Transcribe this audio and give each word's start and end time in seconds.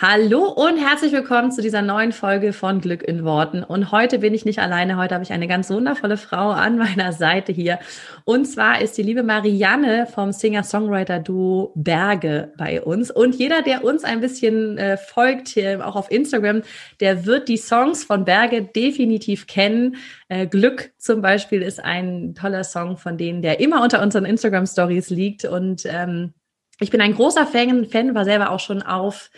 Hallo 0.00 0.48
und 0.48 0.76
herzlich 0.76 1.12
willkommen 1.12 1.52
zu 1.52 1.62
dieser 1.62 1.80
neuen 1.80 2.10
Folge 2.10 2.52
von 2.52 2.80
Glück 2.80 3.04
in 3.04 3.22
Worten. 3.22 3.62
Und 3.62 3.92
heute 3.92 4.18
bin 4.18 4.34
ich 4.34 4.44
nicht 4.44 4.58
alleine. 4.58 4.96
Heute 4.96 5.14
habe 5.14 5.22
ich 5.22 5.32
eine 5.32 5.46
ganz 5.46 5.70
wundervolle 5.70 6.16
Frau 6.16 6.50
an 6.50 6.76
meiner 6.78 7.12
Seite 7.12 7.52
hier. 7.52 7.78
Und 8.24 8.46
zwar 8.46 8.82
ist 8.82 8.98
die 8.98 9.04
liebe 9.04 9.22
Marianne 9.22 10.08
vom 10.12 10.32
Singer-Songwriter-Duo 10.32 11.74
Berge 11.76 12.52
bei 12.58 12.82
uns. 12.82 13.12
Und 13.12 13.36
jeder, 13.36 13.62
der 13.62 13.84
uns 13.84 14.02
ein 14.02 14.20
bisschen 14.20 14.78
äh, 14.78 14.96
folgt, 14.96 15.46
hier 15.46 15.86
auch 15.86 15.94
auf 15.94 16.10
Instagram, 16.10 16.62
der 16.98 17.24
wird 17.24 17.46
die 17.46 17.56
Songs 17.56 18.02
von 18.02 18.24
Berge 18.24 18.62
definitiv 18.62 19.46
kennen. 19.46 19.94
Äh, 20.26 20.48
Glück 20.48 20.90
zum 20.98 21.22
Beispiel 21.22 21.62
ist 21.62 21.78
ein 21.78 22.34
toller 22.34 22.64
Song 22.64 22.96
von 22.96 23.16
denen, 23.16 23.42
der 23.42 23.60
immer 23.60 23.80
unter 23.80 24.02
unseren 24.02 24.24
Instagram-Stories 24.24 25.10
liegt. 25.10 25.44
Und 25.44 25.84
ähm, 25.86 26.34
ich 26.80 26.90
bin 26.90 27.00
ein 27.00 27.14
großer 27.14 27.46
Fan, 27.46 27.84
Fan, 27.86 28.16
war 28.16 28.24
selber 28.24 28.50
auch 28.50 28.58
schon 28.58 28.82
auf 28.82 29.30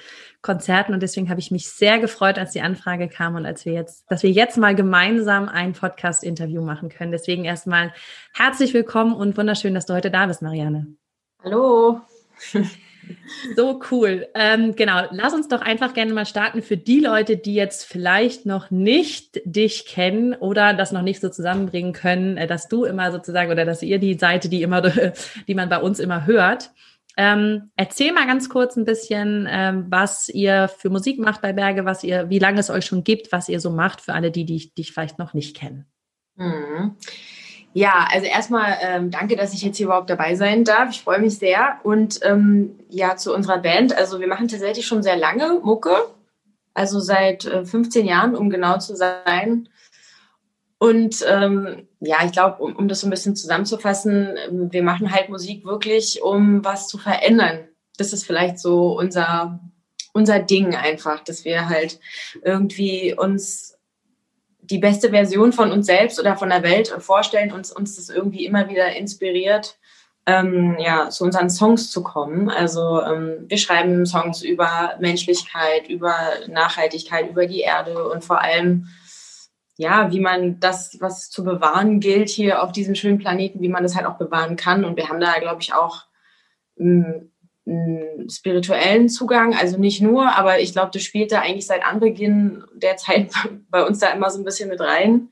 Konzerten 0.47 0.95
und 0.95 1.03
deswegen 1.03 1.29
habe 1.29 1.41
ich 1.41 1.51
mich 1.51 1.69
sehr 1.69 1.99
gefreut, 1.99 2.39
als 2.39 2.53
die 2.53 2.61
Anfrage 2.61 3.09
kam 3.09 3.35
und 3.35 3.45
als 3.45 3.65
wir 3.65 3.73
jetzt, 3.73 4.05
dass 4.09 4.23
wir 4.23 4.31
jetzt 4.31 4.57
mal 4.57 4.77
gemeinsam 4.77 5.49
ein 5.49 5.73
Podcast-Interview 5.73 6.63
machen 6.63 6.89
können. 6.89 7.11
Deswegen 7.11 7.45
erstmal 7.45 7.93
herzlich 8.33 8.73
willkommen 8.73 9.13
und 9.13 9.37
wunderschön, 9.37 9.75
dass 9.75 9.87
du 9.87 9.95
heute 9.95 10.13
da 10.13 10.27
bist, 10.27 10.43
Marianne. 10.43 10.87
Hallo. 11.43 12.01
So 13.55 13.81
cool. 13.93 14.27
Ähm, 14.35 14.75
genau, 14.75 15.05
lass 15.13 15.33
uns 15.33 15.47
doch 15.47 15.61
einfach 15.61 15.95
gerne 15.95 16.13
mal 16.13 16.27
starten 16.27 16.61
für 16.61 16.77
die 16.77 16.99
Leute, 16.99 17.37
die 17.37 17.55
jetzt 17.55 17.85
vielleicht 17.85 18.47
noch 18.47 18.73
nicht 18.73 19.41
dich 19.45 19.87
kennen 19.87 20.35
oder 20.35 20.75
das 20.75 20.91
noch 20.91 21.03
nicht 21.03 21.21
so 21.21 21.29
zusammenbringen 21.29 21.93
können, 21.93 22.37
äh, 22.37 22.49
dass 22.49 22.67
du 22.67 22.85
immer 22.85 23.13
sozusagen 23.13 23.53
oder 23.53 23.65
dass 23.65 23.85
ihr 23.85 24.01
die 24.01 24.15
Seite, 24.15 24.49
die 24.49 24.63
immer, 24.63 24.83
die 25.47 25.55
man 25.55 25.69
bei 25.69 25.79
uns 25.79 26.01
immer 26.01 26.27
hört, 26.27 26.73
ähm, 27.17 27.71
erzähl 27.77 28.13
mal 28.13 28.27
ganz 28.27 28.49
kurz 28.49 28.77
ein 28.77 28.85
bisschen, 28.85 29.49
ähm, 29.51 29.87
was 29.89 30.29
ihr 30.29 30.69
für 30.69 30.91
Musik 30.91 31.19
macht 31.19 31.41
bei 31.41 31.53
Berge, 31.53 31.85
was 31.85 32.05
ihr, 32.05 32.29
wie 32.29 32.39
lange 32.39 32.61
es 32.61 32.69
euch 32.69 32.85
schon 32.85 33.05
gibt, 33.05 33.33
was 33.33 33.49
ihr 33.49 33.61
so 33.61 33.71
macht 33.71 34.03
für 34.03 34.13
alle, 34.13 34.31
die 34.31 34.45
dich 34.45 34.75
die 34.75 34.85
vielleicht 34.85 35.19
noch 35.19 35.33
nicht 35.33 35.57
kennen. 35.57 35.87
Mhm. 36.37 36.97
Ja, 37.73 38.09
also 38.11 38.27
erstmal 38.27 38.79
ähm, 38.81 39.11
danke, 39.11 39.37
dass 39.37 39.53
ich 39.53 39.63
jetzt 39.63 39.77
hier 39.77 39.87
überhaupt 39.87 40.09
dabei 40.09 40.35
sein 40.35 40.65
darf. 40.65 40.91
Ich 40.91 41.03
freue 41.03 41.19
mich 41.19 41.39
sehr. 41.39 41.79
Und 41.83 42.21
ähm, 42.23 42.79
ja, 42.89 43.17
zu 43.17 43.35
unserer 43.35 43.59
Band. 43.59 43.97
Also 43.97 44.19
wir 44.19 44.29
machen 44.29 44.49
tatsächlich 44.49 44.87
schon 44.87 45.03
sehr 45.03 45.17
lange 45.17 45.61
Mucke. 45.63 45.95
Also 46.73 47.01
seit 47.01 47.45
äh, 47.45 47.65
15 47.67 48.07
Jahren, 48.07 48.35
um 48.35 48.49
genau 48.49 48.79
zu 48.79 48.97
sein. 48.97 49.69
Und 50.79 51.25
ähm, 51.29 51.87
ja, 52.07 52.25
ich 52.25 52.33
glaube, 52.33 52.63
um, 52.63 52.77
um 52.77 52.89
das 52.89 53.01
so 53.01 53.07
ein 53.07 53.11
bisschen 53.11 53.37
zusammenzufassen, 53.37 54.37
ähm, 54.49 54.73
wir 54.73 54.83
machen 54.83 55.13
halt 55.13 55.29
Musik 55.29 55.65
wirklich, 55.65 56.23
um 56.23 56.65
was 56.65 56.89
zu 56.89 56.99
verändern. 56.99 57.69
Das 57.99 58.13
ist 58.13 58.25
vielleicht 58.25 58.59
so 58.59 58.97
unser, 58.99 59.61
unser 60.13 60.39
Ding 60.39 60.75
einfach, 60.75 61.21
dass 61.25 61.45
wir 61.45 61.69
halt 61.69 61.99
irgendwie 62.43 63.15
uns 63.15 63.77
die 64.61 64.79
beste 64.79 65.11
Version 65.11 65.53
von 65.53 65.71
uns 65.71 65.87
selbst 65.87 66.19
oder 66.19 66.37
von 66.37 66.51
der 66.51 66.63
Welt 66.63 66.89
vorstellen 66.99 67.53
und 67.53 67.71
uns 67.73 67.97
das 67.97 68.09
irgendwie 68.09 68.45
immer 68.45 68.69
wieder 68.69 68.97
inspiriert, 68.97 69.79
ähm, 70.27 70.77
ja, 70.81 71.09
zu 71.09 71.25
unseren 71.25 71.51
Songs 71.51 71.91
zu 71.91 72.03
kommen. 72.03 72.51
Also 72.51 73.01
ähm, 73.03 73.45
wir 73.47 73.59
schreiben 73.59 74.07
Songs 74.07 74.43
über 74.43 74.95
Menschlichkeit, 74.99 75.89
über 75.89 76.17
Nachhaltigkeit, 76.49 77.31
über 77.31 77.47
die 77.47 77.61
Erde 77.61 78.09
und 78.09 78.25
vor 78.25 78.41
allem 78.41 78.89
ja, 79.79 80.11
wie 80.11 80.21
man 80.21 80.59
das, 80.59 80.97
was 81.01 81.31
zu 81.31 81.45
bewahren 81.45 82.01
gilt 82.01 82.31
hier 82.31 82.63
auf 82.63 82.73
diesem 82.73 82.95
schönen 82.95 83.19
Planeten, 83.19 83.61
wie 83.61 83.69
man 83.69 83.83
das 83.83 83.95
halt 83.95 84.07
auch 84.07 84.17
bewahren 84.17 84.57
kann. 84.57 84.85
Und 84.85 84.97
wir 84.97 85.09
haben 85.09 85.21
da, 85.21 85.39
glaube 85.39 85.61
ich, 85.61 85.75
auch 85.75 86.05
einen, 86.79 87.33
einen 87.67 88.31
spirituellen 88.31 89.09
Zugang. 89.09 89.55
Also 89.55 89.79
nicht 89.79 90.01
nur, 90.01 90.35
aber 90.35 90.61
ich 90.61 90.73
glaube, 90.73 90.91
das 90.93 91.03
spielt 91.03 91.31
da 91.31 91.41
eigentlich 91.41 91.67
seit 91.67 91.85
Anbeginn 91.85 92.65
der 92.75 92.97
Zeit 92.97 93.33
bei 93.71 93.85
uns 93.85 93.99
da 93.99 94.09
immer 94.09 94.31
so 94.31 94.39
ein 94.39 94.45
bisschen 94.45 94.71
mit 94.71 94.81
rein. 94.81 95.29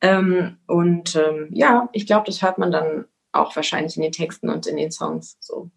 Ähm, 0.00 0.58
und 0.66 1.16
ähm, 1.16 1.48
ja, 1.52 1.88
ich 1.92 2.06
glaube, 2.06 2.26
das 2.26 2.42
hört 2.42 2.58
man 2.58 2.70
dann 2.70 3.06
auch 3.32 3.54
wahrscheinlich 3.56 3.96
in 3.96 4.02
den 4.02 4.12
Texten 4.12 4.48
und 4.48 4.66
in 4.66 4.76
den 4.76 4.92
Songs 4.92 5.36
so. 5.40 5.70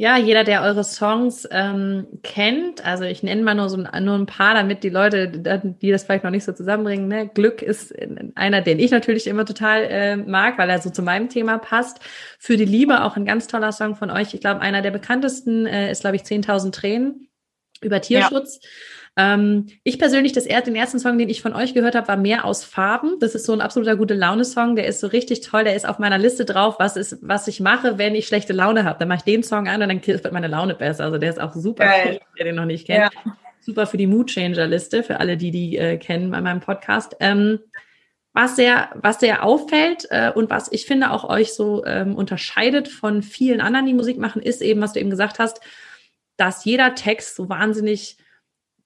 Ja, 0.00 0.16
jeder, 0.16 0.44
der 0.44 0.62
eure 0.62 0.84
Songs 0.84 1.48
ähm, 1.50 2.06
kennt, 2.22 2.86
also 2.86 3.02
ich 3.02 3.24
nenne 3.24 3.42
mal 3.42 3.56
nur 3.56 3.68
so 3.68 3.82
ein, 3.82 4.04
nur 4.04 4.14
ein 4.14 4.26
paar, 4.26 4.54
damit 4.54 4.84
die 4.84 4.90
Leute, 4.90 5.26
die 5.28 5.90
das 5.90 6.04
vielleicht 6.04 6.22
noch 6.22 6.30
nicht 6.30 6.44
so 6.44 6.52
zusammenbringen, 6.52 7.08
ne? 7.08 7.26
Glück 7.26 7.62
ist 7.62 7.92
einer, 8.36 8.62
den 8.62 8.78
ich 8.78 8.92
natürlich 8.92 9.26
immer 9.26 9.44
total 9.44 9.82
äh, 9.90 10.16
mag, 10.16 10.56
weil 10.56 10.70
er 10.70 10.80
so 10.80 10.90
zu 10.90 11.02
meinem 11.02 11.28
Thema 11.28 11.58
passt. 11.58 11.98
Für 12.38 12.56
die 12.56 12.64
Liebe 12.64 13.02
auch 13.02 13.16
ein 13.16 13.24
ganz 13.24 13.48
toller 13.48 13.72
Song 13.72 13.96
von 13.96 14.12
euch. 14.12 14.34
Ich 14.34 14.40
glaube, 14.40 14.60
einer 14.60 14.82
der 14.82 14.92
bekanntesten 14.92 15.66
äh, 15.66 15.90
ist, 15.90 16.02
glaube 16.02 16.14
ich, 16.14 16.22
10.000 16.22 16.70
Tränen 16.70 17.28
über 17.80 18.00
Tierschutz. 18.00 18.60
Ja. 18.62 18.68
Ähm, 19.20 19.66
ich 19.82 19.98
persönlich, 19.98 20.32
das, 20.32 20.44
den 20.44 20.76
ersten 20.76 21.00
Song, 21.00 21.18
den 21.18 21.28
ich 21.28 21.42
von 21.42 21.52
euch 21.52 21.74
gehört 21.74 21.96
habe, 21.96 22.06
war 22.06 22.16
Mehr 22.16 22.44
aus 22.44 22.64
Farben. 22.64 23.18
Das 23.18 23.34
ist 23.34 23.46
so 23.46 23.52
ein 23.52 23.60
absoluter 23.60 23.96
gute 23.96 24.14
Laune-Song. 24.14 24.76
Der 24.76 24.86
ist 24.86 25.00
so 25.00 25.08
richtig 25.08 25.40
toll. 25.40 25.64
Der 25.64 25.74
ist 25.74 25.88
auf 25.88 25.98
meiner 25.98 26.18
Liste 26.18 26.44
drauf, 26.44 26.76
was 26.78 26.96
ist, 26.96 27.18
was 27.20 27.48
ich 27.48 27.58
mache, 27.58 27.98
wenn 27.98 28.14
ich 28.14 28.28
schlechte 28.28 28.52
Laune 28.52 28.84
habe. 28.84 29.00
Dann 29.00 29.08
mache 29.08 29.18
ich 29.18 29.24
den 29.24 29.42
Song 29.42 29.66
an 29.66 29.82
und 29.82 29.88
dann 29.88 30.06
wird 30.06 30.32
meine 30.32 30.46
Laune 30.46 30.76
besser. 30.76 31.04
Also 31.04 31.18
der 31.18 31.30
ist 31.30 31.40
auch 31.40 31.52
super, 31.52 31.84
Geil. 31.84 32.20
der 32.38 32.44
den 32.44 32.54
noch 32.54 32.64
nicht 32.64 32.86
kennt. 32.86 33.12
Ja. 33.12 33.32
Super 33.58 33.88
für 33.88 33.96
die 33.96 34.06
Mood 34.06 34.30
Changer-Liste, 34.30 35.02
für 35.02 35.18
alle, 35.18 35.36
die 35.36 35.50
die 35.50 35.76
äh, 35.76 35.96
kennen 35.96 36.30
bei 36.30 36.40
meinem 36.40 36.60
Podcast. 36.60 37.16
Ähm, 37.18 37.58
was 38.32 38.54
sehr, 38.54 38.90
was 38.94 39.18
sehr 39.18 39.42
auffällt 39.42 40.06
äh, 40.10 40.30
und 40.32 40.48
was 40.48 40.70
ich 40.70 40.86
finde 40.86 41.10
auch 41.10 41.28
euch 41.28 41.54
so 41.54 41.84
ähm, 41.84 42.14
unterscheidet 42.14 42.86
von 42.86 43.24
vielen 43.24 43.60
anderen, 43.60 43.86
die 43.86 43.94
Musik 43.94 44.18
machen, 44.18 44.40
ist 44.40 44.62
eben, 44.62 44.80
was 44.80 44.92
du 44.92 45.00
eben 45.00 45.10
gesagt 45.10 45.40
hast, 45.40 45.60
dass 46.36 46.64
jeder 46.64 46.94
Text 46.94 47.34
so 47.34 47.48
wahnsinnig 47.48 48.16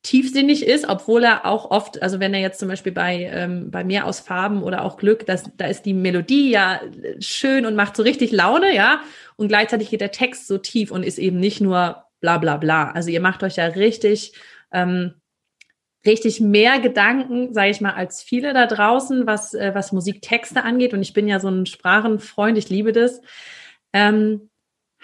tiefsinnig 0.03 0.67
ist, 0.67 0.89
obwohl 0.89 1.23
er 1.23 1.47
auch 1.47 1.71
oft, 1.71 2.03
also 2.03 2.19
wenn 2.19 2.35
er 2.35 2.41
jetzt 2.41 2.59
zum 2.59 2.69
Beispiel 2.69 2.93
bei, 2.93 3.31
ähm, 3.33 3.71
bei 3.71 3.85
Meer 3.85 4.07
aus 4.07 4.19
Farben 4.19 4.63
oder 4.63 4.85
auch 4.85 4.97
Glück, 4.97 5.27
das, 5.27 5.45
da 5.57 5.67
ist 5.67 5.83
die 5.83 5.95
Melodie 5.95 6.51
ja 6.51 6.81
schön 7.21 7.67
und 7.67 7.77
macht 7.77 7.97
so 7.97 8.03
richtig 8.03 8.33
Laune, 8.33 8.75
ja, 8.75 9.01
und 9.37 9.49
gleichzeitig 9.49 9.91
geht 9.91 10.01
der 10.01 10.11
Text 10.11 10.49
so 10.49 10.59
tief 10.59 10.91
und 10.91 11.05
ist 11.05 11.19
eben 11.19 11.39
nicht 11.39 11.61
nur 11.61 12.05
bla 12.21 12.39
bla 12.39 12.57
bla. 12.57 12.91
Also 12.91 13.11
ihr 13.11 13.21
macht 13.21 13.43
euch 13.45 13.57
ja 13.57 13.67
richtig, 13.67 14.33
ähm, 14.73 15.15
richtig 16.05 16.41
mehr 16.41 16.81
Gedanken, 16.81 17.55
sage 17.55 17.71
ich 17.71 17.81
mal, 17.81 17.95
als 17.95 18.23
viele 18.23 18.55
da 18.55 18.67
draußen, 18.67 19.27
was, 19.27 19.55
äh, 19.55 19.73
was 19.75 19.93
Musiktexte 19.93 20.65
angeht. 20.65 20.95
Und 20.95 21.03
ich 21.03 21.13
bin 21.13 21.29
ja 21.29 21.39
so 21.39 21.49
ein 21.49 21.67
Sprachenfreund, 21.67 22.59
ich 22.59 22.69
liebe 22.69 22.93
das. 22.93 23.21
Ähm, 23.93 24.51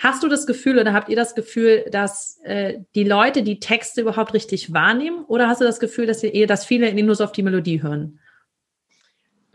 Hast 0.01 0.23
du 0.23 0.29
das 0.29 0.47
Gefühl 0.47 0.79
oder 0.79 0.93
habt 0.93 1.09
ihr 1.09 1.17
das 1.17 1.35
Gefühl, 1.35 1.85
dass 1.91 2.39
äh, 2.45 2.79
die 2.95 3.03
Leute 3.03 3.43
die 3.43 3.59
Texte 3.59 4.03
überhaupt 4.03 4.33
richtig 4.33 4.73
wahrnehmen? 4.73 5.25
Oder 5.25 5.49
hast 5.49 5.61
du 5.61 5.65
das 5.65 5.81
Gefühl, 5.81 6.07
dass, 6.07 6.23
ihr, 6.23 6.47
dass 6.47 6.65
viele 6.65 6.95
nur 7.03 7.17
so 7.17 7.25
auf 7.25 7.33
die 7.33 7.43
Melodie 7.43 7.83
hören? 7.83 8.21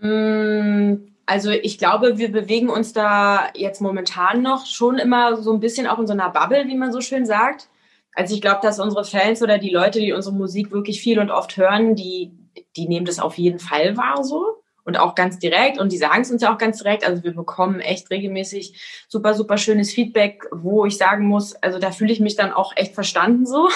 Mm, 0.01 0.95
also 1.25 1.49
ich 1.49 1.77
glaube, 1.77 2.17
wir 2.17 2.29
bewegen 2.29 2.69
uns 2.69 2.91
da 2.91 3.47
jetzt 3.55 3.79
momentan 3.79 4.41
noch 4.41 4.65
schon 4.65 4.97
immer 4.97 5.37
so 5.37 5.53
ein 5.53 5.61
bisschen 5.61 5.87
auch 5.87 5.99
in 5.99 6.07
so 6.07 6.13
einer 6.13 6.29
Bubble, 6.29 6.67
wie 6.67 6.75
man 6.75 6.91
so 6.91 6.99
schön 6.99 7.25
sagt. 7.25 7.69
Also 8.13 8.35
ich 8.35 8.41
glaube, 8.41 8.59
dass 8.61 8.81
unsere 8.81 9.05
Fans 9.05 9.41
oder 9.41 9.57
die 9.57 9.71
Leute, 9.71 9.99
die 9.99 10.11
unsere 10.11 10.35
Musik 10.35 10.71
wirklich 10.71 10.99
viel 11.01 11.19
und 11.19 11.31
oft 11.31 11.55
hören, 11.55 11.95
die, 11.95 12.33
die 12.75 12.89
nehmen 12.89 13.05
das 13.05 13.19
auf 13.19 13.37
jeden 13.37 13.59
Fall 13.59 13.95
wahr 13.95 14.25
so 14.25 14.62
und 14.85 14.97
auch 14.97 15.15
ganz 15.15 15.39
direkt 15.39 15.79
und 15.79 15.91
die 15.91 15.97
sagen 15.97 16.21
es 16.21 16.31
uns 16.31 16.41
ja 16.41 16.53
auch 16.53 16.57
ganz 16.57 16.79
direkt. 16.79 17.05
Also 17.05 17.23
wir 17.23 17.33
bekommen 17.33 17.79
echt 17.79 18.09
regelmäßig 18.09 19.05
super, 19.07 19.33
super 19.33 19.57
schönes 19.57 19.91
Feedback, 19.91 20.45
wo 20.51 20.85
ich 20.85 20.97
sagen 20.97 21.27
muss, 21.27 21.55
also 21.55 21.79
da 21.79 21.91
fühle 21.91 22.11
ich 22.11 22.19
mich 22.19 22.35
dann 22.35 22.51
auch 22.51 22.73
echt 22.75 22.93
verstanden 22.93 23.45
so. 23.45 23.69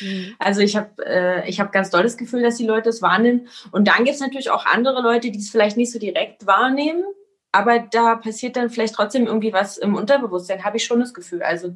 Mhm. 0.00 0.34
Also 0.38 0.60
ich 0.60 0.76
habe 0.76 1.04
äh, 1.04 1.48
ich 1.48 1.60
hab 1.60 1.72
ganz 1.72 1.90
doll 1.90 2.02
das 2.02 2.16
Gefühl, 2.16 2.42
dass 2.42 2.56
die 2.56 2.66
Leute 2.66 2.90
es 2.90 3.02
wahrnehmen. 3.02 3.48
Und 3.72 3.88
dann 3.88 4.04
gibt 4.04 4.14
es 4.14 4.20
natürlich 4.20 4.50
auch 4.50 4.64
andere 4.66 5.02
Leute, 5.02 5.30
die 5.30 5.38
es 5.38 5.50
vielleicht 5.50 5.76
nicht 5.76 5.90
so 5.90 5.98
direkt 5.98 6.46
wahrnehmen, 6.46 7.04
aber 7.52 7.78
da 7.78 8.16
passiert 8.16 8.56
dann 8.56 8.70
vielleicht 8.70 8.94
trotzdem 8.94 9.26
irgendwie 9.26 9.52
was 9.52 9.78
im 9.78 9.94
Unterbewusstsein, 9.94 10.64
habe 10.64 10.76
ich 10.76 10.84
schon 10.84 11.00
das 11.00 11.14
Gefühl. 11.14 11.42
Also 11.42 11.74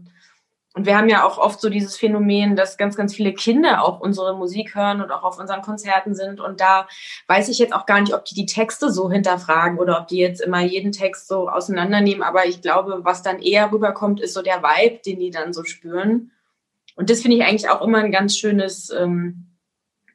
und 0.75 0.87
wir 0.87 0.97
haben 0.97 1.09
ja 1.09 1.25
auch 1.25 1.39
oft 1.39 1.61
so 1.61 1.69
dieses 1.69 1.97
Phänomen, 1.97 2.55
dass 2.55 2.77
ganz, 2.77 2.95
ganz 2.95 3.13
viele 3.13 3.35
Kinder 3.35 3.83
auch 3.83 3.99
unsere 3.99 4.37
Musik 4.37 4.77
hören 4.77 5.03
und 5.03 5.11
auch 5.11 5.25
auf 5.25 5.39
unseren 5.39 5.63
Konzerten 5.63 6.15
sind. 6.15 6.39
Und 6.39 6.61
da 6.61 6.87
weiß 7.27 7.49
ich 7.49 7.59
jetzt 7.59 7.75
auch 7.75 7.87
gar 7.87 8.01
nicht, 8.01 8.15
ob 8.15 8.25
die 8.25 8.37
die 8.37 8.47
Texte 8.47 8.93
so 8.93 9.11
hinterfragen 9.11 9.81
oder 9.81 10.01
ob 10.01 10.07
die 10.07 10.19
jetzt 10.19 10.41
immer 10.41 10.61
jeden 10.61 10.93
Text 10.93 11.27
so 11.27 11.49
auseinandernehmen. 11.49 12.23
Aber 12.23 12.47
ich 12.47 12.63
glaube, 12.63 13.01
was 13.03 13.25
dann 13.25 13.43
eher 13.43 13.73
rüberkommt, 13.73 14.21
ist 14.21 14.33
so 14.33 14.43
der 14.43 14.63
Vibe, 14.63 15.01
den 15.05 15.19
die 15.19 15.31
dann 15.31 15.53
so 15.53 15.65
spüren. 15.65 16.31
Und 16.95 17.11
das 17.11 17.21
finde 17.21 17.39
ich 17.39 17.43
eigentlich 17.43 17.69
auch 17.69 17.83
immer 17.83 17.99
ein 17.99 18.13
ganz 18.13 18.37
schönes 18.37 18.91
ähm, 18.91 19.57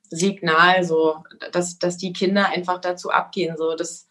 Signal, 0.10 0.86
so, 0.86 1.18
dass, 1.52 1.80
dass 1.80 1.98
die 1.98 2.14
Kinder 2.14 2.48
einfach 2.48 2.80
dazu 2.80 3.10
abgehen. 3.12 3.58
So, 3.58 3.76
das, 3.76 4.08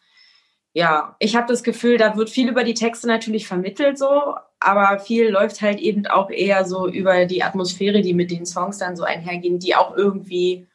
ja, 0.75 1.17
ich 1.20 1.37
habe 1.37 1.46
das 1.46 1.62
Gefühl, 1.62 1.96
da 1.96 2.19
wird 2.19 2.29
viel 2.29 2.50
über 2.50 2.64
die 2.64 2.75
Texte 2.75 3.06
natürlich 3.06 3.46
vermittelt 3.46 3.96
so, 3.96 4.35
aber 4.64 4.99
viel 4.99 5.28
läuft 5.28 5.61
halt 5.61 5.78
eben 5.78 6.06
auch 6.06 6.31
eher 6.31 6.64
so 6.64 6.88
über 6.88 7.26
die 7.26 7.43
Atmosphäre, 7.43 8.00
die 8.02 8.14
mit 8.14 8.31
den 8.31 8.46
Songs 8.46 8.78
dann 8.78 8.96
so 8.96 9.05
einhergehen, 9.05 9.58
die 9.58 9.75
auch 9.75 9.96
irgendwie, 9.96 10.66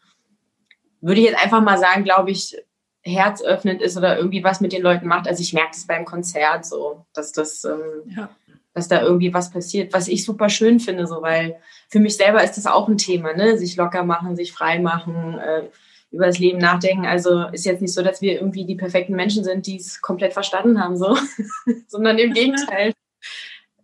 würde 1.01 1.21
ich 1.21 1.27
jetzt 1.27 1.44
einfach 1.44 1.62
mal 1.62 1.77
sagen, 1.77 2.03
glaube 2.03 2.31
ich, 2.31 2.57
herzöffnend 3.01 3.81
ist 3.81 3.97
oder 3.97 4.18
irgendwie 4.18 4.44
was 4.44 4.62
mit 4.62 4.74
den 4.74 4.81
Leuten 4.81 5.07
macht. 5.07 5.27
Also 5.27 5.41
ich 5.41 5.53
merke 5.53 5.71
das 5.71 5.88
beim 5.88 6.06
Konzert 6.06 6.65
so, 6.65 7.06
dass 7.13 7.31
das, 7.31 7.63
ähm, 7.63 8.13
ja. 8.15 8.30
dass 8.74 8.88
da 8.88 9.01
irgendwie 9.01 9.33
was 9.33 9.51
passiert, 9.51 9.94
was 9.94 10.07
ich 10.07 10.25
super 10.25 10.50
schön 10.50 10.80
finde, 10.80 11.07
so, 11.07 11.21
weil 11.21 11.57
für 11.89 12.00
mich 12.00 12.18
selber 12.18 12.44
ist 12.44 12.57
das 12.57 12.68
auch 12.68 12.88
ein 12.88 12.97
Thema, 12.97 13.33
ne? 13.33 13.57
Sich 13.57 13.75
locker 13.75 14.03
machen, 14.03 14.35
sich 14.35 14.51
frei 14.51 14.80
machen, 14.80 15.39
äh, 15.39 15.63
über 16.12 16.25
das 16.25 16.39
Leben 16.39 16.57
nachdenken. 16.57 17.06
Also 17.06 17.45
ist 17.51 17.65
jetzt 17.65 17.81
nicht 17.81 17.94
so, 17.94 18.01
dass 18.01 18.21
wir 18.21 18.33
irgendwie 18.33 18.65
die 18.65 18.75
perfekten 18.75 19.15
Menschen 19.15 19.44
sind, 19.44 19.68
die 19.68 19.77
es 19.77 20.01
komplett 20.01 20.33
verstanden 20.33 20.83
haben, 20.83 20.97
so, 20.97 21.18
sondern 21.88 22.18
im 22.18 22.33
Gegenteil. 22.33 22.94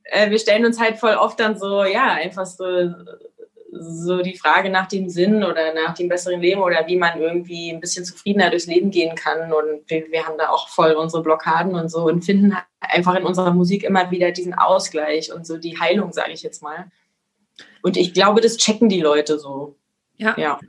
Äh, 0.06 0.30
wir 0.30 0.40
stellen 0.40 0.66
uns 0.66 0.80
halt 0.80 0.98
voll 0.98 1.16
oft 1.16 1.40
dann 1.40 1.58
so, 1.58 1.84
ja, 1.84 2.14
einfach 2.14 2.46
so, 2.46 2.94
so 3.72 4.22
die 4.22 4.38
Frage 4.38 4.70
nach 4.70 4.88
dem 4.88 5.10
Sinn 5.10 5.44
oder 5.44 5.74
nach 5.74 5.94
dem 5.96 6.08
besseren 6.08 6.42
Leben 6.42 6.62
oder 6.62 6.88
wie 6.88 6.96
man 6.96 7.20
irgendwie 7.20 7.72
ein 7.72 7.80
bisschen 7.80 8.06
zufriedener 8.06 8.50
durchs 8.50 8.68
Leben 8.68 8.92
gehen 8.92 9.16
kann. 9.16 9.52
Und 9.52 9.90
wir, 9.90 10.12
wir 10.12 10.26
haben 10.26 10.38
da 10.38 10.50
auch 10.50 10.70
voll 10.70 10.94
unsere 10.94 11.24
Blockaden 11.24 11.76
und 11.76 11.90
so 11.90 12.06
und 12.06 12.24
finden 12.24 12.56
einfach 12.80 13.16
in 13.16 13.26
unserer 13.26 13.54
Musik 13.54 13.84
immer 13.84 14.12
wieder 14.12 14.32
diesen 14.32 14.54
Ausgleich 14.54 15.34
und 15.34 15.46
so 15.46 15.58
die 15.58 15.80
Heilung, 15.80 16.14
sage 16.14 16.32
ich 16.32 16.44
jetzt 16.44 16.62
mal. 16.62 16.92
Und 17.82 17.98
ich 17.98 18.14
glaube, 18.14 18.42
das 18.42 18.58
checken 18.58 18.90
die 18.90 19.02
Leute 19.02 19.40
so. 19.40 19.76
Ja. 20.18 20.36
ja. 20.38 20.60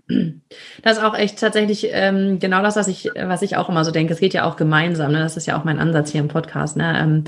Das 0.82 0.98
ist 0.98 1.04
auch 1.04 1.16
echt 1.16 1.38
tatsächlich 1.38 1.88
ähm, 1.92 2.38
genau 2.38 2.62
das, 2.62 2.76
was 2.76 2.88
ich, 2.88 3.10
was 3.14 3.42
ich 3.42 3.56
auch 3.56 3.68
immer 3.68 3.84
so 3.84 3.90
denke. 3.90 4.12
Es 4.12 4.20
geht 4.20 4.34
ja 4.34 4.44
auch 4.44 4.56
gemeinsam. 4.56 5.12
Ne? 5.12 5.20
Das 5.20 5.36
ist 5.36 5.46
ja 5.46 5.58
auch 5.58 5.64
mein 5.64 5.78
Ansatz 5.78 6.10
hier 6.10 6.20
im 6.20 6.28
Podcast. 6.28 6.76
Ne? 6.76 6.98
Ähm, 6.98 7.24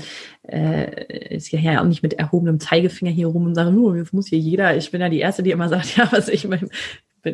äh, 0.47 1.35
ist 1.35 1.51
ja 1.51 1.81
auch 1.81 1.85
nicht 1.85 2.03
mit 2.03 2.13
erhobenem 2.13 2.59
Zeigefinger 2.59 3.11
hier 3.11 3.27
rum 3.27 3.45
und 3.45 3.55
sagen, 3.55 3.77
oh, 3.77 3.95
jetzt 3.95 4.13
muss 4.13 4.27
hier 4.27 4.39
jeder. 4.39 4.75
Ich 4.75 4.91
bin 4.91 5.01
ja 5.01 5.09
die 5.09 5.19
Erste, 5.19 5.43
die 5.43 5.51
immer 5.51 5.69
sagt, 5.69 5.95
ja, 5.97 6.11
was 6.11 6.27
ich 6.27 6.49
bin. 6.49 6.69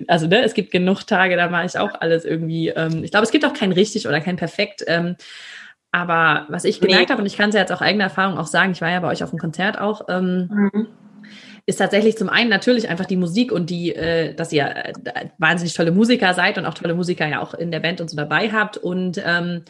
Also 0.08 0.28
ne, 0.28 0.44
es 0.44 0.54
gibt 0.54 0.72
genug 0.72 1.06
Tage, 1.06 1.36
da 1.36 1.50
mache 1.50 1.66
ich 1.66 1.78
auch 1.78 1.94
alles 2.00 2.26
irgendwie. 2.26 2.70
Ähm, 2.70 3.04
ich 3.04 3.12
glaube, 3.12 3.26
es 3.26 3.31
gibt 3.31 3.46
auch 3.46 3.54
kein 3.54 3.72
richtig 3.72 4.08
oder 4.08 4.22
kein 4.22 4.36
perfekt. 4.36 4.84
Ähm, 4.88 5.16
aber 5.92 6.46
was 6.50 6.66
ich 6.66 6.81
gemerkt 6.81 7.10
nee. 7.10 7.12
habe, 7.12 7.22
und 7.22 7.28
ich 7.28 7.38
kann 7.38 7.50
es 7.50 7.56
ja 7.56 7.62
jetzt 7.62 7.72
auch 7.72 7.81
eigene 7.81 8.04
Erfahrung 8.04 8.38
auch 8.38 8.48
sagen, 8.48 8.74
ich 8.74 8.81
war 8.81 8.90
ja 8.90 9.00
bei 9.00 9.08
euch 9.08 9.24
auf 9.24 9.30
dem 9.30 9.40
Konzert 9.40 9.80
auch. 9.80 10.02
Ähm, 10.10 10.50
mhm 10.52 10.88
ist 11.66 11.78
tatsächlich 11.78 12.18
zum 12.18 12.30
einen 12.30 12.50
natürlich 12.50 12.90
einfach 12.90 13.06
die 13.06 13.18
Musik 13.18 13.52
und 13.52 13.70
die, 13.70 13.96
äh, 13.96 14.36
dass 14.36 14.52
ihr 14.52 14.68
äh, 14.68 14.94
wahnsinnig 15.38 15.74
tolle 15.74 15.92
Musiker 15.92 16.34
seid 16.34 16.58
und 16.58 16.66
auch 16.66 16.76
tolle 16.76 16.94
Musiker 16.94 17.28
ja 17.28 17.42
auch 17.42 17.54
in 17.54 17.72
der 17.72 17.80
Band 17.80 18.02
und 18.02 18.10
so 18.10 18.16
dabei 18.16 18.52
habt 18.52 18.78
und 18.78 19.22
ähm, 19.26 19.64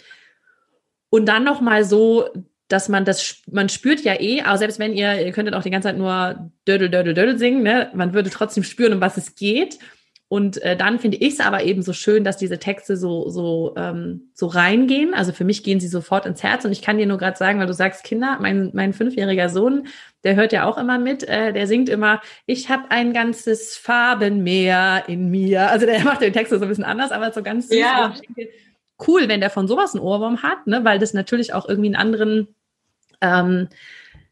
und 1.09 1.27
dann 1.27 1.45
noch 1.45 1.61
mal 1.61 1.85
so, 1.85 2.27
dass 2.67 2.89
man 2.89 3.05
das, 3.05 3.41
man 3.49 3.69
spürt 3.69 4.01
ja 4.01 4.19
eh, 4.19 4.41
aber 4.41 4.57
selbst 4.57 4.79
wenn 4.79 4.93
ihr, 4.93 5.25
ihr 5.25 5.31
könntet 5.31 5.53
auch 5.53 5.63
die 5.63 5.69
ganze 5.69 5.87
Zeit 5.87 5.97
nur 5.97 6.51
Dödel, 6.67 6.89
Dödel, 6.89 7.13
Dödel 7.13 7.37
singen, 7.37 7.63
ne, 7.63 7.89
man 7.93 8.13
würde 8.13 8.29
trotzdem 8.29 8.63
spüren, 8.63 8.93
um 8.93 9.01
was 9.01 9.15
es 9.15 9.35
geht. 9.35 9.79
Und 10.27 10.61
äh, 10.63 10.75
dann 10.75 10.97
finde 10.97 11.17
ich 11.17 11.33
es 11.33 11.39
aber 11.39 11.63
eben 11.63 11.83
so 11.83 11.93
schön, 11.93 12.23
dass 12.23 12.37
diese 12.37 12.57
Texte 12.57 12.97
so, 12.97 13.29
so, 13.29 13.75
ähm, 13.77 14.31
so 14.33 14.47
reingehen. 14.47 15.13
Also 15.13 15.31
für 15.33 15.43
mich 15.43 15.63
gehen 15.63 15.79
sie 15.79 15.87
sofort 15.87 16.25
ins 16.25 16.41
Herz. 16.41 16.65
Und 16.65 16.71
ich 16.71 16.81
kann 16.81 16.97
dir 16.97 17.05
nur 17.05 17.19
gerade 17.19 17.37
sagen, 17.37 17.59
weil 17.59 17.67
du 17.67 17.73
sagst, 17.73 18.03
Kinder, 18.03 18.39
mein, 18.41 18.71
mein 18.73 18.93
fünfjähriger 18.93 19.49
Sohn, 19.49 19.87
der 20.23 20.35
hört 20.35 20.51
ja 20.51 20.65
auch 20.65 20.79
immer 20.79 20.97
mit, 20.97 21.23
äh, 21.29 21.53
der 21.53 21.67
singt 21.67 21.89
immer, 21.89 22.21
ich 22.47 22.69
habe 22.69 22.89
ein 22.89 23.13
ganzes 23.13 23.77
Farbenmeer 23.77 25.03
in 25.07 25.29
mir. 25.29 25.69
Also 25.69 25.85
der 25.85 25.99
macht 26.03 26.21
den 26.21 26.33
Text 26.33 26.51
so 26.51 26.59
ein 26.59 26.67
bisschen 26.67 26.83
anders, 26.83 27.11
aber 27.11 27.31
so 27.31 27.43
ganz 27.43 27.69
süß. 27.69 27.77
Ja. 27.77 28.15
Cool, 29.07 29.27
wenn 29.27 29.41
der 29.41 29.51
von 29.51 29.67
sowas 29.67 29.93
einen 29.93 30.03
Ohrwurm 30.03 30.41
hat, 30.41 30.65
ne? 30.65 30.83
weil 30.83 30.97
das 30.97 31.13
natürlich 31.13 31.53
auch 31.53 31.69
irgendwie 31.69 31.89
einen 31.89 31.97
anderen, 31.97 32.55
ähm, 33.21 33.67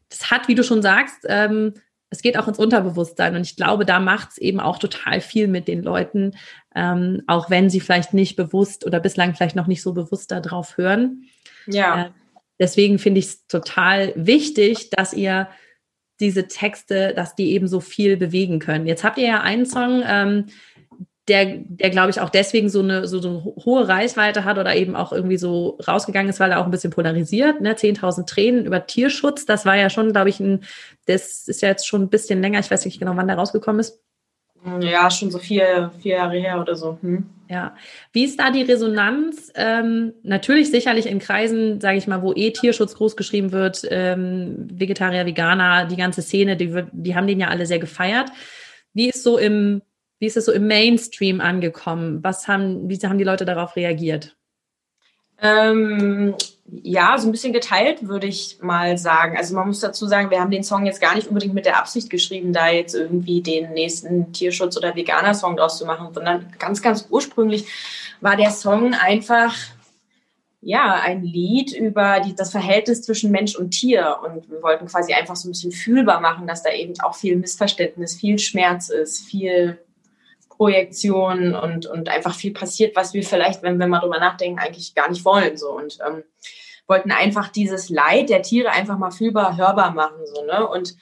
das 0.08 0.32
hat, 0.32 0.48
wie 0.48 0.56
du 0.56 0.64
schon 0.64 0.82
sagst, 0.82 1.24
ähm, 1.28 1.74
es 2.10 2.22
geht 2.22 2.38
auch 2.38 2.48
ins 2.48 2.58
Unterbewusstsein. 2.58 3.34
Und 3.34 3.42
ich 3.42 3.56
glaube, 3.56 3.84
da 3.84 4.00
macht 4.00 4.30
es 4.32 4.38
eben 4.38 4.60
auch 4.60 4.78
total 4.78 5.20
viel 5.20 5.48
mit 5.48 5.68
den 5.68 5.82
Leuten, 5.82 6.32
ähm, 6.74 7.22
auch 7.26 7.50
wenn 7.50 7.70
sie 7.70 7.80
vielleicht 7.80 8.14
nicht 8.14 8.36
bewusst 8.36 8.86
oder 8.86 9.00
bislang 9.00 9.34
vielleicht 9.34 9.56
noch 9.56 9.66
nicht 9.66 9.82
so 9.82 9.92
bewusst 9.92 10.30
darauf 10.30 10.76
hören. 10.76 11.24
Ja. 11.66 12.06
Äh, 12.06 12.10
deswegen 12.60 12.98
finde 12.98 13.18
ich 13.18 13.26
es 13.26 13.46
total 13.46 14.12
wichtig, 14.16 14.90
dass 14.90 15.12
ihr 15.12 15.48
diese 16.20 16.46
Texte, 16.46 17.12
dass 17.14 17.34
die 17.34 17.52
eben 17.52 17.66
so 17.66 17.80
viel 17.80 18.16
bewegen 18.16 18.60
können. 18.60 18.86
Jetzt 18.86 19.02
habt 19.02 19.18
ihr 19.18 19.26
ja 19.26 19.40
einen 19.40 19.66
Song, 19.66 20.02
ähm, 20.06 20.46
der, 21.28 21.56
der 21.56 21.90
glaube 21.90 22.10
ich 22.10 22.20
auch 22.20 22.28
deswegen 22.28 22.68
so 22.68 22.80
eine, 22.80 23.08
so, 23.08 23.20
so 23.20 23.28
eine 23.28 23.44
hohe 23.44 23.88
Reichweite 23.88 24.44
hat 24.44 24.58
oder 24.58 24.74
eben 24.76 24.94
auch 24.94 25.12
irgendwie 25.12 25.38
so 25.38 25.78
rausgegangen 25.86 26.28
ist, 26.28 26.40
weil 26.40 26.50
er 26.50 26.60
auch 26.60 26.66
ein 26.66 26.70
bisschen 26.70 26.90
polarisiert, 26.90 27.60
ne? 27.60 27.74
10.000 27.74 28.26
Tränen 28.26 28.66
über 28.66 28.86
Tierschutz, 28.86 29.46
das 29.46 29.64
war 29.64 29.76
ja 29.76 29.88
schon, 29.88 30.12
glaube 30.12 30.28
ich, 30.28 30.40
ein, 30.40 30.64
das 31.06 31.48
ist 31.48 31.62
ja 31.62 31.68
jetzt 31.68 31.86
schon 31.86 32.02
ein 32.02 32.10
bisschen 32.10 32.42
länger, 32.42 32.60
ich 32.60 32.70
weiß 32.70 32.84
nicht 32.84 32.98
genau, 32.98 33.16
wann 33.16 33.26
der 33.26 33.36
rausgekommen 33.36 33.80
ist. 33.80 34.00
Ja, 34.80 35.10
schon 35.10 35.30
so 35.30 35.38
vier, 35.38 35.90
vier 36.00 36.16
Jahre 36.16 36.38
her 36.38 36.58
oder 36.58 36.74
so. 36.74 36.98
Hm. 37.02 37.26
Ja. 37.50 37.76
Wie 38.12 38.24
ist 38.24 38.40
da 38.40 38.50
die 38.50 38.62
Resonanz? 38.62 39.52
Ähm, 39.54 40.14
natürlich 40.22 40.70
sicherlich 40.70 41.04
in 41.04 41.18
Kreisen, 41.18 41.82
sage 41.82 41.98
ich 41.98 42.06
mal, 42.06 42.22
wo 42.22 42.32
eh 42.32 42.50
Tierschutz 42.50 42.94
groß 42.94 43.16
geschrieben 43.16 43.52
wird, 43.52 43.82
ähm, 43.90 44.68
Vegetarier, 44.72 45.26
Veganer, 45.26 45.84
die 45.84 45.96
ganze 45.96 46.22
Szene, 46.22 46.56
die, 46.56 46.82
die 46.92 47.14
haben 47.14 47.26
den 47.26 47.40
ja 47.40 47.48
alle 47.48 47.66
sehr 47.66 47.78
gefeiert. 47.78 48.30
Wie 48.94 49.10
ist 49.10 49.22
so 49.22 49.36
im 49.36 49.82
wie 50.18 50.26
ist 50.26 50.36
es 50.36 50.46
so 50.46 50.52
im 50.52 50.66
Mainstream 50.66 51.40
angekommen? 51.40 52.22
Was 52.22 52.48
haben, 52.48 52.88
wie 52.88 52.98
haben 52.98 53.18
die 53.18 53.24
Leute 53.24 53.44
darauf 53.44 53.76
reagiert? 53.76 54.36
Ähm, 55.40 56.34
ja, 56.66 57.18
so 57.18 57.28
ein 57.28 57.32
bisschen 57.32 57.52
geteilt, 57.52 58.08
würde 58.08 58.26
ich 58.26 58.58
mal 58.62 58.96
sagen. 58.96 59.36
Also 59.36 59.54
man 59.54 59.66
muss 59.66 59.80
dazu 59.80 60.06
sagen, 60.06 60.30
wir 60.30 60.40
haben 60.40 60.50
den 60.50 60.62
Song 60.62 60.86
jetzt 60.86 61.00
gar 61.00 61.14
nicht 61.14 61.28
unbedingt 61.28 61.54
mit 61.54 61.66
der 61.66 61.78
Absicht 61.78 62.08
geschrieben, 62.08 62.52
da 62.52 62.70
jetzt 62.70 62.94
irgendwie 62.94 63.42
den 63.42 63.72
nächsten 63.72 64.32
Tierschutz- 64.32 64.76
oder 64.76 64.96
Veganer-Song 64.96 65.56
draus 65.56 65.76
zu 65.76 65.84
machen, 65.84 66.14
sondern 66.14 66.52
ganz, 66.58 66.80
ganz 66.80 67.06
ursprünglich 67.10 67.66
war 68.20 68.36
der 68.36 68.50
Song 68.50 68.94
einfach 68.94 69.54
ja, 70.62 70.94
ein 70.94 71.22
Lied 71.22 71.72
über 71.72 72.20
die, 72.20 72.34
das 72.34 72.50
Verhältnis 72.50 73.02
zwischen 73.02 73.30
Mensch 73.30 73.54
und 73.54 73.72
Tier. 73.72 74.16
Und 74.24 74.50
wir 74.50 74.62
wollten 74.62 74.86
quasi 74.86 75.12
einfach 75.12 75.36
so 75.36 75.46
ein 75.48 75.52
bisschen 75.52 75.72
fühlbar 75.72 76.20
machen, 76.20 76.46
dass 76.46 76.62
da 76.62 76.72
eben 76.72 76.94
auch 77.02 77.14
viel 77.14 77.36
Missverständnis, 77.36 78.14
viel 78.14 78.38
Schmerz 78.38 78.88
ist, 78.88 79.26
viel 79.26 79.78
Projektion 80.56 81.54
und, 81.54 81.86
und 81.86 82.08
einfach 82.08 82.34
viel 82.34 82.52
passiert, 82.52 82.96
was 82.96 83.14
wir 83.14 83.22
vielleicht, 83.22 83.62
wenn 83.62 83.78
wir 83.78 83.86
mal 83.86 84.00
drüber 84.00 84.18
nachdenken, 84.18 84.58
eigentlich 84.58 84.94
gar 84.94 85.08
nicht 85.08 85.24
wollen. 85.24 85.56
So. 85.56 85.70
Und 85.70 85.98
ähm, 86.06 86.22
wollten 86.86 87.10
einfach 87.10 87.48
dieses 87.48 87.88
Leid 87.88 88.28
der 88.28 88.42
Tiere 88.42 88.70
einfach 88.70 88.98
mal 88.98 89.10
fühlbar, 89.10 89.56
hörbar 89.56 89.92
machen. 89.92 90.26
So, 90.26 90.44
ne? 90.44 90.66
Und 90.66 90.96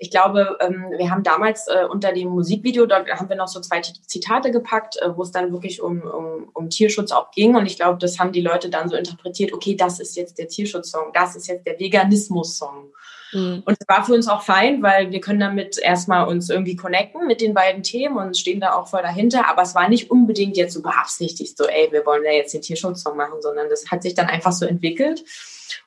ich 0.00 0.10
glaube, 0.12 0.56
ähm, 0.60 0.86
wir 0.96 1.10
haben 1.10 1.24
damals 1.24 1.66
äh, 1.66 1.84
unter 1.84 2.12
dem 2.12 2.28
Musikvideo, 2.28 2.86
da 2.86 3.04
haben 3.04 3.28
wir 3.28 3.36
noch 3.36 3.48
so 3.48 3.60
zwei 3.60 3.80
Zitate 3.80 4.52
gepackt, 4.52 4.96
äh, 5.02 5.16
wo 5.16 5.22
es 5.22 5.32
dann 5.32 5.52
wirklich 5.52 5.82
um, 5.82 6.02
um, 6.02 6.50
um 6.54 6.70
Tierschutz 6.70 7.10
auch 7.10 7.32
ging. 7.32 7.56
Und 7.56 7.66
ich 7.66 7.76
glaube, 7.76 7.98
das 7.98 8.18
haben 8.18 8.30
die 8.30 8.40
Leute 8.40 8.70
dann 8.70 8.88
so 8.88 8.96
interpretiert, 8.96 9.52
okay, 9.52 9.74
das 9.74 9.98
ist 9.98 10.16
jetzt 10.16 10.38
der 10.38 10.46
Tierschutzsong, 10.46 11.12
das 11.14 11.34
ist 11.34 11.48
jetzt 11.48 11.66
der 11.66 11.78
Veganismus-Song. 11.80 12.92
Mhm. 13.32 13.62
Und 13.64 13.76
es 13.78 13.88
war 13.88 14.04
für 14.04 14.14
uns 14.14 14.28
auch 14.28 14.42
fein, 14.42 14.82
weil 14.82 15.10
wir 15.10 15.20
können 15.20 15.40
damit 15.40 15.78
erstmal 15.78 16.26
uns 16.28 16.48
irgendwie 16.50 16.76
connecten 16.76 17.26
mit 17.26 17.40
den 17.40 17.54
beiden 17.54 17.82
Themen 17.82 18.16
und 18.16 18.36
stehen 18.36 18.60
da 18.60 18.74
auch 18.74 18.88
voll 18.88 19.02
dahinter. 19.02 19.48
Aber 19.48 19.62
es 19.62 19.74
war 19.74 19.88
nicht 19.88 20.10
unbedingt 20.10 20.56
jetzt 20.56 20.74
so 20.74 20.82
beabsichtigt, 20.82 21.56
so, 21.56 21.64
ey, 21.64 21.88
wir 21.90 22.04
wollen 22.06 22.24
ja 22.24 22.32
jetzt 22.32 22.54
den 22.54 22.62
Tierschutzsong 22.62 23.16
machen, 23.16 23.40
sondern 23.40 23.68
das 23.68 23.90
hat 23.90 24.02
sich 24.02 24.14
dann 24.14 24.26
einfach 24.26 24.52
so 24.52 24.66
entwickelt. 24.66 25.24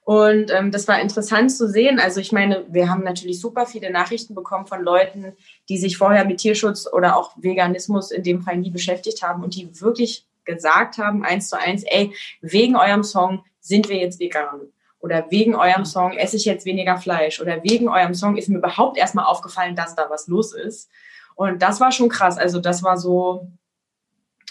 Und 0.03 0.51
ähm, 0.51 0.71
das 0.71 0.87
war 0.87 0.99
interessant 0.99 1.51
zu 1.51 1.67
sehen. 1.67 1.99
Also 1.99 2.19
ich 2.19 2.31
meine, 2.31 2.65
wir 2.69 2.89
haben 2.89 3.03
natürlich 3.03 3.39
super 3.39 3.65
viele 3.65 3.91
Nachrichten 3.91 4.35
bekommen 4.35 4.67
von 4.67 4.81
Leuten, 4.81 5.33
die 5.69 5.77
sich 5.77 5.97
vorher 5.97 6.25
mit 6.25 6.39
Tierschutz 6.39 6.87
oder 6.91 7.17
auch 7.17 7.31
Veganismus 7.37 8.11
in 8.11 8.23
dem 8.23 8.41
Fall 8.41 8.57
nie 8.57 8.71
beschäftigt 8.71 9.23
haben 9.23 9.43
und 9.43 9.55
die 9.55 9.81
wirklich 9.81 10.27
gesagt 10.43 10.97
haben, 10.97 11.23
eins 11.23 11.49
zu 11.49 11.57
eins, 11.57 11.83
ey, 11.83 12.13
wegen 12.41 12.75
eurem 12.75 13.03
Song 13.03 13.43
sind 13.59 13.89
wir 13.89 13.97
jetzt 13.97 14.19
vegan 14.19 14.71
oder 15.01 15.25
wegen 15.29 15.55
eurem 15.55 15.85
Song 15.85 16.13
esse 16.13 16.37
ich 16.37 16.45
jetzt 16.45 16.65
weniger 16.65 16.97
Fleisch 16.97 17.41
oder 17.41 17.63
wegen 17.63 17.89
eurem 17.89 18.13
Song 18.13 18.37
ist 18.37 18.49
mir 18.49 18.57
überhaupt 18.57 18.97
erstmal 18.97 19.25
aufgefallen, 19.25 19.75
dass 19.75 19.95
da 19.95 20.09
was 20.09 20.27
los 20.27 20.53
ist. 20.53 20.89
Und 21.35 21.61
das 21.61 21.79
war 21.79 21.91
schon 21.91 22.09
krass. 22.09 22.37
Also 22.37 22.59
das 22.59 22.83
war 22.83 22.97
so, 22.97 23.47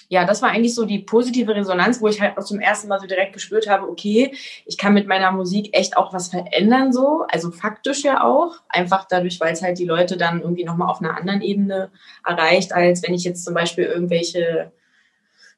ja, 0.09 0.25
das 0.25 0.42
war 0.42 0.50
eigentlich 0.50 0.75
so 0.75 0.87
die 0.87 0.99
positive 0.99 1.54
Resonanz, 1.54 2.00
wo 2.00 2.09
ich 2.09 2.21
halt 2.21 2.37
auch 2.37 2.45
zum 2.45 2.59
ersten 2.59 2.88
Mal 2.88 2.99
so 2.99 3.07
direkt 3.07 3.33
gespürt 3.33 3.69
habe, 3.69 3.88
okay, 3.88 4.35
ich 4.66 4.76
kann 4.76 4.92
mit 4.92 5.07
meiner 5.07 5.30
Musik 5.30 5.71
echt 5.73 5.97
auch 5.97 6.12
was 6.12 6.28
verändern, 6.28 6.92
so, 6.92 7.25
also 7.28 7.52
faktisch 7.52 8.02
ja 8.02 8.25
auch, 8.25 8.57
einfach 8.69 9.07
dadurch, 9.09 9.38
weil 9.38 9.52
es 9.52 9.62
halt 9.62 9.78
die 9.78 9.85
Leute 9.85 10.16
dann 10.16 10.40
irgendwie 10.40 10.64
nochmal 10.64 10.88
auf 10.88 11.00
einer 11.00 11.16
anderen 11.16 11.42
Ebene 11.42 11.92
erreicht, 12.26 12.73
als 12.73 13.04
wenn 13.04 13.14
ich 13.14 13.23
jetzt 13.23 13.45
zum 13.45 13.54
Beispiel 13.54 13.85
irgendwelche 13.85 14.73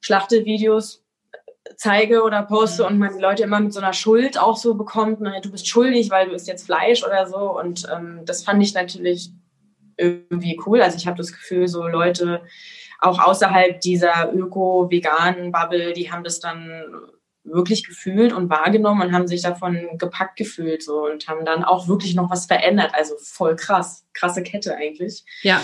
Schlachtevideos 0.01 1.02
zeige 1.77 2.23
oder 2.23 2.43
poste 2.43 2.85
und 2.85 2.99
man 2.99 3.15
die 3.15 3.21
Leute 3.21 3.43
immer 3.43 3.59
mit 3.59 3.73
so 3.73 3.79
einer 3.79 3.93
Schuld 3.93 4.37
auch 4.37 4.57
so 4.57 4.75
bekommt, 4.75 5.21
ne, 5.21 5.39
du 5.41 5.51
bist 5.51 5.67
schuldig, 5.67 6.09
weil 6.09 6.29
du 6.29 6.35
isst 6.35 6.47
jetzt 6.47 6.65
Fleisch 6.65 7.03
oder 7.03 7.25
so. 7.27 7.57
Und 7.59 7.87
ähm, 7.93 8.21
das 8.25 8.43
fand 8.43 8.61
ich 8.61 8.73
natürlich 8.73 9.31
irgendwie 9.97 10.59
cool. 10.65 10.81
Also 10.81 10.97
ich 10.97 11.07
habe 11.07 11.17
das 11.17 11.31
Gefühl, 11.31 11.67
so 11.67 11.87
Leute 11.87 12.41
auch 12.99 13.19
außerhalb 13.19 13.81
dieser 13.81 14.33
öko-veganen 14.33 15.51
Bubble, 15.51 15.93
die 15.93 16.11
haben 16.11 16.23
das 16.23 16.39
dann 16.39 16.83
wirklich 17.43 17.85
gefühlt 17.85 18.31
und 18.31 18.49
wahrgenommen 18.49 19.01
und 19.01 19.13
haben 19.13 19.27
sich 19.27 19.41
davon 19.41 19.97
gepackt 19.97 20.37
gefühlt 20.37 20.81
so 20.81 21.05
und 21.05 21.27
haben 21.27 21.43
dann 21.43 21.63
auch 21.63 21.87
wirklich 21.87 22.15
noch 22.15 22.31
was 22.31 22.45
verändert. 22.45 22.91
Also 22.93 23.15
voll 23.17 23.55
krass, 23.55 24.05
krasse 24.13 24.43
Kette 24.43 24.75
eigentlich. 24.75 25.25
Ja. 25.41 25.61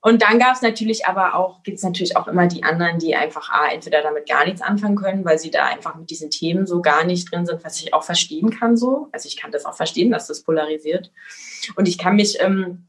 Und 0.00 0.22
dann 0.22 0.38
gab 0.38 0.54
es 0.54 0.62
natürlich 0.62 1.06
aber 1.06 1.34
auch, 1.34 1.62
gibt 1.62 1.78
es 1.78 1.82
natürlich 1.82 2.16
auch 2.16 2.28
immer 2.28 2.46
die 2.46 2.62
anderen, 2.62 2.98
die 2.98 3.16
einfach 3.16 3.50
ah, 3.50 3.68
entweder 3.72 4.02
damit 4.02 4.28
gar 4.28 4.44
nichts 4.44 4.62
anfangen 4.62 4.96
können, 4.96 5.24
weil 5.24 5.38
sie 5.38 5.50
da 5.50 5.64
einfach 5.64 5.96
mit 5.96 6.10
diesen 6.10 6.30
Themen 6.30 6.66
so 6.66 6.80
gar 6.80 7.04
nicht 7.04 7.32
drin 7.32 7.46
sind, 7.46 7.64
was 7.64 7.80
ich 7.80 7.92
auch 7.92 8.04
verstehen 8.04 8.50
kann 8.50 8.76
so. 8.76 9.08
Also 9.12 9.26
ich 9.26 9.36
kann 9.36 9.50
das 9.50 9.64
auch 9.64 9.74
verstehen, 9.74 10.10
dass 10.12 10.28
das 10.28 10.42
polarisiert. 10.42 11.10
Und 11.74 11.88
ich 11.88 11.98
kann 11.98 12.16
mich 12.16 12.38
ähm, 12.40 12.86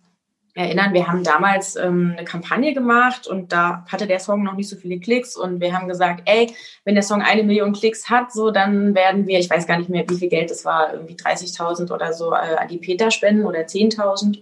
erinnern, 0.57 0.93
wir 0.93 1.07
haben 1.07 1.23
damals 1.23 1.75
ähm, 1.75 2.15
eine 2.17 2.25
Kampagne 2.25 2.73
gemacht 2.73 3.27
und 3.27 3.51
da 3.51 3.85
hatte 3.87 4.07
der 4.07 4.19
Song 4.19 4.43
noch 4.43 4.55
nicht 4.55 4.67
so 4.67 4.75
viele 4.75 4.99
Klicks 4.99 5.37
und 5.37 5.61
wir 5.61 5.73
haben 5.73 5.87
gesagt, 5.87 6.23
ey, 6.25 6.53
wenn 6.83 6.95
der 6.95 7.03
Song 7.03 7.21
eine 7.21 7.43
Million 7.43 7.73
Klicks 7.73 8.09
hat, 8.09 8.33
so 8.33 8.49
dann 8.49 8.95
werden 8.95 9.27
wir, 9.27 9.37
ich 9.39 9.49
weiß 9.49 9.67
gar 9.67 9.77
nicht 9.77 9.89
mehr, 9.89 10.05
wie 10.07 10.17
viel 10.17 10.29
Geld 10.29 10.49
das 10.49 10.65
war, 10.65 10.93
irgendwie 10.93 11.15
30.000 11.15 11.91
oder 11.93 12.11
so 12.11 12.31
äh, 12.31 12.57
an 12.57 12.67
die 12.67 12.79
Peter 12.79 13.11
spenden 13.11 13.45
oder 13.45 13.61
10.000 13.61 14.39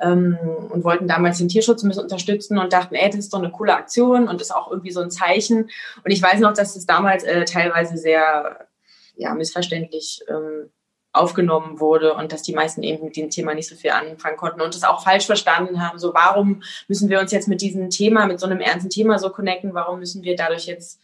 ähm, 0.00 0.38
und 0.70 0.84
wollten 0.84 1.08
damals 1.08 1.38
den 1.38 1.48
Tierschutz 1.48 1.82
ein 1.82 1.88
bisschen 1.88 2.04
unterstützen 2.04 2.58
und 2.58 2.72
dachten, 2.72 2.94
ey, 2.94 3.08
das 3.08 3.20
ist 3.20 3.32
doch 3.32 3.38
eine 3.38 3.50
coole 3.50 3.74
Aktion 3.74 4.28
und 4.28 4.40
ist 4.40 4.54
auch 4.54 4.70
irgendwie 4.70 4.92
so 4.92 5.00
ein 5.00 5.10
Zeichen. 5.10 5.70
Und 6.04 6.10
ich 6.10 6.22
weiß 6.22 6.40
noch, 6.40 6.52
dass 6.52 6.74
das 6.74 6.86
damals 6.86 7.24
äh, 7.24 7.44
teilweise 7.44 7.96
sehr 7.96 8.68
ja, 9.16 9.34
missverständlich 9.34 10.22
ähm, 10.28 10.70
aufgenommen 11.12 11.80
wurde 11.80 12.14
und 12.14 12.32
dass 12.32 12.42
die 12.42 12.54
meisten 12.54 12.82
eben 12.82 13.04
mit 13.04 13.16
dem 13.16 13.30
Thema 13.30 13.54
nicht 13.54 13.68
so 13.68 13.74
viel 13.74 13.90
anfangen 13.90 14.36
konnten 14.36 14.60
und 14.60 14.74
es 14.74 14.84
auch 14.84 15.02
falsch 15.02 15.26
verstanden 15.26 15.84
haben. 15.84 15.98
So, 15.98 16.14
warum 16.14 16.62
müssen 16.86 17.08
wir 17.08 17.20
uns 17.20 17.32
jetzt 17.32 17.48
mit 17.48 17.60
diesem 17.60 17.90
Thema, 17.90 18.26
mit 18.26 18.38
so 18.38 18.46
einem 18.46 18.60
ernsten 18.60 18.90
Thema 18.90 19.18
so 19.18 19.30
connecten? 19.30 19.74
Warum 19.74 19.98
müssen 19.98 20.22
wir 20.22 20.36
dadurch 20.36 20.66
jetzt 20.66 21.00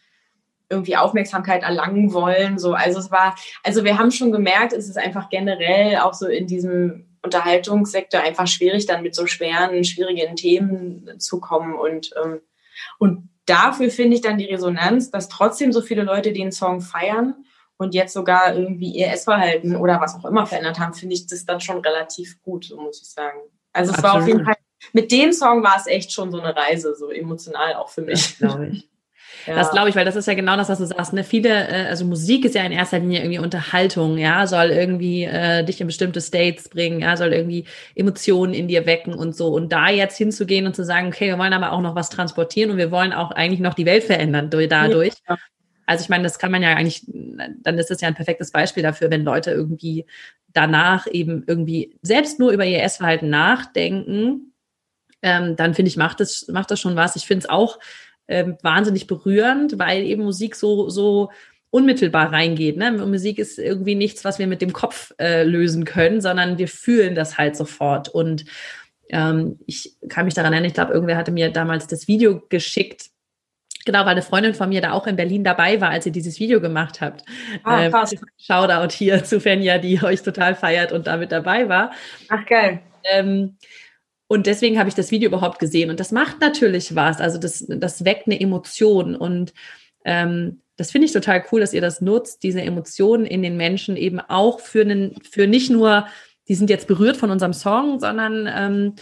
irgendwie 0.68 0.96
Aufmerksamkeit 0.96 1.64
erlangen 1.64 2.12
wollen? 2.12 2.58
So, 2.58 2.74
also 2.74 3.00
es 3.00 3.10
war, 3.10 3.34
also 3.64 3.82
wir 3.82 3.98
haben 3.98 4.12
schon 4.12 4.30
gemerkt, 4.30 4.72
es 4.72 4.88
ist 4.88 4.96
einfach 4.96 5.28
generell 5.28 5.98
auch 5.98 6.14
so 6.14 6.26
in 6.28 6.46
diesem 6.46 7.05
Unterhaltungssektor 7.26 8.21
einfach 8.21 8.47
schwierig, 8.47 8.87
dann 8.87 9.02
mit 9.02 9.14
so 9.14 9.26
schweren, 9.26 9.85
schwierigen 9.85 10.37
Themen 10.37 11.21
zu 11.21 11.40
kommen. 11.40 11.75
Und, 11.75 12.11
ähm, 12.23 12.40
und 12.99 13.28
dafür 13.45 13.90
finde 13.90 14.16
ich 14.16 14.23
dann 14.23 14.38
die 14.38 14.47
Resonanz, 14.47 15.11
dass 15.11 15.28
trotzdem 15.28 15.73
so 15.73 15.83
viele 15.83 16.02
Leute 16.02 16.33
den 16.33 16.52
Song 16.52 16.80
feiern 16.80 17.35
und 17.76 17.95
jetzt 17.95 18.14
sogar 18.14 18.54
irgendwie 18.54 18.90
ihr 18.90 19.09
Essverhalten 19.12 19.76
oder 19.76 20.00
was 20.00 20.16
auch 20.16 20.25
immer 20.25 20.47
verändert 20.47 20.78
haben, 20.78 20.95
finde 20.95 21.14
ich 21.14 21.26
das 21.26 21.45
dann 21.45 21.61
schon 21.61 21.78
relativ 21.78 22.40
gut, 22.42 22.64
so 22.64 22.80
muss 22.80 23.02
ich 23.02 23.09
sagen. 23.09 23.38
Also 23.73 23.92
es 23.92 23.99
Absolut. 23.99 24.14
war 24.14 24.23
auf 24.23 24.28
jeden 24.28 24.45
Fall, 24.45 24.54
mit 24.92 25.12
dem 25.12 25.33
Song 25.33 25.62
war 25.62 25.76
es 25.76 25.87
echt 25.87 26.12
schon 26.12 26.30
so 26.30 26.40
eine 26.40 26.56
Reise, 26.56 26.95
so 26.95 27.11
emotional 27.11 27.75
auch 27.75 27.90
für 27.90 28.02
mich. 28.02 28.37
ich. 28.73 28.88
Ja. 29.46 29.54
Das 29.54 29.70
glaube 29.70 29.88
ich, 29.88 29.96
weil 29.96 30.04
das 30.04 30.16
ist 30.16 30.26
ja 30.26 30.34
genau 30.34 30.56
das, 30.56 30.68
was 30.68 30.78
du 30.78 30.86
sagst. 30.86 31.12
Ne? 31.12 31.24
Viele, 31.24 31.68
äh, 31.68 31.86
also 31.88 32.04
Musik 32.04 32.44
ist 32.44 32.54
ja 32.54 32.62
in 32.62 32.72
erster 32.72 32.98
Linie 32.98 33.20
irgendwie 33.20 33.38
Unterhaltung, 33.38 34.18
ja, 34.18 34.46
soll 34.46 34.70
irgendwie 34.70 35.24
äh, 35.24 35.64
dich 35.64 35.80
in 35.80 35.86
bestimmte 35.86 36.20
States 36.20 36.68
bringen, 36.68 37.00
ja, 37.00 37.16
soll 37.16 37.32
irgendwie 37.32 37.64
Emotionen 37.94 38.54
in 38.54 38.68
dir 38.68 38.86
wecken 38.86 39.14
und 39.14 39.36
so. 39.36 39.48
Und 39.48 39.72
da 39.72 39.88
jetzt 39.88 40.16
hinzugehen 40.16 40.66
und 40.66 40.74
zu 40.74 40.84
sagen, 40.84 41.08
okay, 41.08 41.26
wir 41.26 41.38
wollen 41.38 41.52
aber 41.52 41.72
auch 41.72 41.80
noch 41.80 41.94
was 41.94 42.10
transportieren 42.10 42.70
und 42.70 42.76
wir 42.78 42.90
wollen 42.90 43.12
auch 43.12 43.30
eigentlich 43.30 43.60
noch 43.60 43.74
die 43.74 43.86
Welt 43.86 44.04
verändern 44.04 44.50
dadurch. 44.50 45.14
Ja. 45.28 45.36
Also 45.86 46.02
ich 46.02 46.08
meine, 46.08 46.24
das 46.24 46.38
kann 46.38 46.50
man 46.50 46.62
ja 46.62 46.74
eigentlich, 46.74 47.04
dann 47.06 47.78
ist 47.78 47.90
das 47.90 48.00
ja 48.00 48.08
ein 48.08 48.14
perfektes 48.14 48.50
Beispiel 48.50 48.82
dafür, 48.82 49.10
wenn 49.10 49.24
Leute 49.24 49.52
irgendwie 49.52 50.04
danach 50.52 51.06
eben 51.06 51.44
irgendwie 51.46 51.96
selbst 52.02 52.40
nur 52.40 52.50
über 52.50 52.64
ihr 52.64 52.82
Essverhalten 52.82 53.30
nachdenken, 53.30 54.52
ähm, 55.22 55.56
dann 55.56 55.74
finde 55.74 55.88
ich, 55.88 55.96
macht 55.96 56.20
das, 56.20 56.48
macht 56.48 56.70
das 56.70 56.80
schon 56.80 56.96
was. 56.96 57.16
Ich 57.16 57.26
finde 57.26 57.44
es 57.44 57.50
auch 57.50 57.78
ähm, 58.28 58.56
wahnsinnig 58.62 59.06
berührend, 59.06 59.78
weil 59.78 60.02
eben 60.02 60.25
Musik 60.25 60.56
so, 60.56 60.88
so 60.88 61.30
unmittelbar 61.71 62.33
reingeht. 62.33 62.76
Ne? 62.76 62.92
Musik 62.92 63.38
ist 63.38 63.59
irgendwie 63.59 63.95
nichts, 63.95 64.25
was 64.25 64.38
wir 64.38 64.47
mit 64.47 64.62
dem 64.62 64.73
Kopf 64.73 65.12
äh, 65.18 65.42
lösen 65.42 65.85
können, 65.85 66.21
sondern 66.21 66.59
wir 66.59 66.68
fühlen 66.68 67.14
das 67.14 67.38
halt 67.38 67.56
sofort. 67.56 68.09
Und 68.09 68.45
ähm, 69.11 69.59
ich 69.66 69.97
kann 70.09 70.25
mich 70.25 70.35
daran 70.35 70.52
erinnern, 70.52 70.68
ich 70.68 70.75
glaube, 70.75 70.92
irgendwer 70.92 71.16
hatte 71.16 71.33
mir 71.33 71.50
damals 71.50 71.87
das 71.87 72.09
Video 72.09 72.42
geschickt. 72.49 73.11
Genau, 73.85 74.00
weil 74.00 74.09
eine 74.09 74.23
Freundin 74.23 74.54
von 74.54 74.68
mir 74.68 74.80
da 74.80 74.92
auch 74.92 75.06
in 75.06 75.14
Berlin 75.14 75.45
dabei 75.45 75.80
war, 75.80 75.90
als 75.90 76.06
ihr 76.06 76.12
dieses 76.12 76.40
Video 76.40 76.61
gemacht 76.61 77.00
habt. 77.00 77.25
Ah, 77.62 77.85
ähm, 77.85 77.92
Shoutout 78.37 78.92
hier 78.92 79.23
zu 79.23 79.40
Fenja, 79.40 79.78
die 79.78 80.02
euch 80.02 80.23
total 80.23 80.56
feiert 80.56 80.90
und 80.90 81.06
damit 81.06 81.30
dabei 81.30 81.68
war. 81.68 81.92
Ach, 82.28 82.45
geil. 82.47 82.80
Ähm, 83.04 83.56
und 84.28 84.47
deswegen 84.47 84.78
habe 84.78 84.88
ich 84.88 84.95
das 84.95 85.11
Video 85.11 85.28
überhaupt 85.28 85.59
gesehen. 85.59 85.90
Und 85.90 86.00
das 86.00 86.11
macht 86.11 86.40
natürlich 86.40 86.95
was. 86.95 87.21
Also 87.21 87.38
das, 87.38 87.64
das 87.68 88.04
weckt 88.04 88.26
eine 88.26 88.40
Emotion. 88.40 89.14
Und 89.14 89.54
ähm, 90.04 90.62
das 90.76 90.90
finde 90.90 91.06
ich 91.06 91.12
total 91.12 91.45
cool, 91.52 91.61
dass 91.61 91.73
ihr 91.73 91.80
das 91.80 92.00
nutzt, 92.00 92.42
diese 92.42 92.61
Emotionen 92.61 93.25
in 93.25 93.42
den 93.42 93.56
Menschen 93.56 93.97
eben 93.97 94.21
auch 94.21 94.61
für 94.61 94.80
einen, 94.83 95.14
für 95.23 95.47
nicht 95.47 95.71
nur, 95.71 96.06
die 96.49 96.54
sind 96.54 96.71
jetzt 96.71 96.88
berührt 96.88 97.16
von 97.16 97.30
unserem 97.30 97.52
Song, 97.52 98.00
sondern 98.00 98.49
ähm, 98.52 98.95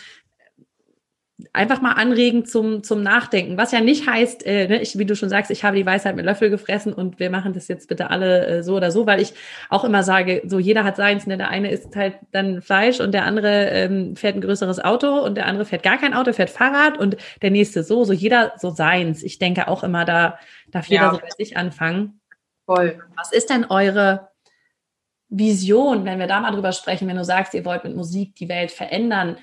einfach 1.53 1.81
mal 1.81 1.93
anregen 1.93 2.45
zum, 2.45 2.85
zum 2.85 3.03
Nachdenken. 3.03 3.57
Was 3.57 3.73
ja 3.73 3.81
nicht 3.81 4.09
heißt, 4.09 4.47
äh, 4.47 4.69
ne, 4.69 4.81
ich, 4.81 4.99
wie 4.99 5.05
du 5.05 5.17
schon 5.17 5.29
sagst, 5.29 5.51
ich 5.51 5.65
habe 5.65 5.77
die 5.77 5.85
Weisheit 5.85 6.15
mit 6.15 6.25
Löffel 6.25 6.49
gefressen 6.49 6.93
und 6.93 7.19
wir 7.19 7.29
machen 7.29 7.53
das 7.53 7.67
jetzt 7.67 7.89
bitte 7.89 8.11
alle 8.11 8.47
äh, 8.47 8.63
so 8.63 8.77
oder 8.77 8.93
so, 8.93 9.07
weil 9.07 9.21
ich 9.21 9.35
auch 9.69 9.83
immer 9.83 10.05
sage, 10.05 10.43
so 10.47 10.61
jeder 10.61 10.85
hat 10.85 10.95
seins. 10.97 11.27
Ne? 11.27 11.37
Der 11.37 11.49
eine 11.49 11.73
isst 11.73 11.97
halt 11.97 12.15
dann 12.31 12.63
Fleisch 12.63 13.01
und 13.01 13.13
der 13.13 13.25
andere 13.25 13.69
ähm, 13.71 14.15
fährt 14.15 14.37
ein 14.37 14.43
größeres 14.43 14.79
Auto 14.79 15.09
und 15.25 15.35
der 15.35 15.47
andere 15.47 15.65
fährt 15.65 15.83
gar 15.83 15.99
kein 15.99 16.15
Auto, 16.15 16.33
fährt 16.33 16.51
Fahrrad 16.51 16.99
und 16.99 17.17
der 17.43 17.51
nächste 17.51 17.83
so, 17.83 18.05
so 18.05 18.13
jeder 18.13 18.53
so 18.57 18.71
seins. 18.71 19.25
Ich 19.25 19.41
denke 19.41 19.67
auch 19.67 19.83
immer, 19.83 20.05
da 20.05 20.39
darf 20.71 20.87
jeder 20.87 21.05
ja. 21.05 21.15
so 21.15 21.19
bei 21.19 21.31
sich 21.37 21.57
anfangen. 21.57 22.21
Voll. 22.65 23.01
Was 23.17 23.33
ist 23.33 23.51
denn 23.51 23.65
eure 23.65 24.29
Vision, 25.29 26.05
wenn 26.05 26.21
wir 26.21 26.29
da 26.29 26.39
mal 26.39 26.53
drüber 26.53 26.71
sprechen, 26.71 27.09
wenn 27.09 27.17
du 27.17 27.25
sagst, 27.25 27.55
ihr 27.55 27.65
wollt 27.65 27.83
mit 27.83 27.97
Musik 27.97 28.37
die 28.37 28.49
Welt 28.49 28.71
verändern? 28.71 29.37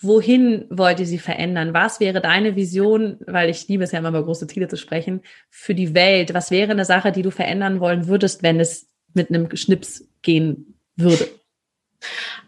Wohin 0.00 0.66
wollt 0.70 1.00
ihr 1.00 1.06
sie 1.06 1.18
verändern? 1.18 1.72
Was 1.72 2.00
wäre 2.00 2.20
deine 2.20 2.56
Vision, 2.56 3.18
weil 3.26 3.48
ich 3.50 3.66
liebe 3.68 3.84
es 3.84 3.92
ja 3.92 3.98
immer 3.98 4.10
über 4.10 4.24
große 4.24 4.46
Ziele 4.46 4.68
zu 4.68 4.76
sprechen, 4.76 5.22
für 5.48 5.74
die 5.74 5.94
Welt? 5.94 6.34
Was 6.34 6.50
wäre 6.50 6.72
eine 6.72 6.84
Sache, 6.84 7.12
die 7.12 7.22
du 7.22 7.30
verändern 7.30 7.80
wollen 7.80 8.06
würdest, 8.06 8.42
wenn 8.42 8.60
es 8.60 8.88
mit 9.14 9.30
einem 9.30 9.54
Schnips 9.56 10.06
gehen 10.22 10.78
würde? 10.96 11.28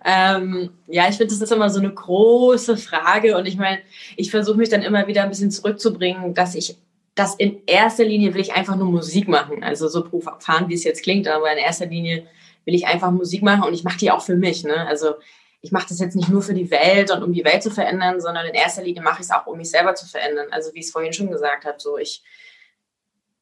Ähm, 0.05 0.71
ja, 0.87 1.09
ich 1.09 1.17
finde, 1.17 1.33
das 1.33 1.41
ist 1.41 1.53
immer 1.53 1.71
so 1.71 1.81
eine 1.81 1.93
große 1.93 2.77
Frage 2.77 3.37
und 3.37 3.47
ich 3.47 3.57
meine, 3.57 3.79
ich 4.17 4.31
versuche 4.31 4.59
mich 4.59 4.69
dann 4.69 4.83
immer 4.83 5.07
wieder 5.07 5.23
ein 5.23 5.31
bisschen 5.31 5.51
zurückzubringen, 5.51 6.35
dass 6.35 6.55
ich 6.55 6.77
das 7.15 7.35
in 7.35 7.63
erster 7.67 8.05
Linie 8.05 8.33
will 8.35 8.41
ich 8.41 8.53
einfach 8.53 8.77
nur 8.77 8.87
Musik 8.87 9.27
machen. 9.27 9.65
Also 9.65 9.89
so 9.89 10.05
profan, 10.05 10.69
wie 10.69 10.75
es 10.75 10.85
jetzt 10.85 11.03
klingt, 11.03 11.27
aber 11.27 11.51
in 11.51 11.59
erster 11.59 11.87
Linie 11.87 12.27
will 12.65 12.75
ich 12.75 12.87
einfach 12.87 13.11
Musik 13.11 13.43
machen 13.43 13.65
und 13.65 13.75
ich 13.75 13.83
mache 13.83 13.99
die 13.99 14.11
auch 14.11 14.23
für 14.23 14.37
mich. 14.37 14.63
Ne? 14.63 14.87
Also 14.87 15.15
ich 15.61 15.73
mache 15.73 15.89
das 15.89 15.99
jetzt 15.99 16.15
nicht 16.15 16.29
nur 16.29 16.43
für 16.43 16.55
die 16.55 16.71
Welt 16.71 17.11
und 17.11 17.23
um 17.23 17.33
die 17.33 17.45
Welt 17.45 17.63
zu 17.63 17.71
verändern, 17.71 18.21
sondern 18.21 18.47
in 18.47 18.55
erster 18.55 18.83
Linie 18.83 19.03
mache 19.03 19.21
ich 19.21 19.27
es 19.27 19.31
auch, 19.31 19.47
um 19.47 19.59
mich 19.59 19.71
selber 19.71 19.95
zu 19.95 20.07
verändern. 20.07 20.47
Also 20.51 20.73
wie 20.73 20.79
ich 20.79 20.87
es 20.87 20.93
vorhin 20.93 21.13
schon 21.13 21.31
gesagt 21.31 21.65
habe, 21.65 21.79
so 21.79 21.99
ich, 21.99 22.23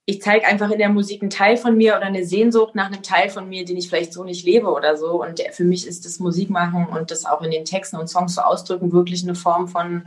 ich 0.06 0.22
zeige 0.22 0.46
einfach 0.46 0.70
in 0.70 0.78
der 0.78 0.88
Musik 0.88 1.20
einen 1.20 1.30
Teil 1.30 1.56
von 1.56 1.76
mir 1.76 1.96
oder 1.96 2.06
eine 2.06 2.24
Sehnsucht 2.24 2.74
nach 2.74 2.86
einem 2.86 3.02
Teil 3.02 3.28
von 3.28 3.48
mir, 3.48 3.64
den 3.64 3.76
ich 3.76 3.88
vielleicht 3.88 4.14
so 4.14 4.24
nicht 4.24 4.46
lebe 4.46 4.68
oder 4.68 4.96
so. 4.96 5.22
Und 5.22 5.40
für 5.52 5.64
mich 5.64 5.86
ist 5.86 6.06
das 6.06 6.18
Musikmachen 6.18 6.86
und 6.86 7.10
das 7.10 7.26
auch 7.26 7.42
in 7.42 7.50
den 7.50 7.64
Texten 7.66 7.96
und 7.96 8.08
Songs 8.08 8.34
zu 8.34 8.46
ausdrücken 8.46 8.92
wirklich 8.92 9.22
eine 9.22 9.34
Form 9.34 9.68
von 9.68 10.06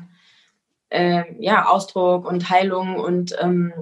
äh, 0.90 1.26
ja, 1.38 1.68
Ausdruck 1.68 2.26
und 2.26 2.50
Heilung 2.50 2.96
und 2.96 3.36
ähm, 3.40 3.74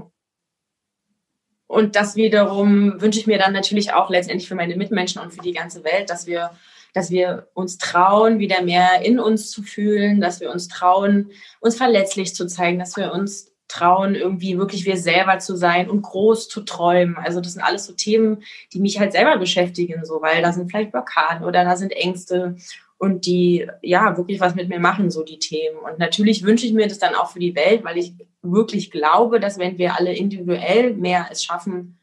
und 1.69 1.97
das 1.97 2.15
wiederum 2.15 3.01
wünsche 3.01 3.19
ich 3.19 3.27
mir 3.27 3.37
dann 3.37 3.51
natürlich 3.51 3.91
auch 3.91 4.09
letztendlich 4.09 4.47
für 4.47 4.55
meine 4.55 4.77
Mitmenschen 4.77 5.21
und 5.21 5.33
für 5.33 5.41
die 5.41 5.51
ganze 5.51 5.83
Welt, 5.83 6.09
dass 6.09 6.25
wir 6.25 6.51
dass 6.97 7.11
wir 7.11 7.47
uns 7.53 7.77
trauen, 7.77 8.39
wieder 8.39 8.63
mehr 8.63 9.03
in 9.03 9.19
uns 9.19 9.51
zu 9.51 9.61
fühlen, 9.61 10.19
dass 10.19 10.41
wir 10.41 10.49
uns 10.51 10.67
trauen, 10.67 11.29
uns 11.59 11.75
verletzlich 11.75 12.33
zu 12.33 12.47
zeigen, 12.47 12.79
dass 12.79 12.97
wir 12.97 13.13
uns 13.13 13.53
trauen, 13.67 14.15
irgendwie 14.15 14.57
wirklich 14.57 14.83
wir 14.85 14.97
selber 14.97 15.37
zu 15.37 15.55
sein 15.55 15.91
und 15.91 16.01
groß 16.01 16.49
zu 16.49 16.61
träumen. 16.61 17.15
Also 17.17 17.39
das 17.39 17.53
sind 17.53 17.61
alles 17.61 17.85
so 17.85 17.93
Themen, 17.93 18.41
die 18.73 18.79
mich 18.79 18.99
halt 18.99 19.11
selber 19.11 19.37
beschäftigen, 19.37 20.05
so, 20.05 20.23
weil 20.23 20.41
da 20.41 20.51
sind 20.51 20.71
vielleicht 20.71 20.91
Blockaden 20.91 21.45
oder 21.45 21.63
da 21.63 21.75
sind 21.75 21.91
Ängste 21.91 22.55
und 22.97 23.27
die 23.27 23.67
ja 23.83 24.17
wirklich 24.17 24.39
was 24.39 24.55
mit 24.55 24.67
mir 24.67 24.79
machen, 24.79 25.11
so 25.11 25.23
die 25.23 25.37
Themen. 25.37 25.77
Und 25.77 25.99
natürlich 25.99 26.43
wünsche 26.43 26.65
ich 26.65 26.73
mir 26.73 26.87
das 26.87 26.97
dann 26.97 27.13
auch 27.13 27.29
für 27.29 27.39
die 27.39 27.55
Welt, 27.55 27.83
weil 27.83 27.99
ich 27.99 28.13
wirklich 28.41 28.89
glaube, 28.89 29.39
dass 29.39 29.59
wenn 29.59 29.77
wir 29.77 29.99
alle 29.99 30.15
individuell 30.15 30.95
mehr 30.95 31.27
es 31.29 31.43
schaffen, 31.43 31.96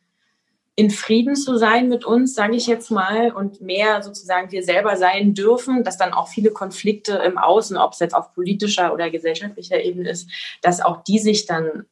in 0.76 0.90
Frieden 0.90 1.36
zu 1.36 1.56
sein 1.56 1.88
mit 1.88 2.04
uns, 2.04 2.34
sage 2.34 2.56
ich 2.56 2.66
jetzt 2.66 2.90
mal, 2.90 3.30
und 3.30 3.60
mehr 3.60 4.02
sozusagen 4.02 4.50
wir 4.50 4.64
selber 4.64 4.96
sein 4.96 5.32
dürfen, 5.32 5.84
dass 5.84 5.98
dann 5.98 6.12
auch 6.12 6.28
viele 6.28 6.50
Konflikte 6.50 7.14
im 7.24 7.38
Außen, 7.38 7.76
ob 7.76 7.92
es 7.92 8.00
jetzt 8.00 8.14
auf 8.14 8.34
politischer 8.34 8.92
oder 8.92 9.10
gesellschaftlicher 9.10 9.80
Ebene 9.82 10.10
ist, 10.10 10.28
dass 10.62 10.80
auch 10.80 11.04
die 11.04 11.20
sich 11.20 11.46
dann 11.46 11.84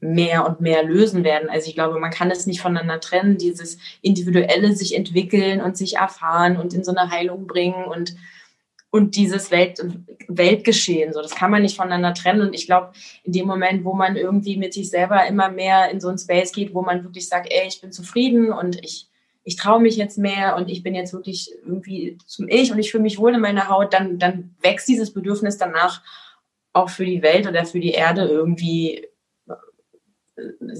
mehr 0.00 0.46
und 0.46 0.60
mehr 0.60 0.84
lösen 0.84 1.24
werden. 1.24 1.48
Also 1.48 1.68
ich 1.68 1.74
glaube, 1.74 1.98
man 1.98 2.10
kann 2.10 2.30
es 2.30 2.46
nicht 2.46 2.60
voneinander 2.60 3.00
trennen, 3.00 3.38
dieses 3.38 3.78
individuelle 4.02 4.74
sich 4.74 4.94
entwickeln 4.94 5.60
und 5.60 5.76
sich 5.76 5.96
erfahren 5.96 6.56
und 6.56 6.74
in 6.74 6.84
so 6.84 6.94
eine 6.94 7.10
Heilung 7.10 7.46
bringen 7.46 7.84
und 7.84 8.14
und 8.90 9.16
dieses 9.16 9.50
Welt, 9.50 9.78
Weltgeschehen. 10.28 11.12
So, 11.12 11.20
das 11.20 11.34
kann 11.34 11.50
man 11.50 11.62
nicht 11.62 11.76
voneinander 11.76 12.14
trennen. 12.14 12.40
Und 12.40 12.54
ich 12.54 12.66
glaube, 12.66 12.92
in 13.24 13.32
dem 13.32 13.46
Moment, 13.46 13.84
wo 13.84 13.92
man 13.94 14.16
irgendwie 14.16 14.56
mit 14.56 14.72
sich 14.72 14.88
selber 14.88 15.26
immer 15.26 15.50
mehr 15.50 15.90
in 15.90 16.00
so 16.00 16.08
einen 16.08 16.18
Space 16.18 16.52
geht, 16.52 16.74
wo 16.74 16.82
man 16.82 17.04
wirklich 17.04 17.28
sagt, 17.28 17.48
ey, 17.50 17.68
ich 17.68 17.80
bin 17.80 17.92
zufrieden 17.92 18.52
und 18.52 18.82
ich, 18.82 19.08
ich 19.44 19.56
traue 19.56 19.80
mich 19.80 19.96
jetzt 19.96 20.18
mehr 20.18 20.56
und 20.56 20.70
ich 20.70 20.82
bin 20.82 20.94
jetzt 20.94 21.12
wirklich 21.12 21.50
irgendwie 21.64 22.18
zum 22.26 22.48
Ich 22.48 22.72
und 22.72 22.78
ich 22.78 22.90
fühle 22.90 23.02
mich 23.02 23.18
wohl 23.18 23.34
in 23.34 23.40
meiner 23.40 23.68
Haut, 23.68 23.92
dann, 23.92 24.18
dann 24.18 24.54
wächst 24.62 24.88
dieses 24.88 25.12
Bedürfnis 25.12 25.58
danach 25.58 26.02
auch 26.72 26.90
für 26.90 27.04
die 27.04 27.22
Welt 27.22 27.46
oder 27.46 27.64
für 27.64 27.80
die 27.80 27.92
Erde 27.92 28.22
irgendwie 28.22 29.07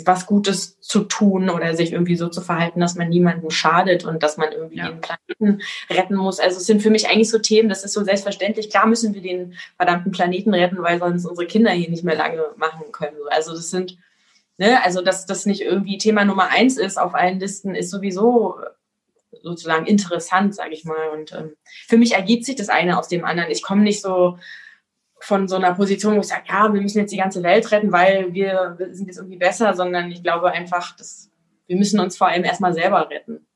was 0.05 0.27
Gutes 0.27 0.81
zu 0.81 1.01
tun 1.01 1.51
oder 1.51 1.75
sich 1.75 1.93
irgendwie 1.93 2.17
so 2.17 2.29
zu 2.29 2.41
verhalten, 2.41 2.81
dass 2.81 2.95
man 2.95 3.09
niemandem 3.09 3.51
schadet 3.51 4.05
und 4.05 4.23
dass 4.23 4.37
man 4.37 4.53
irgendwie 4.53 4.79
ja. 4.79 4.91
den 4.91 5.01
Planeten 5.01 5.63
retten 5.91 6.17
muss. 6.17 6.41
Also 6.41 6.59
es 6.59 6.67
sind 6.67 6.83
für 6.83 6.91
mich 6.91 7.09
eigentlich 7.09 7.31
so 7.31 7.39
Themen, 7.39 7.69
das 7.69 7.85
ist 7.85 7.93
so 7.93 8.05
selbstverständlich. 8.05 8.71
Klar 8.71 8.87
müssen 8.87 9.15
wir 9.15 9.23
den 9.23 9.55
verdammten 9.77 10.13
Planeten 10.13 10.55
retten, 10.55 10.83
weil 10.83 10.99
sonst 10.99 11.27
unsere 11.27 11.47
Kinder 11.47 11.71
hier 11.73 11.91
nicht 11.91 12.05
mehr 12.05 12.17
lange 12.17 12.45
machen 12.57 12.93
können. 12.93 13.17
Also 13.31 13.53
das 13.53 13.71
sind, 13.71 13.99
ne, 14.59 14.83
also 14.85 15.03
dass 15.03 15.27
das 15.27 15.47
nicht 15.47 15.63
irgendwie 15.63 15.99
Thema 15.99 16.25
Nummer 16.25 16.49
eins 16.51 16.77
ist 16.77 16.99
auf 16.99 17.15
allen 17.15 17.41
Listen, 17.41 17.75
ist 17.75 17.91
sowieso 17.91 18.57
sozusagen 19.43 19.87
interessant, 19.87 20.55
sage 20.55 20.73
ich 20.73 20.85
mal. 20.85 21.09
Und 21.11 21.33
ähm, 21.33 21.53
für 21.87 21.99
mich 21.99 22.15
ergibt 22.15 22.45
sich 22.45 22.57
das 22.57 22.69
eine 22.69 22.99
aus 22.99 23.09
dem 23.09 23.25
anderen. 23.25 23.51
Ich 23.51 23.63
komme 23.63 23.83
nicht 23.83 24.01
so 24.01 24.39
von 25.21 25.49
so 25.49 25.57
einer 25.57 25.75
Position, 25.75 26.17
wo 26.17 26.21
ich 26.21 26.29
sage, 26.29 26.45
ja, 26.49 26.73
wir 26.73 26.81
müssen 26.81 26.99
jetzt 26.99 27.13
die 27.13 27.19
ganze 27.19 27.43
Welt 27.43 27.71
retten, 27.73 27.93
weil 27.93 28.33
wir, 28.33 28.77
sind 28.91 29.07
jetzt 29.07 29.19
irgendwie 29.19 29.39
besser, 29.39 29.75
sondern 29.75 30.11
ich 30.11 30.23
glaube 30.23 30.53
einfach, 30.53 30.97
dass 30.97 31.31
wir 31.67 31.77
müssen 31.77 32.01
uns 32.01 32.17
vor 32.17 32.29
allem 32.29 32.45
erstmal 32.45 32.73
selber 32.73 33.09
retten. 33.11 33.47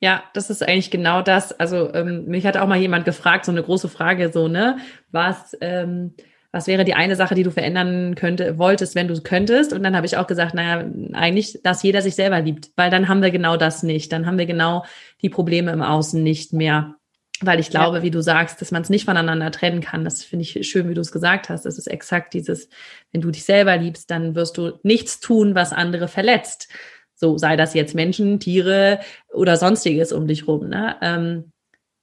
Ja, 0.00 0.22
das 0.32 0.48
ist 0.48 0.62
eigentlich 0.62 0.90
genau 0.90 1.22
das. 1.22 1.58
Also 1.58 1.92
ähm, 1.92 2.26
mich 2.26 2.46
hat 2.46 2.56
auch 2.56 2.68
mal 2.68 2.78
jemand 2.78 3.04
gefragt, 3.04 3.44
so 3.44 3.52
eine 3.52 3.62
große 3.62 3.88
Frage, 3.88 4.32
so, 4.32 4.46
ne, 4.46 4.78
was, 5.10 5.56
ähm, 5.60 6.14
was 6.52 6.66
wäre 6.66 6.84
die 6.84 6.94
eine 6.94 7.16
Sache, 7.16 7.34
die 7.34 7.42
du 7.42 7.50
verändern 7.50 8.14
könnte, 8.14 8.58
wolltest, 8.58 8.94
wenn 8.94 9.08
du 9.08 9.20
könntest? 9.20 9.72
Und 9.72 9.82
dann 9.82 9.96
habe 9.96 10.06
ich 10.06 10.16
auch 10.16 10.28
gesagt, 10.28 10.54
naja, 10.54 10.88
eigentlich, 11.12 11.60
dass 11.62 11.82
jeder 11.82 12.00
sich 12.00 12.14
selber 12.14 12.40
liebt, 12.40 12.70
weil 12.76 12.90
dann 12.90 13.08
haben 13.08 13.22
wir 13.22 13.30
genau 13.30 13.56
das 13.56 13.82
nicht. 13.82 14.12
Dann 14.12 14.24
haben 14.24 14.38
wir 14.38 14.46
genau 14.46 14.84
die 15.20 15.30
Probleme 15.30 15.72
im 15.72 15.82
Außen 15.82 16.22
nicht 16.22 16.52
mehr. 16.52 16.94
Weil 17.40 17.60
ich 17.60 17.70
glaube, 17.70 17.98
ja. 17.98 18.02
wie 18.02 18.10
du 18.10 18.20
sagst, 18.20 18.60
dass 18.60 18.72
man 18.72 18.82
es 18.82 18.90
nicht 18.90 19.04
voneinander 19.04 19.50
trennen 19.52 19.80
kann. 19.80 20.04
Das 20.04 20.24
finde 20.24 20.42
ich 20.42 20.68
schön, 20.68 20.88
wie 20.88 20.94
du 20.94 21.00
es 21.00 21.12
gesagt 21.12 21.48
hast. 21.48 21.64
Das 21.64 21.78
ist 21.78 21.86
exakt 21.86 22.34
dieses, 22.34 22.68
wenn 23.12 23.20
du 23.20 23.30
dich 23.30 23.44
selber 23.44 23.76
liebst, 23.76 24.10
dann 24.10 24.34
wirst 24.34 24.58
du 24.58 24.72
nichts 24.82 25.20
tun, 25.20 25.54
was 25.54 25.72
andere 25.72 26.08
verletzt. 26.08 26.68
So 27.14 27.38
sei 27.38 27.56
das 27.56 27.74
jetzt 27.74 27.94
Menschen, 27.94 28.40
Tiere 28.40 29.00
oder 29.32 29.56
sonstiges 29.56 30.12
um 30.12 30.26
dich 30.26 30.48
rum. 30.48 30.68
Ne? 30.68 30.96
Ähm, 31.00 31.52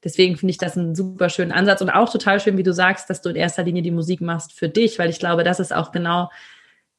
deswegen 0.04 0.38
finde 0.38 0.52
ich 0.52 0.58
das 0.58 0.78
einen 0.78 0.96
super 0.96 1.30
schönen 1.30 1.52
Ansatz 1.52 1.82
und 1.82 1.90
auch 1.90 2.12
total 2.12 2.40
schön, 2.40 2.58
wie 2.58 2.64
du 2.64 2.74
sagst, 2.74 3.10
dass 3.10 3.22
du 3.22 3.30
in 3.30 3.36
erster 3.36 3.64
Linie 3.64 3.82
die 3.82 3.92
Musik 3.92 4.22
machst 4.22 4.54
für 4.54 4.70
dich, 4.70 5.00
weil 5.00 5.10
ich 5.10 5.20
glaube, 5.20 5.44
das 5.44 5.60
ist 5.60 5.74
auch 5.74 5.92
genau 5.92 6.30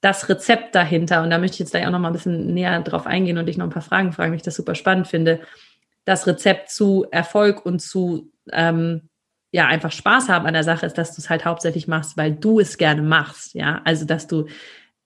das 0.02 0.28
Rezept 0.28 0.74
dahinter. 0.74 1.22
Und 1.22 1.30
da 1.30 1.38
möchte 1.38 1.54
ich 1.54 1.60
jetzt 1.60 1.70
gleich 1.70 1.86
auch 1.86 1.90
noch 1.90 1.98
mal 1.98 2.08
ein 2.08 2.14
bisschen 2.14 2.52
näher 2.52 2.80
drauf 2.82 3.06
eingehen 3.06 3.38
und 3.38 3.46
dich 3.46 3.56
noch 3.56 3.66
ein 3.66 3.70
paar 3.70 3.82
Fragen 3.82 4.12
fragen, 4.12 4.32
weil 4.32 4.36
ich 4.36 4.42
das 4.42 4.56
super 4.56 4.74
spannend 4.74 5.08
finde 5.08 5.40
das 6.06 6.26
Rezept 6.26 6.70
zu 6.70 7.04
Erfolg 7.10 7.66
und 7.66 7.80
zu 7.80 8.32
ähm, 8.52 9.10
ja 9.52 9.66
einfach 9.66 9.92
Spaß 9.92 10.28
haben 10.30 10.46
an 10.46 10.54
der 10.54 10.64
Sache 10.64 10.86
ist, 10.86 10.96
dass 10.96 11.14
du 11.14 11.20
es 11.20 11.28
halt 11.28 11.44
hauptsächlich 11.44 11.88
machst, 11.88 12.16
weil 12.16 12.32
du 12.32 12.60
es 12.60 12.78
gerne 12.78 13.02
machst. 13.02 13.54
Ja, 13.54 13.82
also 13.84 14.06
dass 14.06 14.26
du 14.26 14.46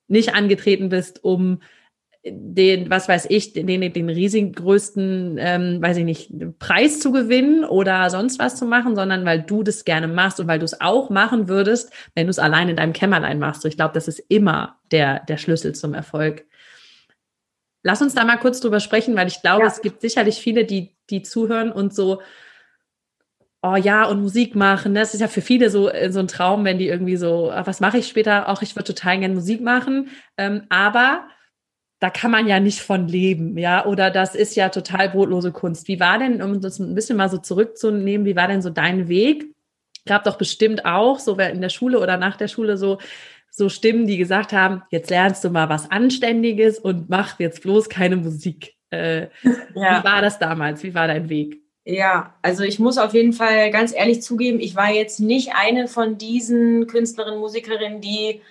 nicht 0.07 0.35
angetreten 0.35 0.88
bist, 0.88 1.25
um 1.25 1.61
den, 2.23 2.90
was 2.90 3.09
weiß 3.09 3.26
ich, 3.30 3.54
den, 3.54 3.66
den, 3.66 3.92
den 3.92 4.52
größten, 4.52 5.38
ähm, 5.40 5.80
weiß 5.80 5.97
ich 5.97 6.04
nicht, 6.04 6.30
Preis 6.59 7.00
zu 7.00 7.12
gewinnen 7.12 7.64
oder 7.64 8.11
sonst 8.11 8.38
was 8.38 8.57
zu 8.57 8.66
machen, 8.66 8.95
sondern 8.95 9.25
weil 9.25 9.40
du 9.40 9.62
das 9.62 9.87
gerne 9.87 10.07
machst 10.07 10.38
und 10.38 10.47
weil 10.47 10.59
du 10.59 10.66
es 10.66 10.83
auch 10.83 11.09
machen 11.09 11.49
würdest, 11.49 11.90
wenn 12.14 12.26
du 12.26 12.30
es 12.30 12.38
allein 12.38 12.69
in 12.69 12.76
deinem 12.76 12.92
Kämmerlein 12.92 13.38
machst. 13.38 13.64
Ich 13.64 13.76
glaube, 13.76 13.95
das 13.95 14.07
ist 14.07 14.19
immer 14.28 14.76
der, 14.90 15.21
der 15.21 15.38
Schlüssel 15.38 15.75
zum 15.75 15.95
Erfolg. 15.95 16.45
Lass 17.83 18.03
uns 18.03 18.15
da 18.15 18.25
mal 18.25 18.37
kurz 18.37 18.61
drüber 18.61 18.81
sprechen, 18.81 19.17
weil 19.17 19.29
ich 19.29 19.41
glaube, 19.41 19.63
ja. 19.63 19.69
es 19.69 19.81
gibt 19.81 20.01
sicherlich 20.01 20.37
viele, 20.37 20.65
die, 20.65 20.95
die 21.09 21.23
zuhören 21.23 21.73
und 21.73 21.95
so, 21.95 22.21
oh 23.63 23.77
ja, 23.77 24.05
und 24.05 24.21
Musik 24.21 24.55
machen. 24.55 24.95
Das 24.95 25.15
ist 25.15 25.21
ja 25.21 25.29
für 25.29 25.43
viele 25.43 25.71
so, 25.71 25.91
äh, 25.91 26.11
so 26.11 26.21
ein 26.21 26.29
Traum, 26.29 26.64
wenn 26.64 26.79
die 26.79 26.88
irgendwie 26.88 27.16
so, 27.16 27.51
ah, 27.51 27.66
was 27.66 27.81
mache 27.81 27.99
ich 27.99 28.09
später? 28.09 28.49
Auch 28.49 28.62
ich 28.62 28.77
würde 28.77 28.93
total 28.93 29.19
gerne 29.19 29.35
Musik 29.35 29.61
machen. 29.61 30.09
Ähm, 30.37 30.64
aber 30.69 31.29
da 32.01 32.09
kann 32.09 32.31
man 32.31 32.49
ja 32.49 32.61
nicht 32.61 32.81
von 32.81 33.09
leben, 33.09 33.59
ja, 33.59 33.85
oder 33.85 34.11
das 34.11 34.35
ist 34.35 34.57
ja 34.57 34.71
total 34.71 35.11
brotlose 35.11 35.53
Kunst. 35.53 35.87
Wie 35.87 36.01
war 36.01 36.19
denn, 36.19 36.40
um 36.40 36.61
das 36.61 36.79
ein 36.79 36.95
bisschen 36.95 37.19
mal 37.19 37.29
so 37.29 37.37
zurückzunehmen, 37.37 38.27
wie 38.27 38.37
war 38.37 38.49
denn 38.49 38.62
so 38.62 38.71
dein 38.71 39.09
Weg? 39.09 39.55
Gab 40.07 40.25
doch 40.25 40.38
bestimmt 40.38 40.87
auch, 40.87 41.19
so 41.19 41.35
in 41.35 41.61
der 41.61 41.69
Schule 41.69 42.01
oder 42.01 42.16
nach 42.16 42.37
der 42.37 42.49
Schule 42.49 42.79
so 42.79 42.99
so 43.51 43.69
Stimmen, 43.69 44.07
die 44.07 44.17
gesagt 44.17 44.53
haben, 44.53 44.83
jetzt 44.91 45.11
lernst 45.11 45.45
du 45.45 45.51
mal 45.51 45.69
was 45.69 45.91
Anständiges 45.91 46.79
und 46.79 47.11
mach 47.11 47.39
jetzt 47.39 47.63
bloß 47.63 47.89
keine 47.89 48.17
Musik. 48.17 48.75
Äh, 48.91 49.23
ja. 49.23 49.29
Wie 49.75 50.05
war 50.05 50.23
das 50.23 50.39
damals? 50.39 50.83
Wie 50.83 50.95
war 50.95 51.07
dein 51.07 51.29
Weg? 51.29 51.61
Ja, 51.85 52.35
also 52.43 52.63
ich 52.63 52.79
muss 52.79 52.99
auf 52.99 53.15
jeden 53.15 53.33
Fall 53.33 53.71
ganz 53.71 53.95
ehrlich 53.95 54.23
zugeben, 54.23 54.61
ich 54.61 54.77
war 54.77 54.93
jetzt 54.93 55.19
nicht 55.19 55.55
eine 55.55 55.89
von 55.89 56.19
diesen 56.19 56.87
Künstlerinnen, 56.87 57.41
Musikerinnen, 57.41 58.01
die 58.01 58.43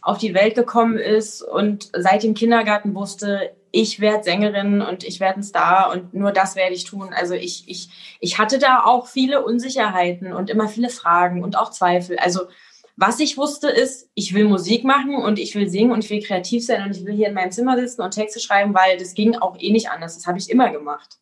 auf 0.00 0.18
die 0.18 0.34
Welt 0.34 0.54
gekommen 0.54 0.96
ist 0.96 1.42
und 1.42 1.90
seit 1.92 2.22
dem 2.22 2.34
Kindergarten 2.34 2.94
wusste, 2.94 3.50
ich 3.70 4.00
werde 4.00 4.24
Sängerin 4.24 4.80
und 4.80 5.04
ich 5.04 5.20
werde 5.20 5.40
ein 5.40 5.42
Star 5.42 5.92
und 5.92 6.14
nur 6.14 6.32
das 6.32 6.56
werde 6.56 6.74
ich 6.74 6.84
tun. 6.84 7.10
Also 7.12 7.34
ich, 7.34 7.64
ich, 7.68 7.90
ich 8.20 8.38
hatte 8.38 8.58
da 8.58 8.84
auch 8.84 9.06
viele 9.06 9.44
Unsicherheiten 9.44 10.32
und 10.32 10.48
immer 10.48 10.68
viele 10.68 10.88
Fragen 10.88 11.42
und 11.42 11.58
auch 11.58 11.70
Zweifel. 11.70 12.18
Also 12.18 12.46
was 13.00 13.20
ich 13.20 13.38
wusste 13.38 13.68
ist, 13.68 14.10
ich 14.14 14.34
will 14.34 14.46
Musik 14.46 14.82
machen 14.82 15.14
und 15.14 15.38
ich 15.38 15.54
will 15.54 15.68
singen 15.68 15.92
und 15.92 16.02
ich 16.02 16.10
will 16.10 16.20
kreativ 16.20 16.66
sein 16.66 16.82
und 16.82 16.96
ich 16.96 17.04
will 17.06 17.14
hier 17.14 17.28
in 17.28 17.34
meinem 17.34 17.52
Zimmer 17.52 17.78
sitzen 17.78 18.02
und 18.02 18.10
Texte 18.10 18.40
schreiben, 18.40 18.74
weil 18.74 18.98
das 18.98 19.14
ging 19.14 19.36
auch 19.36 19.56
eh 19.60 19.70
nicht 19.70 19.88
anders. 19.90 20.16
Das 20.16 20.26
habe 20.26 20.38
ich 20.38 20.50
immer 20.50 20.70
gemacht. 20.70 21.16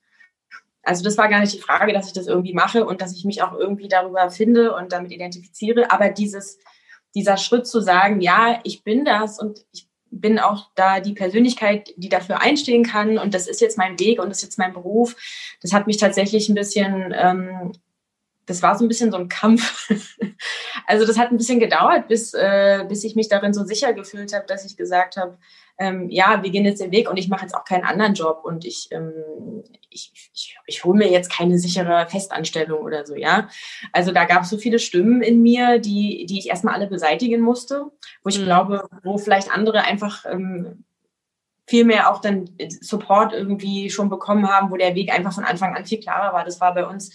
Also 0.82 1.04
das 1.04 1.18
war 1.18 1.28
gar 1.28 1.40
nicht 1.40 1.52
die 1.52 1.60
Frage, 1.60 1.92
dass 1.92 2.06
ich 2.06 2.14
das 2.14 2.28
irgendwie 2.28 2.54
mache 2.54 2.86
und 2.86 3.02
dass 3.02 3.14
ich 3.14 3.26
mich 3.26 3.42
auch 3.42 3.52
irgendwie 3.52 3.88
darüber 3.88 4.30
finde 4.30 4.74
und 4.74 4.92
damit 4.92 5.12
identifiziere. 5.12 5.90
Aber 5.90 6.08
dieses, 6.08 6.58
dieser 7.14 7.36
Schritt 7.36 7.66
zu 7.66 7.82
sagen, 7.82 8.22
ja, 8.22 8.58
ich 8.64 8.82
bin 8.82 9.04
das 9.04 9.38
und 9.38 9.66
ich 9.74 9.86
bin 10.10 10.38
auch 10.38 10.70
da 10.76 11.00
die 11.00 11.12
Persönlichkeit, 11.12 11.92
die 11.98 12.08
dafür 12.08 12.40
einstehen 12.40 12.84
kann 12.84 13.18
und 13.18 13.34
das 13.34 13.46
ist 13.46 13.60
jetzt 13.60 13.76
mein 13.76 14.00
Weg 14.00 14.18
und 14.18 14.30
das 14.30 14.38
ist 14.38 14.44
jetzt 14.44 14.58
mein 14.58 14.72
Beruf. 14.72 15.14
Das 15.60 15.74
hat 15.74 15.86
mich 15.86 15.98
tatsächlich 15.98 16.48
ein 16.48 16.54
bisschen 16.54 17.14
ähm, 17.14 17.72
das 18.46 18.62
war 18.62 18.78
so 18.78 18.84
ein 18.84 18.88
bisschen 18.88 19.10
so 19.10 19.18
ein 19.18 19.28
Kampf. 19.28 19.90
also 20.86 21.04
das 21.04 21.18
hat 21.18 21.30
ein 21.30 21.36
bisschen 21.36 21.60
gedauert, 21.60 22.08
bis, 22.08 22.32
äh, 22.32 22.84
bis 22.88 23.04
ich 23.04 23.16
mich 23.16 23.28
darin 23.28 23.52
so 23.52 23.64
sicher 23.64 23.92
gefühlt 23.92 24.32
habe, 24.32 24.46
dass 24.46 24.64
ich 24.64 24.76
gesagt 24.76 25.16
habe, 25.16 25.36
ähm, 25.78 26.08
ja, 26.08 26.42
wir 26.42 26.50
gehen 26.50 26.64
jetzt 26.64 26.80
den 26.80 26.92
Weg 26.92 27.10
und 27.10 27.18
ich 27.18 27.28
mache 27.28 27.42
jetzt 27.42 27.54
auch 27.54 27.64
keinen 27.64 27.84
anderen 27.84 28.14
Job 28.14 28.42
und 28.44 28.64
ich, 28.64 28.88
ähm, 28.92 29.12
ich, 29.90 30.10
ich, 30.32 30.56
ich 30.66 30.84
hole 30.84 30.96
mir 30.96 31.10
jetzt 31.10 31.30
keine 31.30 31.58
sichere 31.58 32.06
Festanstellung 32.08 32.80
oder 32.80 33.04
so, 33.04 33.14
ja. 33.14 33.48
Also 33.92 34.12
da 34.12 34.24
gab 34.24 34.44
es 34.44 34.50
so 34.50 34.56
viele 34.56 34.78
Stimmen 34.78 35.20
in 35.22 35.42
mir, 35.42 35.78
die, 35.78 36.24
die 36.26 36.38
ich 36.38 36.48
erstmal 36.48 36.74
alle 36.74 36.86
beseitigen 36.86 37.42
musste, 37.42 37.90
wo 38.22 38.28
ich 38.28 38.38
mhm. 38.38 38.44
glaube, 38.44 38.88
wo 39.02 39.18
vielleicht 39.18 39.50
andere 39.50 39.82
einfach 39.82 40.24
ähm, 40.30 40.84
viel 41.66 41.84
mehr 41.84 42.10
auch 42.10 42.20
dann 42.20 42.48
Support 42.80 43.32
irgendwie 43.32 43.90
schon 43.90 44.08
bekommen 44.08 44.48
haben, 44.48 44.70
wo 44.70 44.76
der 44.76 44.94
Weg 44.94 45.12
einfach 45.12 45.32
von 45.32 45.44
Anfang 45.44 45.74
an 45.74 45.84
viel 45.84 46.00
klarer 46.00 46.32
war. 46.32 46.44
Das 46.44 46.60
war 46.60 46.72
bei 46.72 46.86
uns 46.86 47.10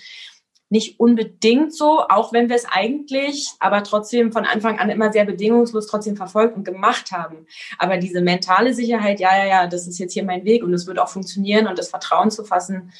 nicht 0.71 1.01
unbedingt 1.01 1.75
so, 1.75 2.01
auch 2.07 2.31
wenn 2.31 2.47
wir 2.47 2.55
es 2.55 2.65
eigentlich, 2.65 3.49
aber 3.59 3.83
trotzdem 3.83 4.31
von 4.31 4.45
Anfang 4.45 4.79
an 4.79 4.89
immer 4.89 5.11
sehr 5.11 5.25
bedingungslos 5.25 5.85
trotzdem 5.85 6.15
verfolgt 6.15 6.55
und 6.55 6.63
gemacht 6.63 7.11
haben. 7.11 7.45
Aber 7.77 7.97
diese 7.97 8.21
mentale 8.21 8.73
Sicherheit, 8.73 9.19
ja, 9.19 9.35
ja, 9.37 9.45
ja, 9.45 9.67
das 9.67 9.85
ist 9.85 9.99
jetzt 9.99 10.13
hier 10.13 10.23
mein 10.23 10.45
Weg 10.45 10.63
und 10.63 10.73
es 10.73 10.87
wird 10.87 10.97
auch 10.97 11.09
funktionieren 11.09 11.67
und 11.67 11.77
das 11.77 11.89
Vertrauen 11.89 12.31
zu 12.31 12.45
fassen, 12.45 12.93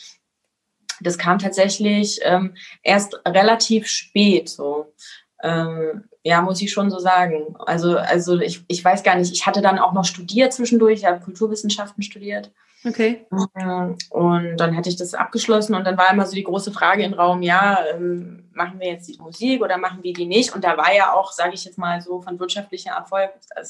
das 0.99 1.17
kam 1.17 1.39
tatsächlich 1.39 2.19
ähm, 2.23 2.55
erst 2.83 3.19
relativ 3.25 3.87
spät 3.87 4.49
so. 4.49 4.93
Ähm, 5.41 6.03
ja, 6.23 6.41
muss 6.41 6.61
ich 6.61 6.71
schon 6.71 6.91
so 6.91 6.99
sagen. 6.99 7.55
Also, 7.65 7.97
also 7.97 8.37
ich, 8.39 8.63
ich 8.67 8.83
weiß 8.83 9.01
gar 9.03 9.15
nicht, 9.15 9.33
ich 9.33 9.45
hatte 9.47 9.61
dann 9.61 9.79
auch 9.79 9.93
noch 9.93 10.05
studiert 10.05 10.53
zwischendurch, 10.53 10.99
ich 10.99 11.05
habe 11.05 11.23
Kulturwissenschaften 11.23 12.03
studiert. 12.03 12.51
Okay. 12.83 13.27
Ähm, 13.59 13.95
und 14.09 14.57
dann 14.57 14.75
hatte 14.75 14.89
ich 14.89 14.95
das 14.95 15.13
abgeschlossen 15.13 15.75
und 15.75 15.85
dann 15.85 15.97
war 15.97 16.11
immer 16.11 16.25
so 16.25 16.33
die 16.33 16.43
große 16.43 16.71
Frage 16.71 17.03
im 17.03 17.13
Raum, 17.13 17.43
ja, 17.43 17.77
ähm, 17.93 18.49
machen 18.53 18.79
wir 18.79 18.87
jetzt 18.87 19.07
die 19.07 19.19
Musik 19.19 19.61
oder 19.61 19.77
machen 19.77 19.99
wir 20.01 20.13
die 20.13 20.25
nicht? 20.25 20.55
Und 20.55 20.63
da 20.63 20.77
war 20.77 20.93
ja 20.93 21.13
auch, 21.13 21.31
sage 21.31 21.53
ich 21.53 21.63
jetzt 21.63 21.77
mal 21.77 22.01
so, 22.01 22.21
von 22.21 22.39
wirtschaftlicher 22.39 22.91
Erfolg, 22.91 23.29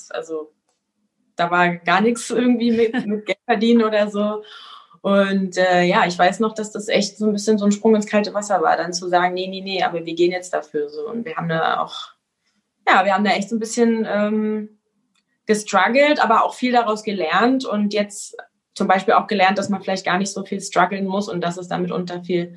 also 0.10 0.52
da 1.36 1.52
war 1.52 1.76
gar 1.76 2.02
nichts 2.02 2.30
irgendwie 2.30 2.72
mit, 2.72 2.94
mit 3.06 3.26
Geld 3.26 3.40
verdienen 3.46 3.84
oder 3.84 4.10
so. 4.10 4.44
Und 5.02 5.58
äh, 5.58 5.84
ja, 5.84 6.06
ich 6.06 6.18
weiß 6.18 6.40
noch, 6.40 6.54
dass 6.54 6.72
das 6.72 6.88
echt 6.88 7.18
so 7.18 7.26
ein 7.26 7.34
bisschen 7.34 7.58
so 7.58 7.66
ein 7.66 7.72
Sprung 7.72 7.96
ins 7.96 8.06
kalte 8.06 8.34
Wasser 8.34 8.62
war, 8.62 8.78
dann 8.78 8.94
zu 8.94 9.10
sagen, 9.10 9.34
nee, 9.34 9.48
nee, 9.48 9.62
nee, 9.62 9.84
aber 9.84 10.06
wir 10.06 10.14
gehen 10.14 10.32
jetzt 10.32 10.54
dafür 10.54 10.90
so. 10.90 11.10
Und 11.10 11.26
wir 11.26 11.36
haben 11.36 11.50
da 11.50 11.82
auch, 11.82 12.12
ja, 12.88 13.04
wir 13.04 13.14
haben 13.14 13.24
da 13.24 13.32
echt 13.32 13.50
so 13.50 13.56
ein 13.56 13.60
bisschen 13.60 14.08
ähm, 14.08 14.78
gestruggelt, 15.48 16.24
aber 16.24 16.46
auch 16.46 16.54
viel 16.54 16.72
daraus 16.72 17.04
gelernt. 17.04 17.66
Und 17.66 17.94
jetzt 17.94 18.38
zum 18.74 18.88
Beispiel 18.88 19.14
auch 19.14 19.28
gelernt, 19.28 19.58
dass 19.58 19.70
man 19.70 19.82
vielleicht 19.82 20.06
gar 20.06 20.18
nicht 20.18 20.32
so 20.32 20.44
viel 20.44 20.62
strugglen 20.62 21.06
muss 21.06 21.30
und 21.30 21.42
dass 21.42 21.58
es 21.58 21.68
dann 21.68 21.82
mitunter 21.82 22.24
viel 22.24 22.56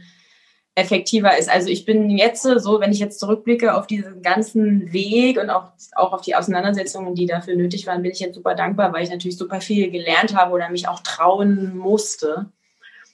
effektiver 0.77 1.37
ist. 1.39 1.49
Also 1.49 1.69
ich 1.69 1.85
bin 1.85 2.11
jetzt 2.11 2.43
so, 2.43 2.81
wenn 2.81 2.91
ich 2.91 2.99
jetzt 2.99 3.21
zurückblicke 3.21 3.75
auf 3.75 3.87
diesen 3.87 4.23
ganzen 4.23 4.93
Weg 4.93 5.39
und 5.39 5.51
auch, 5.51 5.71
auch 5.95 6.13
auf 6.13 6.23
die 6.23 6.35
Auseinandersetzungen, 6.35 7.15
die 7.15 7.27
dafür 7.27 7.55
nötig 7.55 7.87
waren, 7.87 8.03
bin 8.03 8.11
ich 8.11 8.19
jetzt 8.19 8.35
super 8.35 8.55
dankbar, 8.55 8.93
weil 8.93 9.05
ich 9.05 9.11
natürlich 9.11 9.39
super 9.39 9.61
viel 9.61 9.91
gelernt 9.91 10.37
habe 10.37 10.53
oder 10.53 10.71
mich 10.71 10.89
auch 10.89 11.01
trauen 11.01 11.77
musste. 11.77 12.51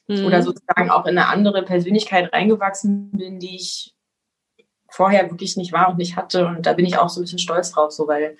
Mhm. 0.08 0.24
Oder 0.24 0.42
sozusagen 0.42 0.90
auch 0.90 1.04
in 1.04 1.18
eine 1.18 1.28
andere 1.28 1.62
Persönlichkeit 1.62 2.32
reingewachsen 2.32 3.10
bin, 3.12 3.38
die 3.38 3.56
ich 3.56 3.94
vorher 4.88 5.30
wirklich 5.30 5.56
nicht 5.56 5.72
war 5.72 5.90
und 5.90 5.98
nicht 5.98 6.16
hatte. 6.16 6.46
Und 6.46 6.64
da 6.66 6.72
bin 6.72 6.86
ich 6.86 6.98
auch 6.98 7.10
so 7.10 7.20
ein 7.20 7.24
bisschen 7.24 7.38
stolz 7.38 7.72
drauf, 7.72 7.92
so 7.92 8.08
weil 8.08 8.36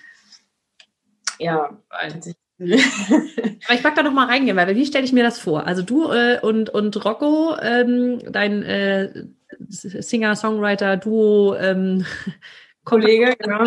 ja, 1.37 1.77
tatsächlich 1.89 2.35
aber 2.61 3.73
ich 3.73 3.83
mag 3.83 3.95
da 3.95 4.03
noch 4.03 4.13
mal 4.13 4.27
reingehen, 4.27 4.55
weil 4.55 4.75
wie 4.75 4.85
stelle 4.85 5.05
ich 5.05 5.13
mir 5.13 5.23
das 5.23 5.39
vor? 5.39 5.65
Also 5.65 5.81
du 5.81 6.11
äh, 6.11 6.39
und, 6.41 6.69
und 6.69 7.03
Rocco, 7.03 7.55
ähm, 7.61 8.19
dein 8.31 8.63
äh, 8.63 9.25
Singer-Songwriter, 9.69 10.97
Duo, 10.97 11.55
ähm, 11.55 12.05
Kollege, 12.83 13.35
genau. 13.37 13.65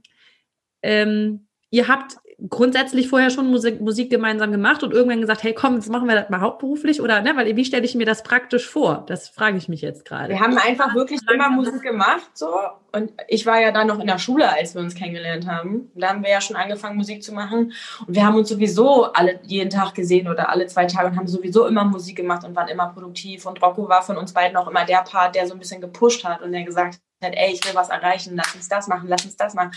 ähm, 0.82 1.47
ihr 1.69 1.88
habt 1.88 2.17
grundsätzlich 2.50 3.10
vorher 3.10 3.32
schon 3.32 3.50
Musik, 3.50 3.82
Musik 3.82 4.12
gemeinsam 4.12 4.52
gemacht 4.52 4.84
und 4.84 4.93
irgendwann 4.93 5.21
gesagt, 5.21 5.41
hey 5.41 5.54
komm, 5.54 5.76
jetzt 5.76 5.89
machen 5.89 6.08
wir 6.08 6.13
das 6.13 6.30
mal 6.30 6.39
hauptberuflich 6.39 7.02
oder 7.02 7.21
ne, 7.21 7.36
weil 7.36 7.56
wie 7.56 7.65
stelle 7.65 7.84
ich 7.84 7.95
mir 7.95 8.06
das 8.06 8.21
praktisch 8.21 8.69
vor? 8.69 9.06
Das 9.08 9.28
frage 9.28 9.58
ich 9.58 9.69
mich 9.69 9.82
jetzt 9.82 10.06
gerade. 10.06 10.30
Wir 10.30 10.39
haben 10.39 10.56
einfach 10.56 10.93
wirklich 10.93 11.19
immer 11.32 11.50
Musik 11.50 11.82
gemacht 11.82 12.30
so 12.36 12.47
und 12.91 13.12
ich 13.28 13.47
war 13.47 13.60
ja 13.60 13.71
dann 13.71 13.88
noch 13.88 14.00
in 14.00 14.06
der 14.06 14.19
Schule, 14.19 14.52
als 14.54 14.76
wir 14.76 14.82
uns 14.82 14.93
kennengelernt 14.93 15.47
haben. 15.47 15.91
Da 15.95 16.10
haben 16.10 16.21
wir 16.21 16.30
ja 16.30 16.39
schon 16.39 16.56
angefangen 16.56 16.95
Musik 16.97 17.23
zu 17.23 17.34
machen 17.34 17.73
und 18.06 18.15
wir 18.15 18.23
haben 18.23 18.36
uns 18.36 18.50
sowieso 18.50 19.12
alle 19.13 19.39
jeden 19.43 19.71
Tag 19.71 19.95
gesehen 19.95 20.28
oder 20.28 20.50
alle 20.50 20.67
zwei 20.67 20.86
Tage 20.86 21.08
und 21.08 21.17
haben 21.17 21.28
sowieso 21.28 21.65
immer 21.65 21.86
Musik 21.86 22.17
gemacht 22.17 22.43
und 22.43 22.56
waren 22.56 22.67
immer 22.67 22.89
produktiv 22.89 23.47
und 23.47 23.60
Rocco 23.63 23.89
war 23.89 24.04
von 24.04 24.15
uns 24.15 24.34
beiden 24.34 24.56
auch 24.58 24.67
immer 24.67 24.86
der 24.86 25.02
Part, 25.02 25.34
der 25.34 25.47
so 25.47 25.54
ein 25.54 25.60
bisschen 25.60 25.82
gepusht 25.82 26.23
hat 26.23 26.43
und 26.43 26.52
der 26.52 26.63
gesagt 26.63 27.00
hat, 27.23 27.34
ey, 27.34 27.52
ich 27.52 27.65
will 27.65 27.73
was 27.73 27.89
erreichen, 27.89 28.36
lass 28.36 28.54
uns 28.54 28.69
das 28.69 28.88
machen, 28.88 29.08
lass 29.10 29.26
uns 29.26 29.36
das 29.38 29.56
machen 29.56 29.71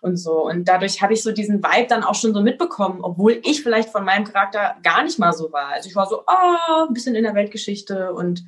und 0.00 0.16
so. 0.16 0.46
Und 0.46 0.66
dadurch 0.66 1.02
habe 1.02 1.12
ich 1.12 1.22
so 1.22 1.32
diesen 1.32 1.62
Vibe 1.62 1.88
dann 1.88 2.04
auch 2.04 2.14
schon 2.14 2.32
so 2.32 2.40
mitbekommen, 2.42 3.00
obwohl 3.02 3.40
ich 3.44 3.62
vielleicht 3.62 3.90
von 3.90 4.04
meinem 4.04 4.24
Charakter 4.24 4.76
gar 4.82 5.02
nicht 5.02 5.18
mal 5.18 5.32
so 5.32 5.52
war. 5.52 5.68
Also 5.68 5.88
ich 5.88 5.96
war 5.96 6.06
so, 6.06 6.22
oh, 6.26 6.86
ein 6.88 6.94
bisschen 6.94 7.14
in 7.14 7.24
der 7.24 7.34
Weltgeschichte 7.34 8.12
und 8.12 8.44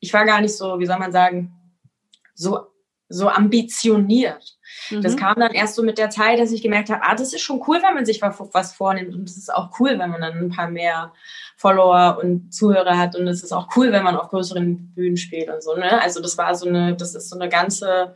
ich 0.00 0.12
war 0.12 0.24
gar 0.24 0.40
nicht 0.40 0.56
so, 0.56 0.78
wie 0.78 0.86
soll 0.86 0.98
man 0.98 1.12
sagen, 1.12 1.52
so, 2.34 2.66
so 3.08 3.28
ambitioniert. 3.28 4.58
Mhm. 4.90 5.02
Das 5.02 5.16
kam 5.16 5.36
dann 5.36 5.52
erst 5.52 5.74
so 5.74 5.82
mit 5.82 5.98
der 5.98 6.10
Zeit, 6.10 6.38
dass 6.38 6.52
ich 6.52 6.62
gemerkt 6.62 6.90
habe, 6.90 7.02
ah, 7.02 7.14
das 7.14 7.32
ist 7.32 7.42
schon 7.42 7.62
cool, 7.66 7.80
wenn 7.82 7.94
man 7.94 8.04
sich 8.04 8.20
was 8.22 8.74
vornimmt 8.74 9.14
und 9.14 9.28
es 9.28 9.36
ist 9.36 9.52
auch 9.52 9.78
cool, 9.78 9.98
wenn 9.98 10.10
man 10.10 10.20
dann 10.20 10.38
ein 10.38 10.50
paar 10.50 10.68
mehr 10.68 11.12
Follower 11.56 12.18
und 12.22 12.52
Zuhörer 12.52 12.98
hat 12.98 13.16
und 13.16 13.26
es 13.28 13.42
ist 13.42 13.52
auch 13.52 13.68
cool, 13.76 13.92
wenn 13.92 14.04
man 14.04 14.16
auf 14.16 14.28
größeren 14.28 14.92
Bühnen 14.94 15.16
spielt 15.16 15.48
und 15.48 15.62
so. 15.62 15.74
Ne? 15.74 16.00
Also 16.02 16.20
das 16.20 16.36
war 16.36 16.54
so 16.54 16.68
eine, 16.68 16.94
das 16.94 17.14
ist 17.14 17.30
so 17.30 17.38
eine 17.38 17.48
ganze, 17.48 18.14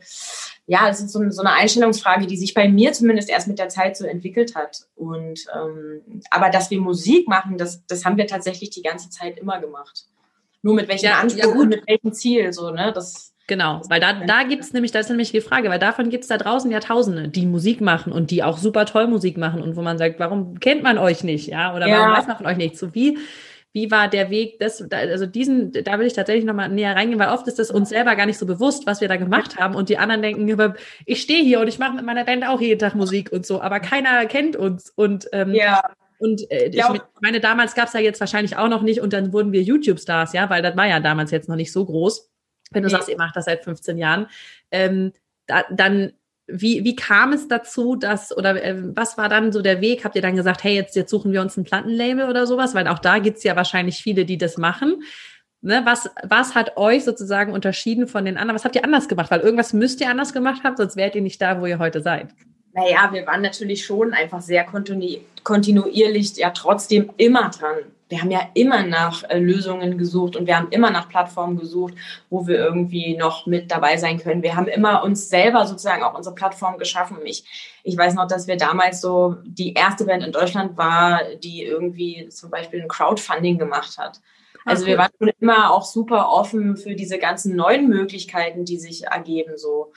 ja, 0.71 0.87
es 0.87 1.01
ist 1.01 1.11
so, 1.11 1.19
so 1.31 1.41
eine 1.41 1.51
Einstellungsfrage, 1.51 2.27
die 2.27 2.37
sich 2.37 2.53
bei 2.53 2.69
mir 2.69 2.93
zumindest 2.93 3.29
erst 3.29 3.49
mit 3.49 3.59
der 3.59 3.67
Zeit 3.67 3.97
so 3.97 4.05
entwickelt 4.05 4.55
hat. 4.55 4.83
Und 4.95 5.45
ähm, 5.53 6.01
aber 6.29 6.49
dass 6.49 6.71
wir 6.71 6.79
Musik 6.79 7.27
machen, 7.27 7.57
das, 7.57 7.85
das 7.87 8.05
haben 8.05 8.15
wir 8.15 8.25
tatsächlich 8.25 8.69
die 8.69 8.81
ganze 8.81 9.09
Zeit 9.09 9.37
immer 9.37 9.59
gemacht. 9.59 10.05
Nur 10.61 10.75
mit 10.75 10.87
welchem 10.87 11.07
ja, 11.07 11.19
Anspruch 11.19 11.43
ja 11.43 11.59
und 11.59 11.67
mit 11.67 11.85
welchem 11.85 12.13
Ziel, 12.13 12.53
so, 12.53 12.71
ne? 12.71 12.93
Das, 12.95 13.33
Genau, 13.47 13.81
weil 13.89 13.99
da, 13.99 14.13
da 14.13 14.43
gibt 14.43 14.63
es 14.63 14.71
nämlich, 14.71 14.93
das 14.93 15.07
ist 15.07 15.09
nämlich 15.09 15.31
die 15.31 15.41
Frage, 15.41 15.69
weil 15.69 15.79
davon 15.79 16.09
gibt 16.09 16.23
es 16.23 16.29
da 16.29 16.37
draußen 16.37 16.71
ja 16.71 16.79
Tausende, 16.79 17.27
die 17.27 17.45
Musik 17.45 17.81
machen 17.81 18.13
und 18.13 18.31
die 18.31 18.43
auch 18.43 18.57
super 18.57 18.85
toll 18.85 19.07
Musik 19.07 19.37
machen 19.37 19.61
und 19.61 19.75
wo 19.75 19.81
man 19.81 19.97
sagt, 19.97 20.21
warum 20.21 20.61
kennt 20.61 20.83
man 20.83 20.97
euch 20.97 21.25
nicht, 21.25 21.47
ja, 21.47 21.75
oder 21.75 21.85
ja. 21.87 21.97
warum 21.97 22.15
weiß 22.15 22.27
man 22.27 22.37
von 22.37 22.45
euch 22.45 22.55
nicht? 22.55 22.77
So 22.77 22.95
wie, 22.95 23.17
wie 23.73 23.89
war 23.91 24.07
der 24.07 24.29
Weg, 24.29 24.59
das, 24.59 24.81
also 24.91 25.25
diesen, 25.25 25.71
da 25.71 25.97
will 25.97 26.07
ich 26.07 26.13
tatsächlich 26.13 26.45
nochmal 26.45 26.69
näher 26.69 26.95
reingehen, 26.95 27.19
weil 27.19 27.29
oft 27.29 27.47
ist 27.47 27.59
das 27.59 27.71
uns 27.71 27.89
selber 27.89 28.15
gar 28.15 28.25
nicht 28.25 28.37
so 28.37 28.45
bewusst, 28.45 28.85
was 28.85 29.01
wir 29.01 29.07
da 29.07 29.15
gemacht 29.15 29.57
haben 29.57 29.75
und 29.75 29.89
die 29.89 29.97
anderen 29.97 30.21
denken, 30.21 30.75
ich 31.05 31.21
stehe 31.21 31.43
hier 31.43 31.59
und 31.59 31.67
ich 31.67 31.79
mache 31.79 31.95
mit 31.95 32.05
meiner 32.05 32.25
Band 32.25 32.45
auch 32.47 32.59
jeden 32.59 32.79
Tag 32.79 32.95
Musik 32.95 33.31
und 33.31 33.45
so, 33.45 33.61
aber 33.61 33.79
keiner 33.79 34.25
kennt 34.25 34.55
uns 34.55 34.89
und 34.89 35.27
ähm, 35.31 35.53
ja. 35.53 35.81
Und 36.19 36.51
äh, 36.51 36.67
ich 36.67 36.83
meine, 37.19 37.39
damals 37.39 37.73
gab 37.73 37.87
es 37.87 37.93
ja 37.93 37.99
jetzt 37.99 38.19
wahrscheinlich 38.19 38.55
auch 38.55 38.67
noch 38.67 38.83
nicht 38.83 39.01
und 39.01 39.11
dann 39.11 39.33
wurden 39.33 39.51
wir 39.51 39.63
YouTube-Stars, 39.63 40.33
ja, 40.33 40.51
weil 40.51 40.61
das 40.61 40.77
war 40.77 40.87
ja 40.87 40.99
damals 40.99 41.31
jetzt 41.31 41.49
noch 41.49 41.55
nicht 41.55 41.71
so 41.71 41.83
groß 41.83 42.31
wenn 42.71 42.83
du 42.83 42.89
ja. 42.89 42.97
sagst, 42.97 43.09
ihr 43.09 43.17
macht 43.17 43.35
das 43.35 43.45
seit 43.45 43.63
15 43.63 43.97
Jahren, 43.97 44.27
ähm, 44.71 45.11
da, 45.45 45.63
dann 45.69 46.13
wie, 46.51 46.83
wie 46.83 46.95
kam 46.95 47.33
es 47.33 47.47
dazu, 47.47 47.95
dass, 47.95 48.35
oder 48.35 48.63
äh, 48.63 48.75
was 48.95 49.17
war 49.17 49.29
dann 49.29 49.51
so 49.51 49.61
der 49.61 49.81
Weg? 49.81 50.03
Habt 50.03 50.15
ihr 50.15 50.21
dann 50.21 50.35
gesagt, 50.35 50.63
hey, 50.63 50.75
jetzt, 50.75 50.95
jetzt 50.95 51.09
suchen 51.09 51.31
wir 51.31 51.41
uns 51.41 51.57
ein 51.57 51.63
Plattenlabel 51.63 52.29
oder 52.29 52.47
sowas? 52.47 52.75
Weil 52.75 52.87
auch 52.87 52.99
da 52.99 53.19
gibt's 53.19 53.43
ja 53.43 53.55
wahrscheinlich 53.55 53.97
viele, 53.97 54.25
die 54.25 54.37
das 54.37 54.57
machen. 54.57 55.03
Ne, 55.63 55.81
was, 55.85 56.09
was 56.23 56.55
hat 56.55 56.77
euch 56.77 57.03
sozusagen 57.03 57.53
unterschieden 57.53 58.07
von 58.07 58.25
den 58.25 58.37
anderen? 58.37 58.55
Was 58.55 58.65
habt 58.65 58.75
ihr 58.75 58.83
anders 58.83 59.07
gemacht? 59.07 59.29
Weil 59.29 59.41
irgendwas 59.41 59.73
müsst 59.73 60.01
ihr 60.01 60.09
anders 60.09 60.33
gemacht 60.33 60.63
haben, 60.63 60.75
sonst 60.75 60.95
wärt 60.95 61.13
ihr 61.15 61.21
nicht 61.21 61.39
da, 61.41 61.61
wo 61.61 61.67
ihr 61.67 61.77
heute 61.77 62.01
seid. 62.01 62.29
Naja, 62.73 63.09
wir 63.11 63.27
waren 63.27 63.41
natürlich 63.41 63.85
schon 63.85 64.13
einfach 64.13 64.41
sehr 64.41 64.63
kontinu 64.63 65.19
kontinuierlich 65.43 66.37
ja 66.37 66.51
trotzdem 66.51 67.11
immer 67.17 67.49
dran 67.49 67.77
wir 68.11 68.21
haben 68.21 68.29
ja 68.29 68.41
immer 68.55 68.83
nach 68.83 69.23
äh, 69.29 69.39
Lösungen 69.39 69.97
gesucht 69.97 70.35
und 70.35 70.45
wir 70.45 70.57
haben 70.57 70.67
immer 70.69 70.91
nach 70.91 71.07
Plattformen 71.07 71.57
gesucht, 71.57 71.93
wo 72.29 72.45
wir 72.45 72.57
irgendwie 72.57 73.15
noch 73.15 73.47
mit 73.47 73.71
dabei 73.71 73.95
sein 73.95 74.19
können. 74.19 74.43
Wir 74.43 74.57
haben 74.57 74.67
immer 74.67 75.01
uns 75.01 75.29
selber 75.29 75.65
sozusagen 75.65 76.03
auch 76.03 76.13
unsere 76.13 76.35
Plattform 76.35 76.77
geschaffen. 76.77 77.19
Ich, 77.23 77.45
ich 77.83 77.97
weiß 77.97 78.13
noch, 78.15 78.27
dass 78.27 78.47
wir 78.47 78.57
damals 78.57 78.99
so 78.99 79.37
die 79.45 79.73
erste 79.73 80.03
Band 80.03 80.25
in 80.25 80.33
Deutschland 80.33 80.77
war, 80.77 81.21
die 81.41 81.63
irgendwie 81.63 82.27
zum 82.27 82.51
Beispiel 82.51 82.81
ein 82.81 82.89
Crowdfunding 82.89 83.57
gemacht 83.57 83.97
hat. 83.97 84.19
Also 84.65 84.85
wir 84.85 84.97
waren 84.97 85.11
schon 85.17 85.31
immer 85.39 85.71
auch 85.71 85.85
super 85.85 86.29
offen 86.29 86.75
für 86.75 86.95
diese 86.95 87.17
ganzen 87.17 87.55
neuen 87.55 87.87
Möglichkeiten, 87.87 88.65
die 88.65 88.77
sich 88.77 89.05
ergeben 89.05 89.57
so. 89.57 89.93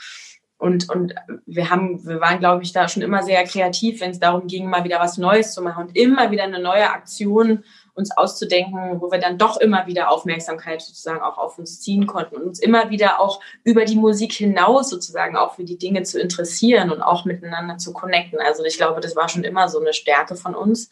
Und, 0.56 0.88
und 0.88 1.14
wir 1.46 1.68
haben, 1.68 2.06
wir 2.06 2.20
waren, 2.20 2.38
glaube 2.38 2.62
ich, 2.62 2.72
da 2.72 2.88
schon 2.88 3.02
immer 3.02 3.22
sehr 3.24 3.42
kreativ, 3.44 4.00
wenn 4.00 4.12
es 4.12 4.20
darum 4.20 4.46
ging, 4.46 4.70
mal 4.70 4.84
wieder 4.84 5.00
was 5.00 5.18
Neues 5.18 5.52
zu 5.52 5.60
machen 5.62 5.88
und 5.88 5.96
immer 5.96 6.30
wieder 6.30 6.44
eine 6.44 6.60
neue 6.60 6.88
Aktion 6.88 7.64
uns 7.94 8.16
auszudenken, 8.16 9.00
wo 9.00 9.10
wir 9.10 9.18
dann 9.18 9.38
doch 9.38 9.56
immer 9.56 9.86
wieder 9.86 10.10
Aufmerksamkeit 10.10 10.82
sozusagen 10.82 11.20
auch 11.20 11.38
auf 11.38 11.58
uns 11.58 11.80
ziehen 11.80 12.06
konnten 12.06 12.36
und 12.36 12.42
uns 12.42 12.58
immer 12.58 12.90
wieder 12.90 13.20
auch 13.20 13.40
über 13.62 13.84
die 13.84 13.96
Musik 13.96 14.32
hinaus 14.32 14.90
sozusagen 14.90 15.36
auch 15.36 15.54
für 15.54 15.64
die 15.64 15.78
Dinge 15.78 16.02
zu 16.02 16.20
interessieren 16.20 16.90
und 16.90 17.02
auch 17.02 17.24
miteinander 17.24 17.78
zu 17.78 17.92
connecten. 17.92 18.40
Also 18.40 18.64
ich 18.64 18.76
glaube, 18.76 19.00
das 19.00 19.14
war 19.14 19.28
schon 19.28 19.44
immer 19.44 19.68
so 19.68 19.80
eine 19.80 19.92
Stärke 19.92 20.34
von 20.34 20.54
uns, 20.54 20.90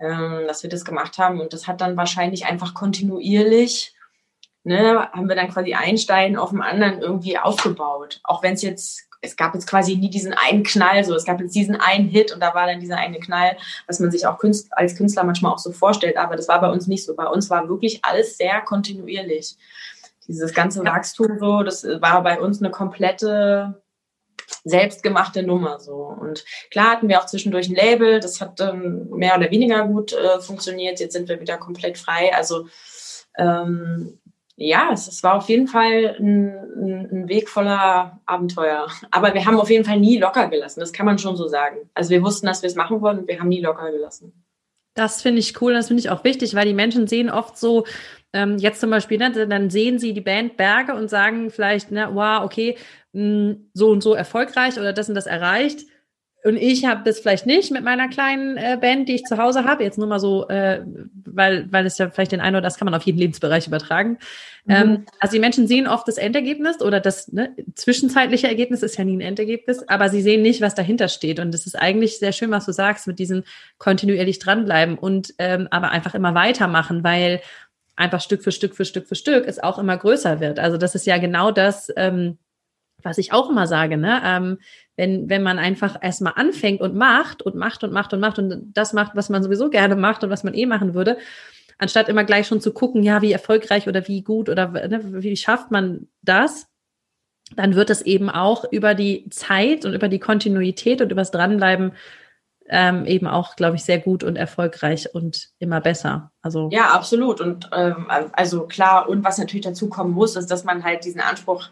ähm, 0.00 0.44
dass 0.46 0.62
wir 0.62 0.70
das 0.70 0.84
gemacht 0.84 1.18
haben 1.18 1.40
und 1.40 1.52
das 1.52 1.66
hat 1.66 1.80
dann 1.80 1.96
wahrscheinlich 1.96 2.46
einfach 2.46 2.74
kontinuierlich 2.74 3.94
Ne, 4.64 5.08
haben 5.12 5.28
wir 5.28 5.34
dann 5.34 5.50
quasi 5.50 5.74
ein 5.74 5.98
Stein 5.98 6.36
auf 6.36 6.50
dem 6.50 6.62
anderen 6.62 7.00
irgendwie 7.00 7.36
aufgebaut. 7.36 8.20
Auch 8.22 8.44
wenn 8.44 8.54
es 8.54 8.62
jetzt 8.62 9.10
es 9.22 9.36
gab 9.36 9.54
jetzt 9.54 9.66
quasi 9.66 9.96
nie 9.96 10.10
diesen 10.10 10.34
einen 10.34 10.64
Knall, 10.64 11.04
so 11.04 11.14
es 11.14 11.24
gab 11.24 11.40
jetzt 11.40 11.54
diesen 11.54 11.76
einen 11.76 12.08
Hit 12.08 12.32
und 12.32 12.40
da 12.40 12.54
war 12.54 12.66
dann 12.66 12.80
dieser 12.80 12.98
eine 12.98 13.20
Knall, 13.20 13.56
was 13.86 14.00
man 14.00 14.10
sich 14.10 14.26
auch 14.26 14.38
Künstler, 14.38 14.76
als 14.76 14.96
Künstler 14.96 15.24
manchmal 15.24 15.52
auch 15.52 15.58
so 15.58 15.72
vorstellt, 15.72 16.16
aber 16.16 16.36
das 16.36 16.48
war 16.48 16.60
bei 16.60 16.70
uns 16.70 16.88
nicht 16.88 17.04
so. 17.04 17.14
Bei 17.14 17.26
uns 17.26 17.48
war 17.48 17.68
wirklich 17.68 18.04
alles 18.04 18.36
sehr 18.36 18.60
kontinuierlich. 18.60 19.56
Dieses 20.26 20.52
ganze 20.52 20.84
Wachstum 20.84 21.38
so, 21.38 21.62
das 21.62 21.84
war 21.84 22.22
bei 22.22 22.38
uns 22.40 22.60
eine 22.60 22.70
komplette 22.70 23.82
selbstgemachte 24.64 25.42
Nummer 25.42 25.78
so. 25.78 25.94
Und 25.94 26.44
klar 26.70 26.90
hatten 26.90 27.08
wir 27.08 27.20
auch 27.20 27.26
zwischendurch 27.26 27.68
ein 27.68 27.76
Label, 27.76 28.20
das 28.20 28.40
hat 28.40 28.60
ähm, 28.60 29.08
mehr 29.10 29.36
oder 29.36 29.50
weniger 29.50 29.86
gut 29.86 30.12
äh, 30.12 30.40
funktioniert. 30.40 31.00
Jetzt 31.00 31.12
sind 31.12 31.28
wir 31.28 31.40
wieder 31.40 31.58
komplett 31.58 31.96
frei. 31.96 32.34
Also 32.34 32.66
ähm, 33.38 34.18
ja, 34.68 34.90
es, 34.92 35.08
es, 35.08 35.22
war 35.22 35.34
auf 35.34 35.48
jeden 35.48 35.66
Fall 35.66 36.16
ein, 36.18 37.08
ein, 37.10 37.28
Weg 37.28 37.48
voller 37.48 38.20
Abenteuer. 38.26 38.86
Aber 39.10 39.34
wir 39.34 39.44
haben 39.44 39.58
auf 39.58 39.70
jeden 39.70 39.84
Fall 39.84 39.98
nie 39.98 40.18
locker 40.18 40.48
gelassen, 40.48 40.80
das 40.80 40.92
kann 40.92 41.06
man 41.06 41.18
schon 41.18 41.36
so 41.36 41.48
sagen. 41.48 41.76
Also 41.94 42.10
wir 42.10 42.22
wussten, 42.22 42.46
dass 42.46 42.62
wir 42.62 42.68
es 42.68 42.76
machen 42.76 43.00
wollen 43.00 43.20
und 43.20 43.28
wir 43.28 43.38
haben 43.40 43.48
nie 43.48 43.60
locker 43.60 43.90
gelassen. 43.90 44.32
Das 44.94 45.22
finde 45.22 45.40
ich 45.40 45.60
cool, 45.60 45.72
das 45.72 45.88
finde 45.88 46.00
ich 46.00 46.10
auch 46.10 46.22
wichtig, 46.22 46.54
weil 46.54 46.66
die 46.66 46.74
Menschen 46.74 47.06
sehen 47.06 47.30
oft 47.30 47.56
so, 47.56 47.84
ähm, 48.34 48.58
jetzt 48.58 48.80
zum 48.80 48.90
Beispiel, 48.90 49.18
ne, 49.18 49.30
dann 49.46 49.70
sehen 49.70 49.98
sie 49.98 50.12
die 50.12 50.20
Band 50.20 50.56
Berge 50.56 50.94
und 50.94 51.08
sagen 51.08 51.50
vielleicht, 51.50 51.90
ne, 51.90 52.10
wow, 52.12 52.44
okay, 52.44 52.76
mh, 53.12 53.22
hm, 53.22 53.70
so 53.74 53.90
und 53.90 54.02
so 54.02 54.14
erfolgreich 54.14 54.78
oder 54.78 54.92
das 54.92 55.08
und 55.08 55.14
das 55.14 55.26
erreicht. 55.26 55.86
Und 56.44 56.56
ich 56.56 56.84
habe 56.84 57.02
das 57.04 57.20
vielleicht 57.20 57.46
nicht 57.46 57.70
mit 57.70 57.84
meiner 57.84 58.08
kleinen 58.08 58.56
äh, 58.56 58.76
Band, 58.80 59.08
die 59.08 59.14
ich 59.14 59.24
zu 59.24 59.38
Hause 59.38 59.64
habe. 59.64 59.84
Jetzt 59.84 59.96
nur 59.96 60.08
mal 60.08 60.18
so, 60.18 60.48
äh, 60.48 60.82
weil, 61.24 61.70
weil 61.70 61.86
es 61.86 61.98
ja 61.98 62.10
vielleicht 62.10 62.32
den 62.32 62.40
einen 62.40 62.56
oder 62.56 62.62
das 62.62 62.78
kann 62.78 62.86
man 62.86 62.94
auf 62.94 63.04
jeden 63.04 63.18
Lebensbereich 63.18 63.68
übertragen. 63.68 64.18
Mhm. 64.64 64.74
Ähm, 64.74 65.04
also 65.20 65.34
die 65.34 65.40
Menschen 65.40 65.68
sehen 65.68 65.86
oft 65.86 66.06
das 66.08 66.18
Endergebnis 66.18 66.80
oder 66.80 66.98
das 66.98 67.32
ne, 67.32 67.54
zwischenzeitliche 67.74 68.48
Ergebnis 68.48 68.82
ist 68.82 68.96
ja 68.96 69.04
nie 69.04 69.16
ein 69.16 69.20
Endergebnis, 69.20 69.88
aber 69.88 70.08
sie 70.08 70.20
sehen 70.20 70.42
nicht, 70.42 70.60
was 70.60 70.74
dahinter 70.74 71.08
steht. 71.08 71.38
Und 71.38 71.54
es 71.54 71.66
ist 71.66 71.76
eigentlich 71.76 72.18
sehr 72.18 72.32
schön, 72.32 72.50
was 72.50 72.66
du 72.66 72.72
sagst, 72.72 73.06
mit 73.06 73.20
diesem 73.20 73.44
kontinuierlich 73.78 74.40
dranbleiben 74.40 74.98
und 74.98 75.34
ähm, 75.38 75.68
aber 75.70 75.90
einfach 75.90 76.14
immer 76.14 76.34
weitermachen, 76.34 77.04
weil 77.04 77.40
einfach 77.94 78.20
Stück 78.20 78.42
für 78.42 78.52
Stück 78.52 78.74
für 78.74 78.84
Stück 78.84 79.06
für 79.06 79.14
Stück 79.14 79.46
es 79.46 79.62
auch 79.62 79.78
immer 79.78 79.96
größer 79.96 80.40
wird. 80.40 80.58
Also 80.58 80.76
das 80.76 80.94
ist 80.94 81.06
ja 81.06 81.18
genau 81.18 81.52
das, 81.52 81.92
ähm, 81.96 82.38
was 83.02 83.18
ich 83.18 83.32
auch 83.32 83.50
immer 83.50 83.66
sage, 83.66 83.96
ne? 83.96 84.20
Ähm, 84.24 84.58
wenn, 84.96 85.28
wenn 85.28 85.42
man 85.42 85.58
einfach 85.58 85.96
erstmal 86.00 86.34
anfängt 86.36 86.80
und 86.80 86.94
macht 86.94 87.42
und 87.42 87.54
macht 87.54 87.82
und 87.84 87.92
macht 87.92 88.12
und 88.12 88.20
macht 88.20 88.38
und 88.38 88.72
das 88.74 88.92
macht, 88.92 89.16
was 89.16 89.28
man 89.30 89.42
sowieso 89.42 89.70
gerne 89.70 89.96
macht 89.96 90.22
und 90.22 90.30
was 90.30 90.44
man 90.44 90.54
eh 90.54 90.66
machen 90.66 90.94
würde. 90.94 91.18
anstatt 91.78 92.08
immer 92.08 92.24
gleich 92.24 92.46
schon 92.46 92.60
zu 92.60 92.72
gucken, 92.72 93.02
ja, 93.02 93.22
wie 93.22 93.32
erfolgreich 93.32 93.88
oder 93.88 94.06
wie 94.06 94.22
gut 94.22 94.48
oder 94.48 94.68
ne, 94.68 95.00
wie 95.22 95.36
schafft 95.36 95.70
man 95.70 96.08
das, 96.22 96.66
dann 97.56 97.74
wird 97.74 97.90
es 97.90 98.02
eben 98.02 98.30
auch 98.30 98.64
über 98.70 98.94
die 98.94 99.28
Zeit 99.30 99.84
und 99.84 99.94
über 99.94 100.08
die 100.08 100.20
Kontinuität 100.20 101.02
und 101.02 101.10
übers 101.10 101.30
Dranbleiben 101.30 101.92
ähm, 102.68 103.04
eben 103.04 103.26
auch, 103.26 103.56
glaube 103.56 103.76
ich, 103.76 103.84
sehr 103.84 103.98
gut 103.98 104.24
und 104.24 104.36
erfolgreich 104.36 105.14
und 105.14 105.48
immer 105.58 105.80
besser. 105.80 106.30
Also 106.40 106.68
ja, 106.70 106.90
absolut. 106.90 107.40
Und 107.40 107.68
ähm, 107.72 108.06
also 108.32 108.66
klar, 108.66 109.08
und 109.08 109.24
was 109.24 109.38
natürlich 109.38 109.64
dazu 109.64 109.88
kommen 109.88 110.12
muss, 110.12 110.36
ist, 110.36 110.50
dass 110.50 110.64
man 110.64 110.84
halt 110.84 111.04
diesen 111.04 111.20
Anspruch 111.20 111.68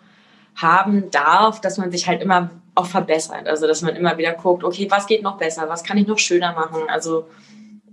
haben 0.63 1.11
darf, 1.11 1.61
dass 1.61 1.79
man 1.79 1.91
sich 1.91 2.07
halt 2.07 2.23
immer 2.23 2.51
auch 2.75 2.87
verbessert. 2.87 3.47
Also 3.47 3.67
dass 3.67 3.83
man 3.83 3.97
immer 3.97 4.19
wieder 4.19 4.33
guckt, 4.33 4.65
okay, 4.65 4.87
was 4.91 5.07
geht 5.07 5.23
noch 5.23 5.39
besser, 5.39 5.69
was 5.69 5.85
kann 5.85 5.99
ich 5.99 6.07
noch 6.07 6.19
schöner 6.19 6.53
machen. 6.53 6.83
Also 6.89 7.29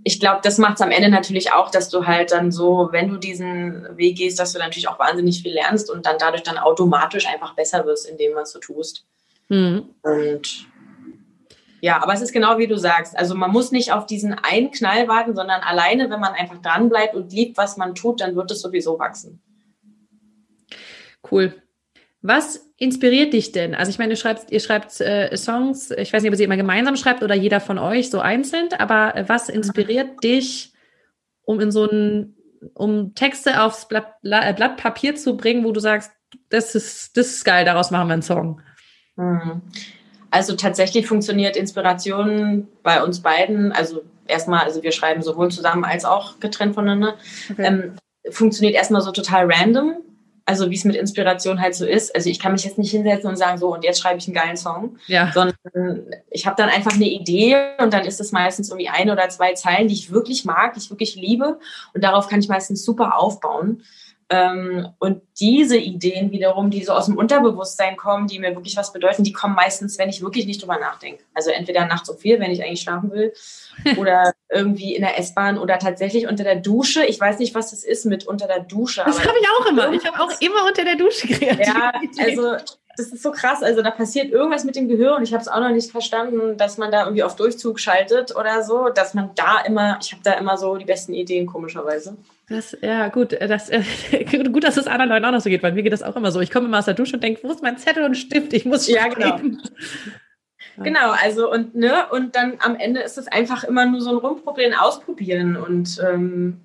ich 0.04 0.20
glaube, 0.20 0.40
das 0.42 0.58
macht 0.58 0.76
es 0.76 0.80
am 0.80 0.90
Ende 0.90 1.10
natürlich 1.10 1.52
auch, 1.52 1.70
dass 1.70 1.88
du 1.88 2.06
halt 2.06 2.32
dann 2.32 2.52
so, 2.52 2.88
wenn 2.92 3.08
du 3.08 3.16
diesen 3.16 3.96
Weg 3.96 4.16
gehst, 4.16 4.38
dass 4.38 4.52
du 4.52 4.58
natürlich 4.58 4.88
auch 4.88 4.98
wahnsinnig 4.98 5.42
viel 5.42 5.52
lernst 5.52 5.90
und 5.90 6.06
dann 6.06 6.16
dadurch 6.18 6.42
dann 6.42 6.56
automatisch 6.56 7.26
einfach 7.26 7.54
besser 7.54 7.84
wirst 7.84 8.08
in 8.08 8.16
dem, 8.16 8.34
was 8.34 8.52
du 8.52 8.58
tust. 8.60 9.04
Mhm. 9.48 9.90
Und 10.02 10.68
ja, 11.80 12.02
aber 12.02 12.12
es 12.12 12.20
ist 12.20 12.32
genau 12.32 12.58
wie 12.58 12.66
du 12.66 12.76
sagst. 12.76 13.16
Also 13.16 13.34
man 13.34 13.50
muss 13.50 13.70
nicht 13.70 13.92
auf 13.92 14.06
diesen 14.06 14.34
einen 14.34 14.70
Knall 14.70 15.08
warten, 15.08 15.34
sondern 15.34 15.60
alleine, 15.60 16.10
wenn 16.10 16.20
man 16.20 16.32
einfach 16.32 16.58
dranbleibt 16.58 17.14
und 17.14 17.32
liebt, 17.32 17.56
was 17.56 17.76
man 17.76 17.94
tut, 17.94 18.20
dann 18.20 18.34
wird 18.34 18.50
es 18.50 18.60
sowieso 18.60 18.98
wachsen. 18.98 19.40
Cool. 21.30 21.54
Was 22.28 22.70
inspiriert 22.76 23.32
dich 23.32 23.52
denn? 23.52 23.74
Also 23.74 23.88
ich 23.88 23.98
meine, 23.98 24.12
ihr 24.12 24.16
schreibt, 24.16 24.52
ihr 24.52 24.60
schreibt 24.60 25.00
äh, 25.00 25.34
Songs, 25.34 25.90
ich 25.92 26.12
weiß 26.12 26.20
nicht, 26.20 26.28
ob 26.28 26.34
ihr 26.34 26.36
sie 26.36 26.44
immer 26.44 26.58
gemeinsam 26.58 26.94
schreibt 26.96 27.22
oder 27.22 27.34
jeder 27.34 27.58
von 27.58 27.78
euch 27.78 28.10
so 28.10 28.20
einzeln, 28.20 28.68
aber 28.76 29.16
äh, 29.16 29.26
was 29.30 29.48
inspiriert 29.48 30.22
dich, 30.22 30.74
um 31.46 31.58
in 31.58 31.70
so 31.70 31.86
ein, 31.86 32.36
um 32.74 33.14
Texte 33.14 33.62
aufs 33.62 33.88
Blatt, 33.88 34.16
äh, 34.24 34.52
Blatt, 34.52 34.76
Papier 34.76 35.14
zu 35.14 35.38
bringen, 35.38 35.64
wo 35.64 35.72
du 35.72 35.80
sagst, 35.80 36.12
das 36.50 36.74
ist, 36.74 37.16
das 37.16 37.28
ist 37.28 37.44
geil, 37.46 37.64
daraus 37.64 37.90
machen 37.90 38.08
wir 38.08 38.12
einen 38.12 38.22
Song? 38.22 38.60
Mhm. 39.16 39.62
Also 40.30 40.54
tatsächlich 40.54 41.06
funktioniert 41.06 41.56
Inspiration 41.56 42.68
bei 42.82 43.02
uns 43.02 43.20
beiden, 43.20 43.72
also 43.72 44.02
erstmal, 44.26 44.64
also 44.64 44.82
wir 44.82 44.92
schreiben 44.92 45.22
sowohl 45.22 45.50
zusammen 45.50 45.86
als 45.86 46.04
auch 46.04 46.40
getrennt 46.40 46.74
voneinander, 46.74 47.14
okay. 47.50 47.64
ähm, 47.64 47.92
funktioniert 48.28 48.74
erstmal 48.74 49.00
so 49.00 49.12
total 49.12 49.50
random 49.50 50.02
also 50.48 50.70
wie 50.70 50.74
es 50.76 50.84
mit 50.84 50.96
Inspiration 50.96 51.60
halt 51.60 51.74
so 51.74 51.84
ist. 51.84 52.14
Also 52.14 52.30
ich 52.30 52.40
kann 52.40 52.52
mich 52.52 52.64
jetzt 52.64 52.78
nicht 52.78 52.90
hinsetzen 52.90 53.28
und 53.28 53.36
sagen, 53.36 53.58
so 53.58 53.74
und 53.74 53.84
jetzt 53.84 54.00
schreibe 54.00 54.18
ich 54.18 54.26
einen 54.26 54.34
geilen 54.34 54.56
Song, 54.56 54.96
ja. 55.06 55.30
sondern 55.32 55.54
ich 56.30 56.46
habe 56.46 56.56
dann 56.56 56.70
einfach 56.70 56.94
eine 56.94 57.04
Idee 57.04 57.56
und 57.78 57.92
dann 57.92 58.06
ist 58.06 58.18
es 58.18 58.32
meistens 58.32 58.70
irgendwie 58.70 58.88
ein 58.88 59.10
oder 59.10 59.28
zwei 59.28 59.52
Zeilen, 59.52 59.88
die 59.88 59.94
ich 59.94 60.10
wirklich 60.10 60.46
mag, 60.46 60.72
die 60.72 60.80
ich 60.80 60.88
wirklich 60.88 61.16
liebe 61.16 61.58
und 61.92 62.02
darauf 62.02 62.28
kann 62.28 62.40
ich 62.40 62.48
meistens 62.48 62.82
super 62.82 63.18
aufbauen. 63.18 63.82
Ähm, 64.30 64.88
und 64.98 65.22
diese 65.40 65.78
Ideen 65.78 66.30
wiederum, 66.32 66.70
die 66.70 66.84
so 66.84 66.92
aus 66.92 67.06
dem 67.06 67.16
Unterbewusstsein 67.16 67.96
kommen, 67.96 68.26
die 68.26 68.38
mir 68.38 68.54
wirklich 68.54 68.76
was 68.76 68.92
bedeuten, 68.92 69.24
die 69.24 69.32
kommen 69.32 69.54
meistens, 69.54 69.98
wenn 69.98 70.10
ich 70.10 70.20
wirklich 70.20 70.46
nicht 70.46 70.60
drüber 70.60 70.78
nachdenke. 70.78 71.24
Also 71.32 71.50
entweder 71.50 71.86
nachts 71.86 72.10
um 72.10 72.18
vier, 72.18 72.38
wenn 72.38 72.50
ich 72.50 72.62
eigentlich 72.62 72.82
schlafen 72.82 73.10
will, 73.10 73.32
oder 73.96 74.32
irgendwie 74.50 74.94
in 74.94 75.02
der 75.02 75.18
S-Bahn 75.18 75.56
oder 75.56 75.78
tatsächlich 75.78 76.26
unter 76.26 76.44
der 76.44 76.56
Dusche. 76.56 77.06
Ich 77.06 77.18
weiß 77.18 77.38
nicht, 77.38 77.54
was 77.54 77.70
das 77.70 77.84
ist 77.84 78.04
mit 78.04 78.26
unter 78.26 78.46
der 78.46 78.60
Dusche. 78.60 79.02
Das 79.06 79.18
habe 79.18 79.38
ich 79.40 79.46
auch 79.48 79.66
immer. 79.66 79.92
Ich 79.92 80.04
habe 80.04 80.20
auch 80.20 80.40
immer 80.40 80.66
unter 80.66 80.84
der 80.84 80.96
Dusche 80.96 81.26
kreativ. 81.28 81.66
Ja, 81.66 81.92
also 82.18 82.56
das 82.98 83.06
ist 83.12 83.22
so 83.22 83.30
krass. 83.30 83.62
Also 83.62 83.80
da 83.80 83.90
passiert 83.90 84.30
irgendwas 84.30 84.64
mit 84.64 84.76
dem 84.76 84.88
Gehirn 84.88 85.16
und 85.16 85.22
ich 85.22 85.32
habe 85.32 85.40
es 85.40 85.48
auch 85.48 85.60
noch 85.60 85.70
nicht 85.70 85.90
verstanden, 85.90 86.58
dass 86.58 86.76
man 86.76 86.90
da 86.90 87.04
irgendwie 87.04 87.22
auf 87.22 87.36
Durchzug 87.36 87.80
schaltet 87.80 88.36
oder 88.36 88.62
so, 88.62 88.88
dass 88.88 89.14
man 89.14 89.30
da 89.36 89.60
immer, 89.60 89.98
ich 90.02 90.12
habe 90.12 90.22
da 90.22 90.32
immer 90.32 90.58
so 90.58 90.76
die 90.76 90.84
besten 90.84 91.14
Ideen 91.14 91.46
komischerweise. 91.46 92.16
Das, 92.48 92.76
ja, 92.80 93.08
gut, 93.08 93.32
das, 93.32 93.68
äh, 93.68 93.82
gut, 94.50 94.64
dass 94.64 94.76
es 94.76 94.86
anderen 94.86 95.10
Leuten 95.10 95.24
auch 95.26 95.32
noch 95.32 95.40
so 95.40 95.50
geht, 95.50 95.62
weil 95.62 95.72
mir 95.72 95.82
geht 95.82 95.92
das 95.92 96.02
auch 96.02 96.16
immer 96.16 96.32
so. 96.32 96.40
Ich 96.40 96.50
komme 96.50 96.66
immer 96.66 96.78
aus 96.78 96.86
der 96.86 96.94
Dusche 96.94 97.16
und 97.16 97.22
denke, 97.22 97.42
wo 97.42 97.52
ist 97.52 97.62
mein 97.62 97.76
Zettel 97.76 98.04
und 98.04 98.14
Stift? 98.14 98.52
Ich 98.52 98.64
muss 98.64 98.90
schreiben. 98.90 99.20
Ja, 99.20 99.36
genau. 99.36 99.58
Genau, 100.84 101.10
also 101.10 101.50
und 101.50 101.74
ne, 101.74 102.06
und 102.10 102.36
dann 102.36 102.54
am 102.60 102.76
Ende 102.76 103.00
ist 103.00 103.18
es 103.18 103.26
einfach 103.26 103.64
immer 103.64 103.86
nur 103.86 104.00
so 104.00 104.10
ein 104.10 104.16
Rumprobieren, 104.16 104.74
Ausprobieren 104.74 105.56
und 105.56 106.00
ähm, 106.08 106.60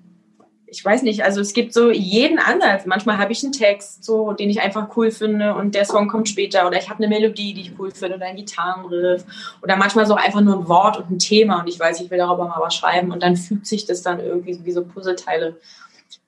ich 0.74 0.84
weiß 0.84 1.02
nicht, 1.02 1.22
also 1.22 1.40
es 1.40 1.52
gibt 1.52 1.72
so 1.72 1.92
jeden 1.92 2.40
Ansatz. 2.40 2.84
Manchmal 2.84 3.18
habe 3.18 3.30
ich 3.30 3.44
einen 3.44 3.52
Text, 3.52 4.02
so, 4.04 4.32
den 4.32 4.50
ich 4.50 4.60
einfach 4.60 4.96
cool 4.96 5.12
finde 5.12 5.54
und 5.54 5.76
der 5.76 5.84
Song 5.84 6.08
kommt 6.08 6.28
später 6.28 6.66
oder 6.66 6.78
ich 6.78 6.90
habe 6.90 6.98
eine 6.98 7.08
Melodie, 7.08 7.54
die 7.54 7.60
ich 7.60 7.78
cool 7.78 7.92
finde 7.92 8.16
oder 8.16 8.26
ein 8.26 8.34
Gitarrenriff 8.34 9.24
oder 9.62 9.76
manchmal 9.76 10.04
so 10.04 10.14
einfach 10.14 10.40
nur 10.40 10.58
ein 10.58 10.68
Wort 10.68 10.98
und 10.98 11.12
ein 11.12 11.18
Thema 11.20 11.60
und 11.60 11.68
ich 11.68 11.78
weiß, 11.78 12.00
ich 12.00 12.10
will 12.10 12.18
darüber 12.18 12.48
mal 12.48 12.60
was 12.60 12.74
schreiben 12.74 13.12
und 13.12 13.22
dann 13.22 13.36
fügt 13.36 13.66
sich 13.66 13.86
das 13.86 14.02
dann 14.02 14.18
irgendwie 14.18 14.58
wie 14.64 14.72
so 14.72 14.84
Puzzleteile, 14.84 15.56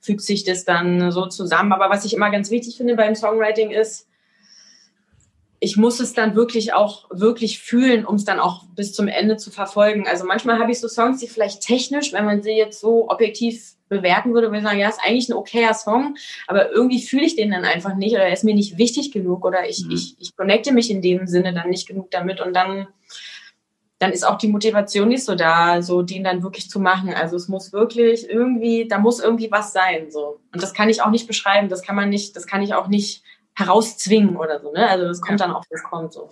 fügt 0.01 0.21
sich 0.21 0.45
das 0.45 0.65
dann 0.65 1.11
so 1.11 1.27
zusammen. 1.27 1.73
Aber 1.73 1.91
was 1.91 2.05
ich 2.05 2.15
immer 2.15 2.31
ganz 2.31 2.51
wichtig 2.53 2.77
finde 2.77 2.95
beim 2.95 3.17
Songwriting 3.17 3.71
ist, 3.71 4.07
ich 5.59 5.77
muss 5.77 6.01
es 6.01 6.13
dann 6.13 6.35
wirklich 6.35 6.75
auch 6.75 7.09
wirklich 7.11 7.61
fühlen, 7.61 8.05
um 8.05 8.17
es 8.17 8.25
dann 8.25 8.41
auch 8.41 8.65
bis 8.75 8.93
zum 8.93 9.09
Ende 9.09 9.37
zu 9.37 9.51
verfolgen. 9.51 10.07
Also 10.07 10.25
manchmal 10.25 10.59
habe 10.59 10.71
ich 10.71 10.81
so 10.81 10.89
Songs, 10.89 11.21
die 11.21 11.29
vielleicht 11.29 11.63
technisch, 11.63 12.13
wenn 12.13 12.25
man 12.25 12.43
sie 12.43 12.53
jetzt 12.53 12.81
so 12.81 13.09
objektiv 13.09 13.77
bewerten 13.89 14.35
würde, 14.35 14.49
würde 14.49 14.59
ich 14.59 14.65
sagen, 14.65 14.79
ja, 14.79 14.89
ist 14.89 15.01
eigentlich 15.05 15.29
ein 15.29 15.35
okayer 15.35 15.73
Song, 15.73 16.17
aber 16.47 16.73
irgendwie 16.73 17.01
fühle 17.01 17.25
ich 17.25 17.37
den 17.37 17.53
dann 17.53 17.65
einfach 17.65 17.95
nicht 17.95 18.15
oder 18.15 18.25
er 18.25 18.33
ist 18.33 18.45
mir 18.45 18.55
nicht 18.55 18.79
wichtig 18.79 19.13
genug 19.13 19.45
oder 19.45 19.69
ich, 19.69 19.85
mhm. 19.85 19.93
ich, 19.93 20.17
ich 20.19 20.37
connecte 20.37 20.73
mich 20.73 20.91
in 20.91 21.03
dem 21.03 21.27
Sinne 21.27 21.55
dann 21.55 21.71
nicht 21.71 21.87
genug 21.87 22.11
damit 22.11 22.41
und 22.41 22.55
dann, 22.55 22.89
dann 23.99 24.13
ist 24.13 24.27
auch 24.27 24.39
die 24.39 24.49
Motivation 24.49 25.09
nicht 25.09 25.25
so 25.25 25.37
da, 25.37 25.83
so 25.83 26.03
den 26.03 26.25
dann 26.25 26.43
wirklich 26.43 26.69
zu 26.69 26.81
machen. 26.81 27.15
Also 27.15 27.37
es 27.37 27.49
muss 27.49 27.73
wirklich 27.73 28.29
irgendwie, 28.29 28.89
da 28.89 28.99
muss 28.99 29.21
irgendwie 29.21 29.51
was 29.51 29.73
sein, 29.73 30.11
so. 30.11 30.41
Und 30.53 30.63
das 30.63 30.75
kann 30.75 30.91
ich 30.91 31.01
auch 31.01 31.11
nicht 31.11 31.29
beschreiben, 31.29 31.69
das 31.69 31.83
kann 31.83 31.97
man 31.97 32.11
nicht, 32.11 32.35
das 32.35 32.47
kann 32.47 32.63
ich 32.63 32.75
auch 32.75 32.89
nicht 32.89 33.23
herauszwingen 33.57 34.37
oder 34.37 34.61
so, 34.61 34.73
ne? 34.73 34.89
Also 34.89 35.07
das 35.07 35.21
kommt 35.21 35.41
dann 35.41 35.53
auch, 35.53 35.65
das 35.71 35.83
kommt 35.83 36.13
so. 36.13 36.29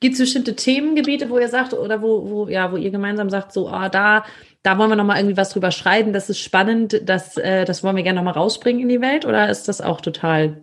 Gibt 0.00 0.14
es 0.14 0.20
bestimmte 0.20 0.54
Themengebiete, 0.54 1.30
wo 1.30 1.38
ihr 1.38 1.48
sagt, 1.48 1.72
oder 1.72 2.02
wo, 2.02 2.28
wo, 2.28 2.48
ja, 2.48 2.72
wo 2.72 2.76
ihr 2.76 2.90
gemeinsam 2.90 3.30
sagt, 3.30 3.52
so, 3.52 3.68
ah, 3.68 3.88
da, 3.88 4.24
da 4.62 4.76
wollen 4.76 4.90
wir 4.90 4.96
nochmal 4.96 5.18
irgendwie 5.18 5.36
was 5.36 5.50
drüber 5.50 5.70
schreiben, 5.70 6.12
das 6.12 6.28
ist 6.28 6.40
spannend, 6.40 7.08
das, 7.08 7.36
äh, 7.38 7.64
das 7.64 7.82
wollen 7.82 7.96
wir 7.96 8.02
gerne 8.02 8.18
nochmal 8.18 8.34
rausbringen 8.34 8.82
in 8.82 8.88
die 8.88 9.00
Welt, 9.00 9.24
oder 9.24 9.48
ist 9.48 9.68
das 9.68 9.80
auch 9.80 10.00
total, 10.00 10.62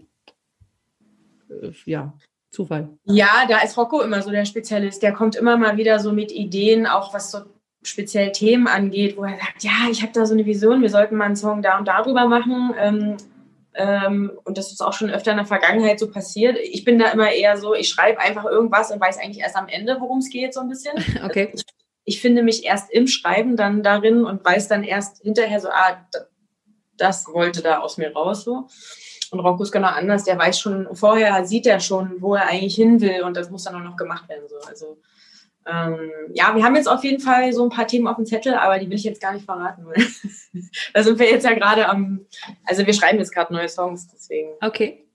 äh, 1.49 1.71
ja, 1.85 2.13
Zufall? 2.51 2.89
Ja, 3.05 3.45
da 3.47 3.59
ist 3.59 3.77
Rocco 3.77 4.01
immer 4.01 4.21
so 4.21 4.31
der 4.31 4.45
Spezialist. 4.45 5.03
Der 5.03 5.13
kommt 5.13 5.35
immer 5.35 5.55
mal 5.57 5.77
wieder 5.77 5.99
so 5.99 6.12
mit 6.12 6.31
Ideen, 6.31 6.88
auch 6.88 7.13
was 7.13 7.31
so 7.31 7.39
speziell 7.83 8.31
Themen 8.31 8.67
angeht, 8.67 9.17
wo 9.17 9.23
er 9.23 9.38
sagt, 9.38 9.63
ja, 9.63 9.89
ich 9.91 10.01
habe 10.01 10.12
da 10.13 10.25
so 10.25 10.33
eine 10.33 10.45
Vision, 10.45 10.81
wir 10.81 10.89
sollten 10.89 11.15
mal 11.15 11.25
einen 11.25 11.35
Song 11.35 11.62
da 11.62 11.77
und 11.77 11.88
darüber 11.88 12.27
machen. 12.27 12.73
Ähm, 12.77 13.17
und 13.79 14.57
das 14.57 14.71
ist 14.71 14.81
auch 14.81 14.93
schon 14.93 15.09
öfter 15.09 15.31
in 15.31 15.37
der 15.37 15.45
Vergangenheit 15.45 15.99
so 15.99 16.09
passiert. 16.09 16.57
Ich 16.57 16.83
bin 16.83 16.99
da 16.99 17.11
immer 17.11 17.31
eher 17.31 17.57
so, 17.57 17.73
ich 17.73 17.89
schreibe 17.89 18.19
einfach 18.19 18.45
irgendwas 18.45 18.91
und 18.91 18.99
weiß 18.99 19.17
eigentlich 19.19 19.39
erst 19.39 19.55
am 19.55 19.67
Ende, 19.67 19.97
worum 19.99 20.19
es 20.19 20.29
geht, 20.29 20.53
so 20.53 20.59
ein 20.59 20.69
bisschen. 20.69 20.93
Okay. 21.23 21.51
Ich, 21.53 21.63
ich, 22.05 22.21
finde 22.21 22.43
mich 22.43 22.65
erst 22.65 22.91
im 22.91 23.07
Schreiben 23.07 23.55
dann 23.55 23.83
darin 23.83 24.25
und 24.25 24.43
weiß 24.43 24.67
dann 24.67 24.83
erst 24.83 25.21
hinterher 25.21 25.59
so, 25.59 25.69
ah, 25.69 26.05
das 26.97 27.27
wollte 27.27 27.61
da 27.61 27.79
aus 27.79 27.97
mir 27.97 28.13
raus 28.13 28.43
so. 28.43 28.67
Und 29.31 29.39
Rocco 29.39 29.63
ist 29.63 29.71
genau 29.71 29.89
anders, 29.89 30.23
der 30.23 30.37
weiß 30.37 30.59
schon, 30.59 30.87
vorher 30.95 31.45
sieht 31.45 31.67
er 31.67 31.79
schon, 31.79 32.21
wo 32.21 32.35
er 32.35 32.47
eigentlich 32.47 32.75
hin 32.75 32.99
will 32.99 33.21
und 33.23 33.37
das 33.37 33.49
muss 33.49 33.63
dann 33.63 33.75
auch 33.75 33.83
noch 33.83 33.95
gemacht 33.95 34.27
werden. 34.27 34.47
So. 34.47 34.55
Also 34.67 34.97
ähm, 35.71 36.12
ja, 36.34 36.55
wir 36.55 36.63
haben 36.63 36.75
jetzt 36.75 36.88
auf 36.88 37.03
jeden 37.03 37.19
Fall 37.19 37.51
so 37.53 37.63
ein 37.63 37.69
paar 37.69 37.88
Themen 37.88 38.08
auf 38.08 38.15
dem 38.15 38.25
Zettel, 38.25 38.53
aber 38.53 38.79
die 38.79 38.89
will 38.89 38.97
ich 38.97 39.03
jetzt 39.03 39.21
gar 39.21 39.34
nicht 39.34 39.45
verraten. 39.45 39.86
da 40.93 41.03
sind 41.03 41.19
wir 41.19 41.29
jetzt 41.29 41.45
ja 41.45 41.53
gerade 41.53 41.88
am, 41.88 42.25
also 42.65 42.86
wir 42.86 42.93
schreiben 42.93 43.19
jetzt 43.19 43.34
gerade 43.34 43.53
neue 43.53 43.69
Songs, 43.69 44.08
deswegen. 44.08 44.49
Okay. 44.62 45.05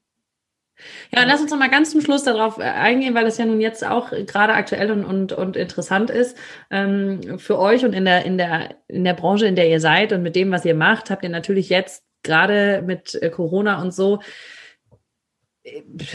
Ja, 1.13 1.25
lass 1.25 1.41
uns 1.41 1.51
noch 1.51 1.59
mal 1.59 1.71
ganz 1.71 1.93
zum 1.93 2.01
Schluss 2.01 2.25
darauf 2.25 2.59
äh, 2.59 2.63
eingehen, 2.63 3.15
weil 3.15 3.25
das 3.25 3.39
ja 3.39 3.47
nun 3.47 3.61
jetzt 3.61 3.87
auch 3.87 4.11
gerade 4.11 4.55
aktuell 4.55 4.91
und, 4.91 5.05
und, 5.05 5.33
und 5.33 5.57
interessant 5.57 6.11
ist. 6.11 6.37
Ähm, 6.71 7.39
für 7.39 7.59
euch 7.59 7.85
und 7.85 7.93
in 7.93 8.05
der, 8.05 8.25
in, 8.25 8.39
der, 8.39 8.77
in 8.89 9.05
der 9.05 9.15
Branche, 9.15 9.47
in 9.47 9.57
der 9.57 9.69
ihr 9.69 9.81
seid 9.81 10.13
und 10.13 10.23
mit 10.23 10.37
dem, 10.37 10.51
was 10.51 10.65
ihr 10.65 10.75
macht, 10.75 11.11
habt 11.11 11.23
ihr 11.23 11.31
natürlich 11.31 11.69
jetzt 11.69 12.05
gerade 12.23 12.83
mit 12.85 13.15
äh, 13.23 13.31
Corona 13.31 13.81
und 13.81 13.95
so 13.95 14.21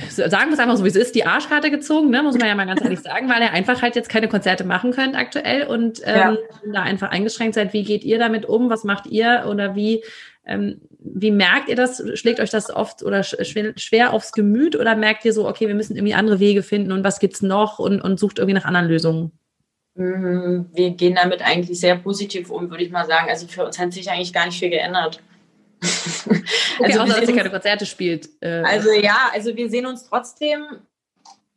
sagen 0.09 0.49
wir 0.49 0.53
es 0.53 0.59
einfach 0.59 0.77
so, 0.77 0.83
wie 0.83 0.89
es 0.89 0.95
ist, 0.95 1.15
die 1.15 1.25
Arschkarte 1.25 1.71
gezogen, 1.71 2.12
ne, 2.12 2.21
muss 2.21 2.38
man 2.38 2.47
ja 2.47 2.55
mal 2.55 2.67
ganz 2.67 2.81
ehrlich 2.81 2.99
sagen, 2.99 3.27
weil 3.29 3.41
ihr 3.41 3.51
einfach 3.51 3.81
halt 3.81 3.95
jetzt 3.95 4.09
keine 4.09 4.27
Konzerte 4.27 4.63
machen 4.63 4.91
könnt 4.91 5.15
aktuell 5.15 5.65
und 5.65 6.01
ähm, 6.03 6.15
ja. 6.15 6.38
da 6.71 6.81
einfach 6.83 7.09
eingeschränkt 7.09 7.55
seid. 7.55 7.73
Wie 7.73 7.83
geht 7.83 8.03
ihr 8.03 8.19
damit 8.19 8.45
um? 8.45 8.69
Was 8.69 8.83
macht 8.83 9.07
ihr 9.07 9.45
oder 9.49 9.75
wie, 9.75 10.03
ähm, 10.45 10.81
wie 10.99 11.31
merkt 11.31 11.67
ihr 11.67 11.75
das? 11.75 12.03
Schlägt 12.13 12.39
euch 12.39 12.51
das 12.51 12.69
oft 12.69 13.01
oder 13.01 13.23
schwer, 13.23 13.73
schwer 13.75 14.13
aufs 14.13 14.33
Gemüt 14.33 14.75
oder 14.75 14.95
merkt 14.95 15.25
ihr 15.25 15.33
so, 15.33 15.47
okay, 15.47 15.67
wir 15.67 15.75
müssen 15.75 15.95
irgendwie 15.95 16.13
andere 16.13 16.39
Wege 16.39 16.62
finden 16.62 16.91
und 16.91 17.03
was 17.03 17.19
gibt's 17.19 17.41
noch 17.41 17.79
und, 17.79 18.01
und 18.01 18.19
sucht 18.19 18.38
irgendwie 18.38 18.57
nach 18.57 18.65
anderen 18.65 18.88
Lösungen? 18.88 19.31
Mhm, 19.95 20.67
wir 20.73 20.91
gehen 20.91 21.15
damit 21.15 21.41
eigentlich 21.41 21.79
sehr 21.79 21.95
positiv 21.97 22.51
um, 22.51 22.69
würde 22.69 22.83
ich 22.83 22.91
mal 22.91 23.07
sagen. 23.07 23.29
Also 23.29 23.47
für 23.47 23.65
uns 23.65 23.79
hat 23.79 23.93
sich 23.93 24.12
eigentlich 24.12 24.31
gar 24.31 24.45
nicht 24.45 24.59
viel 24.59 24.69
geändert. 24.69 25.21
Okay, 26.80 26.94
also 26.94 27.00
außer 27.02 27.20
dass 27.20 27.30
ihr 27.30 27.36
keine 27.36 27.50
Konzerte 27.50 27.86
spielt. 27.86 28.30
Äh. 28.39 28.62
Also 28.62 28.92
ja, 28.92 29.30
also 29.34 29.56
wir 29.58 29.70
sehen 29.70 29.86
uns 29.86 30.08
trotzdem 30.08 30.65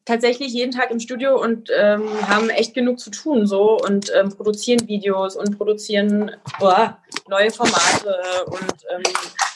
tatsächlich 0.04 0.52
jeden 0.52 0.72
Tag 0.72 0.90
im 0.90 1.00
Studio 1.00 1.40
und 1.40 1.70
ähm, 1.76 2.08
haben 2.28 2.50
echt 2.50 2.74
genug 2.74 2.98
zu 2.98 3.10
tun 3.10 3.46
so 3.46 3.78
und 3.78 4.10
ähm, 4.14 4.30
produzieren 4.30 4.88
Videos 4.88 5.36
und 5.36 5.56
produzieren 5.56 6.32
boah, 6.58 6.98
neue 7.28 7.50
Formate 7.50 8.16
und 8.46 8.74
ähm, 8.90 9.02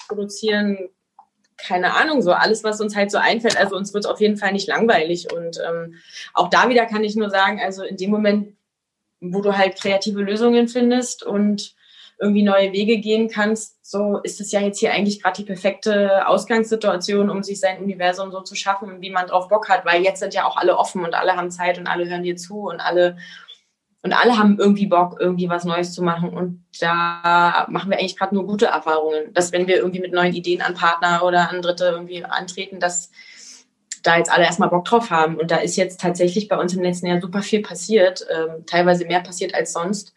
produzieren 0.07 0.89
keine 1.57 1.95
Ahnung 1.95 2.23
so 2.23 2.33
alles 2.33 2.63
was 2.63 2.81
uns 2.81 2.95
halt 2.95 3.11
so 3.11 3.19
einfällt 3.19 3.57
also 3.57 3.75
uns 3.75 3.93
wird 3.93 4.07
auf 4.07 4.21
jeden 4.21 4.37
Fall 4.37 4.53
nicht 4.53 4.69
langweilig 4.69 5.33
und 5.33 5.59
ähm, 5.67 5.97
auch 6.33 6.49
da 6.49 6.69
wieder 6.69 6.87
kann 6.87 7.03
ich 7.03 7.17
nur 7.17 7.31
sagen 7.31 7.61
also 7.61 7.83
in 7.83 7.97
dem 7.97 8.11
Moment 8.11 8.55
wo 9.21 9.41
du 9.41 9.57
halt 9.57 9.81
kreative 9.81 10.21
Lösungen 10.21 10.69
findest 10.69 11.25
und 11.25 11.75
irgendwie 12.19 12.43
neue 12.43 12.73
Wege 12.73 12.99
gehen 12.99 13.29
kannst, 13.29 13.77
so 13.83 14.19
ist 14.19 14.41
es 14.41 14.51
ja 14.51 14.61
jetzt 14.61 14.79
hier 14.79 14.93
eigentlich 14.93 15.23
gerade 15.23 15.37
die 15.37 15.47
perfekte 15.47 16.27
Ausgangssituation, 16.27 17.29
um 17.29 17.43
sich 17.43 17.61
sein 17.61 17.83
Universum 17.83 18.33
so 18.33 18.41
zu 18.41 18.55
schaffen, 18.55 19.03
wie 19.03 19.11
man 19.11 19.27
drauf 19.27 19.49
Bock 19.49 19.69
hat, 19.69 19.85
weil 19.85 20.03
jetzt 20.03 20.21
sind 20.21 20.33
ja 20.33 20.47
auch 20.47 20.57
alle 20.57 20.79
offen 20.79 21.05
und 21.05 21.15
alle 21.15 21.37
haben 21.37 21.51
Zeit 21.51 21.79
und 21.79 21.87
alle 21.87 22.09
hören 22.09 22.23
dir 22.23 22.37
zu 22.37 22.69
und 22.69 22.81
alle 22.81 23.17
und 24.07 24.13
alle 24.13 24.39
haben 24.39 24.57
irgendwie 24.57 24.87
Bock, 24.87 25.17
irgendwie 25.19 25.49
was 25.49 25.65
Neues 25.65 25.93
zu 25.93 26.01
machen. 26.01 26.31
Und 26.31 26.65
da 26.79 27.67
machen 27.69 27.91
wir 27.91 27.99
eigentlich 27.99 28.17
gerade 28.17 28.37
nur 28.37 28.47
gute 28.47 28.67
Erfahrungen, 28.67 29.35
dass 29.35 29.51
wenn 29.51 29.67
wir 29.67 29.79
irgendwie 29.79 29.99
mit 29.99 30.13
neuen 30.13 30.33
Ideen 30.33 30.63
an 30.63 30.75
Partner 30.75 31.25
oder 31.25 31.51
an 31.51 31.61
Dritte 31.61 31.87
irgendwie 31.87 32.25
antreten, 32.25 32.79
dass 32.79 33.11
da 34.05 34.17
jetzt 34.17 34.31
alle 34.31 34.45
erstmal 34.45 34.69
Bock 34.69 34.85
drauf 34.85 35.11
haben. 35.11 35.37
Und 35.37 35.51
da 35.51 35.57
ist 35.57 35.75
jetzt 35.75 36.01
tatsächlich 36.01 36.47
bei 36.47 36.57
uns 36.57 36.73
im 36.73 36.83
letzten 36.83 37.07
Jahr 37.07 37.21
super 37.21 37.43
viel 37.43 37.63
passiert, 37.63 38.25
ähm, 38.31 38.65
teilweise 38.65 39.07
mehr 39.07 39.21
passiert 39.21 39.57
als 39.57 39.73
sonst. 39.73 40.15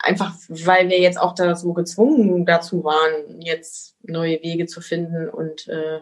Einfach 0.00 0.34
weil 0.48 0.88
wir 0.88 1.00
jetzt 1.00 1.18
auch 1.18 1.34
da 1.34 1.54
so 1.56 1.72
gezwungen 1.72 2.46
dazu 2.46 2.84
waren, 2.84 3.40
jetzt 3.40 3.96
neue 4.02 4.40
Wege 4.42 4.66
zu 4.66 4.80
finden. 4.80 5.28
Und 5.28 5.66
äh, 5.68 6.00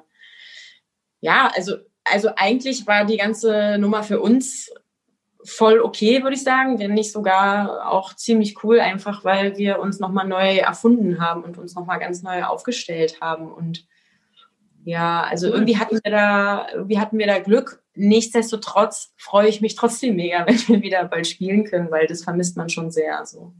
ja, 1.20 1.50
also, 1.54 1.76
also 2.04 2.30
eigentlich 2.36 2.86
war 2.86 3.04
die 3.04 3.16
ganze 3.16 3.78
Nummer 3.78 4.02
für 4.02 4.20
uns 4.20 4.70
voll 5.46 5.80
okay, 5.80 6.22
würde 6.22 6.36
ich 6.36 6.42
sagen, 6.42 6.78
wenn 6.78 6.92
nicht 6.92 7.12
sogar 7.12 7.90
auch 7.90 8.14
ziemlich 8.14 8.62
cool, 8.64 8.80
einfach 8.80 9.24
weil 9.24 9.56
wir 9.56 9.78
uns 9.78 10.00
nochmal 10.00 10.26
neu 10.26 10.56
erfunden 10.56 11.20
haben 11.20 11.42
und 11.44 11.56
uns 11.56 11.74
nochmal 11.74 11.98
ganz 11.98 12.22
neu 12.22 12.42
aufgestellt 12.44 13.20
haben. 13.20 13.50
Und 13.50 13.86
ja, 14.84 15.22
also 15.22 15.48
irgendwie 15.48 15.78
hatten 15.78 15.98
wir 16.02 16.10
da, 16.10 16.66
irgendwie 16.72 16.98
hatten 16.98 17.18
wir 17.18 17.26
da 17.26 17.38
Glück. 17.38 17.82
Nichtsdestotrotz 17.94 19.14
freue 19.16 19.48
ich 19.48 19.60
mich 19.60 19.76
trotzdem 19.76 20.16
mega, 20.16 20.44
wenn 20.46 20.58
wir 20.68 20.82
wieder 20.82 21.04
bald 21.04 21.26
spielen 21.26 21.64
können, 21.64 21.90
weil 21.90 22.06
das 22.06 22.24
vermisst 22.24 22.56
man 22.56 22.68
schon 22.68 22.90
sehr. 22.90 23.24
So. 23.24 23.52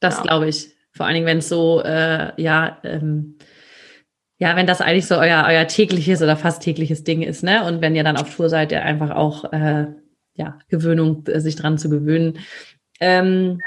Das 0.00 0.16
ja. 0.16 0.22
glaube 0.22 0.48
ich. 0.48 0.68
Vor 0.92 1.06
allen 1.06 1.14
Dingen, 1.14 1.26
wenn 1.26 1.38
es 1.38 1.48
so, 1.48 1.82
äh, 1.82 2.32
ja, 2.40 2.78
ähm, 2.82 3.38
ja, 4.38 4.56
wenn 4.56 4.66
das 4.66 4.80
eigentlich 4.80 5.06
so 5.06 5.16
euer, 5.16 5.44
euer 5.46 5.66
tägliches 5.66 6.22
oder 6.22 6.36
fast 6.36 6.62
tägliches 6.62 7.04
Ding 7.04 7.22
ist, 7.22 7.44
ne? 7.44 7.64
Und 7.64 7.80
wenn 7.80 7.94
ihr 7.94 8.04
dann 8.04 8.16
auf 8.16 8.34
Tour 8.34 8.48
seid, 8.48 8.72
ihr 8.72 8.82
einfach 8.82 9.10
auch, 9.10 9.52
äh, 9.52 9.86
ja, 10.34 10.58
Gewöhnung, 10.68 11.24
äh, 11.26 11.40
sich 11.40 11.56
dran 11.56 11.78
zu 11.78 11.90
gewöhnen. 11.90 12.38
Ähm, 12.98 13.60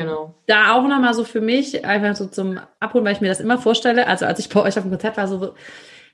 Genau. 0.00 0.34
Da 0.46 0.72
auch 0.72 0.88
nochmal 0.88 1.12
so 1.12 1.24
für 1.24 1.42
mich, 1.42 1.84
einfach 1.84 2.16
so 2.16 2.26
zum 2.26 2.58
Abholen, 2.78 3.04
weil 3.04 3.12
ich 3.12 3.20
mir 3.20 3.28
das 3.28 3.38
immer 3.38 3.58
vorstelle. 3.58 4.06
Also 4.06 4.24
als 4.24 4.38
ich 4.38 4.48
bei 4.48 4.62
euch 4.62 4.78
auf 4.78 4.84
dem 4.84 4.90
Konzert 4.90 5.18
war, 5.18 5.28
so, 5.28 5.54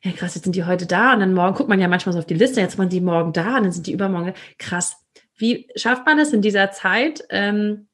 ja 0.02 0.11
krass, 0.11 0.35
jetzt 0.35 0.42
sind 0.42 0.57
die 0.57 0.64
heute 0.64 0.87
da 0.87 1.12
und 1.12 1.20
dann 1.20 1.35
morgen 1.35 1.55
guckt 1.55 1.68
man 1.68 1.79
ja 1.79 1.87
manchmal 1.87 2.12
so 2.12 2.18
auf 2.18 2.26
die 2.26 2.35
Liste, 2.35 2.61
jetzt 2.61 2.79
waren 2.79 2.88
die 2.88 3.00
morgen 3.00 3.33
da 3.33 3.59
und 3.59 3.62
dann 3.62 3.70
sind 3.70 3.87
die 3.87 3.92
übermorgen. 3.92 4.35
Krass. 4.59 4.96
Wie 5.37 5.68
schafft 5.77 6.07
man 6.07 6.18
es 6.18 6.33
in 6.33 6.42
dieser 6.42 6.70
Zeit, 6.70 7.25
ähm, 7.31 7.88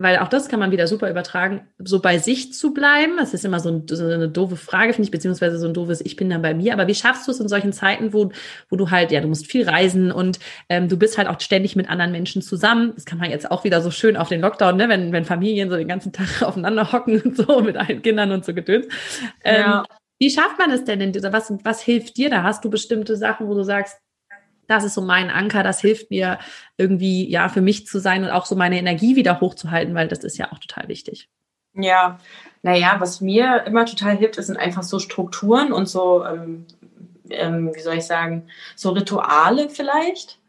weil 0.00 0.16
auch 0.16 0.28
das 0.28 0.48
kann 0.48 0.58
man 0.58 0.70
wieder 0.70 0.86
super 0.86 1.10
übertragen, 1.10 1.68
so 1.78 2.00
bei 2.00 2.16
sich 2.16 2.54
zu 2.54 2.72
bleiben. 2.72 3.18
Das 3.18 3.34
ist 3.34 3.44
immer 3.44 3.60
so, 3.60 3.68
ein, 3.68 3.86
so 3.86 4.02
eine 4.02 4.30
doofe 4.30 4.56
Frage, 4.56 4.94
finde 4.94 5.04
ich, 5.04 5.10
beziehungsweise 5.10 5.58
so 5.58 5.66
ein 5.66 5.74
doofes 5.74 6.00
Ich 6.00 6.16
bin 6.16 6.30
dann 6.30 6.40
bei 6.40 6.54
mir. 6.54 6.72
Aber 6.72 6.86
wie 6.86 6.94
schaffst 6.94 7.28
du 7.28 7.32
es 7.32 7.38
in 7.38 7.48
solchen 7.48 7.74
Zeiten, 7.74 8.14
wo, 8.14 8.32
wo 8.70 8.76
du 8.76 8.90
halt, 8.90 9.12
ja, 9.12 9.20
du 9.20 9.28
musst 9.28 9.46
viel 9.46 9.68
reisen 9.68 10.10
und 10.10 10.38
ähm, 10.70 10.88
du 10.88 10.96
bist 10.96 11.18
halt 11.18 11.28
auch 11.28 11.38
ständig 11.38 11.76
mit 11.76 11.90
anderen 11.90 12.12
Menschen 12.12 12.40
zusammen. 12.40 12.92
Das 12.94 13.04
kann 13.04 13.18
man 13.18 13.30
jetzt 13.30 13.50
auch 13.50 13.62
wieder 13.64 13.82
so 13.82 13.90
schön 13.90 14.16
auf 14.16 14.30
den 14.30 14.40
Lockdown, 14.40 14.78
ne, 14.78 14.88
wenn, 14.88 15.12
wenn 15.12 15.26
Familien 15.26 15.68
so 15.68 15.76
den 15.76 15.88
ganzen 15.88 16.14
Tag 16.14 16.40
aufeinander 16.40 16.92
hocken 16.92 17.20
und 17.20 17.36
so 17.36 17.60
mit 17.60 17.76
allen 17.76 18.00
Kindern 18.00 18.32
und 18.32 18.42
so 18.42 18.54
gedöns. 18.54 18.86
Ähm, 19.44 19.60
ja. 19.60 19.84
Wie 20.18 20.30
schafft 20.30 20.58
man 20.58 20.70
es 20.70 20.84
denn 20.84 21.02
in 21.02 21.12
dieser, 21.12 21.34
was, 21.34 21.52
was 21.62 21.82
hilft 21.82 22.16
dir 22.16 22.30
da? 22.30 22.42
Hast 22.42 22.64
du 22.64 22.70
bestimmte 22.70 23.16
Sachen, 23.16 23.48
wo 23.48 23.54
du 23.54 23.64
sagst, 23.64 23.98
das 24.70 24.84
ist 24.84 24.94
so 24.94 25.00
mein 25.00 25.30
Anker, 25.30 25.62
das 25.62 25.80
hilft 25.80 26.10
mir 26.10 26.38
irgendwie, 26.76 27.28
ja, 27.28 27.48
für 27.48 27.60
mich 27.60 27.86
zu 27.86 27.98
sein 27.98 28.22
und 28.22 28.30
auch 28.30 28.46
so 28.46 28.54
meine 28.54 28.78
Energie 28.78 29.16
wieder 29.16 29.40
hochzuhalten, 29.40 29.94
weil 29.94 30.08
das 30.08 30.20
ist 30.20 30.38
ja 30.38 30.52
auch 30.52 30.58
total 30.58 30.88
wichtig. 30.88 31.28
Ja, 31.74 32.18
naja, 32.62 32.96
was 32.98 33.20
mir 33.20 33.64
immer 33.66 33.84
total 33.84 34.16
hilft, 34.16 34.36
sind 34.36 34.58
einfach 34.58 34.82
so 34.82 34.98
Strukturen 34.98 35.72
und 35.72 35.88
so, 35.88 36.24
ähm, 36.24 36.66
ähm, 37.30 37.72
wie 37.74 37.80
soll 37.80 37.96
ich 37.96 38.06
sagen, 38.06 38.48
so 38.76 38.90
Rituale 38.90 39.68
vielleicht. 39.68 40.39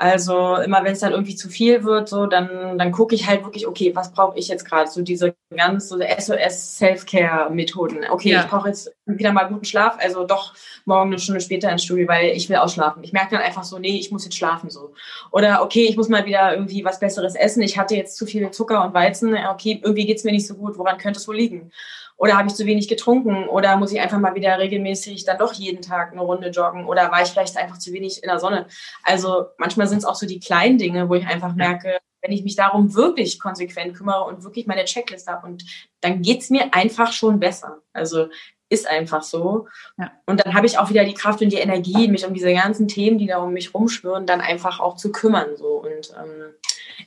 Also 0.00 0.56
immer 0.56 0.82
wenn 0.82 0.94
es 0.94 1.00
dann 1.00 1.12
irgendwie 1.12 1.36
zu 1.36 1.50
viel 1.50 1.84
wird, 1.84 2.08
so 2.08 2.24
dann, 2.24 2.78
dann 2.78 2.90
gucke 2.90 3.14
ich 3.14 3.26
halt 3.26 3.44
wirklich, 3.44 3.66
okay, 3.66 3.94
was 3.94 4.10
brauche 4.10 4.38
ich 4.38 4.48
jetzt 4.48 4.64
gerade? 4.64 4.90
So 4.90 5.02
diese 5.02 5.34
ganz 5.54 5.90
so 5.90 5.98
SOS 5.98 6.78
Self-Care 6.78 7.50
Methoden. 7.50 8.06
Okay, 8.08 8.30
ja. 8.30 8.40
ich 8.40 8.46
brauche 8.46 8.68
jetzt 8.68 8.90
wieder 9.04 9.30
mal 9.30 9.44
guten 9.44 9.66
Schlaf, 9.66 9.98
also 10.00 10.24
doch 10.24 10.54
morgen 10.86 11.10
eine 11.10 11.18
Stunde 11.18 11.42
später 11.42 11.70
ins 11.70 11.84
Studio, 11.84 12.08
weil 12.08 12.30
ich 12.30 12.48
will 12.48 12.56
ausschlafen. 12.56 13.04
Ich 13.04 13.12
merke 13.12 13.32
dann 13.36 13.44
einfach 13.44 13.64
so, 13.64 13.78
nee, 13.78 13.98
ich 13.98 14.10
muss 14.10 14.24
jetzt 14.24 14.38
schlafen 14.38 14.70
so. 14.70 14.94
Oder 15.32 15.62
okay, 15.62 15.84
ich 15.84 15.98
muss 15.98 16.08
mal 16.08 16.24
wieder 16.24 16.54
irgendwie 16.54 16.82
was 16.82 16.98
Besseres 16.98 17.34
essen. 17.34 17.60
Ich 17.60 17.76
hatte 17.76 17.94
jetzt 17.94 18.16
zu 18.16 18.24
viel 18.24 18.50
Zucker 18.52 18.82
und 18.82 18.94
Weizen. 18.94 19.36
Okay, 19.52 19.82
irgendwie 19.82 20.06
geht's 20.06 20.24
mir 20.24 20.32
nicht 20.32 20.46
so 20.46 20.54
gut. 20.54 20.78
Woran 20.78 20.96
könnte 20.96 21.20
es 21.20 21.28
wohl 21.28 21.36
liegen? 21.36 21.72
Oder 22.20 22.36
habe 22.36 22.48
ich 22.48 22.54
zu 22.54 22.66
wenig 22.66 22.86
getrunken? 22.86 23.48
Oder 23.48 23.78
muss 23.78 23.92
ich 23.92 24.00
einfach 24.00 24.18
mal 24.18 24.34
wieder 24.34 24.58
regelmäßig 24.58 25.24
dann 25.24 25.38
doch 25.38 25.54
jeden 25.54 25.80
Tag 25.80 26.12
eine 26.12 26.20
Runde 26.20 26.50
joggen? 26.50 26.84
Oder 26.84 27.10
war 27.10 27.22
ich 27.22 27.30
vielleicht 27.30 27.56
einfach 27.56 27.78
zu 27.78 27.94
wenig 27.94 28.22
in 28.22 28.28
der 28.28 28.38
Sonne? 28.38 28.66
Also 29.02 29.46
manchmal 29.56 29.88
sind 29.88 29.98
es 29.98 30.04
auch 30.04 30.14
so 30.14 30.26
die 30.26 30.38
kleinen 30.38 30.76
Dinge, 30.76 31.08
wo 31.08 31.14
ich 31.14 31.26
einfach 31.26 31.54
merke, 31.54 31.98
wenn 32.20 32.32
ich 32.32 32.44
mich 32.44 32.56
darum 32.56 32.94
wirklich 32.94 33.40
konsequent 33.40 33.96
kümmere 33.96 34.24
und 34.24 34.44
wirklich 34.44 34.66
meine 34.66 34.84
Checkliste 34.84 35.32
habe 35.32 35.46
und 35.46 35.64
dann 36.02 36.20
geht's 36.20 36.50
mir 36.50 36.74
einfach 36.74 37.10
schon 37.10 37.40
besser. 37.40 37.78
Also 37.94 38.28
ist 38.68 38.86
einfach 38.86 39.22
so. 39.22 39.66
Ja. 39.96 40.12
Und 40.26 40.44
dann 40.44 40.52
habe 40.52 40.66
ich 40.66 40.76
auch 40.76 40.90
wieder 40.90 41.06
die 41.06 41.14
Kraft 41.14 41.40
und 41.40 41.50
die 41.50 41.56
Energie, 41.56 42.06
mich 42.06 42.26
um 42.26 42.34
diese 42.34 42.52
ganzen 42.52 42.86
Themen, 42.86 43.16
die 43.16 43.28
da 43.28 43.38
um 43.38 43.54
mich 43.54 43.72
rumschwirren, 43.72 44.26
dann 44.26 44.42
einfach 44.42 44.78
auch 44.78 44.96
zu 44.96 45.10
kümmern. 45.10 45.56
So. 45.56 45.82
Und 45.82 46.12
ähm, 46.16 46.52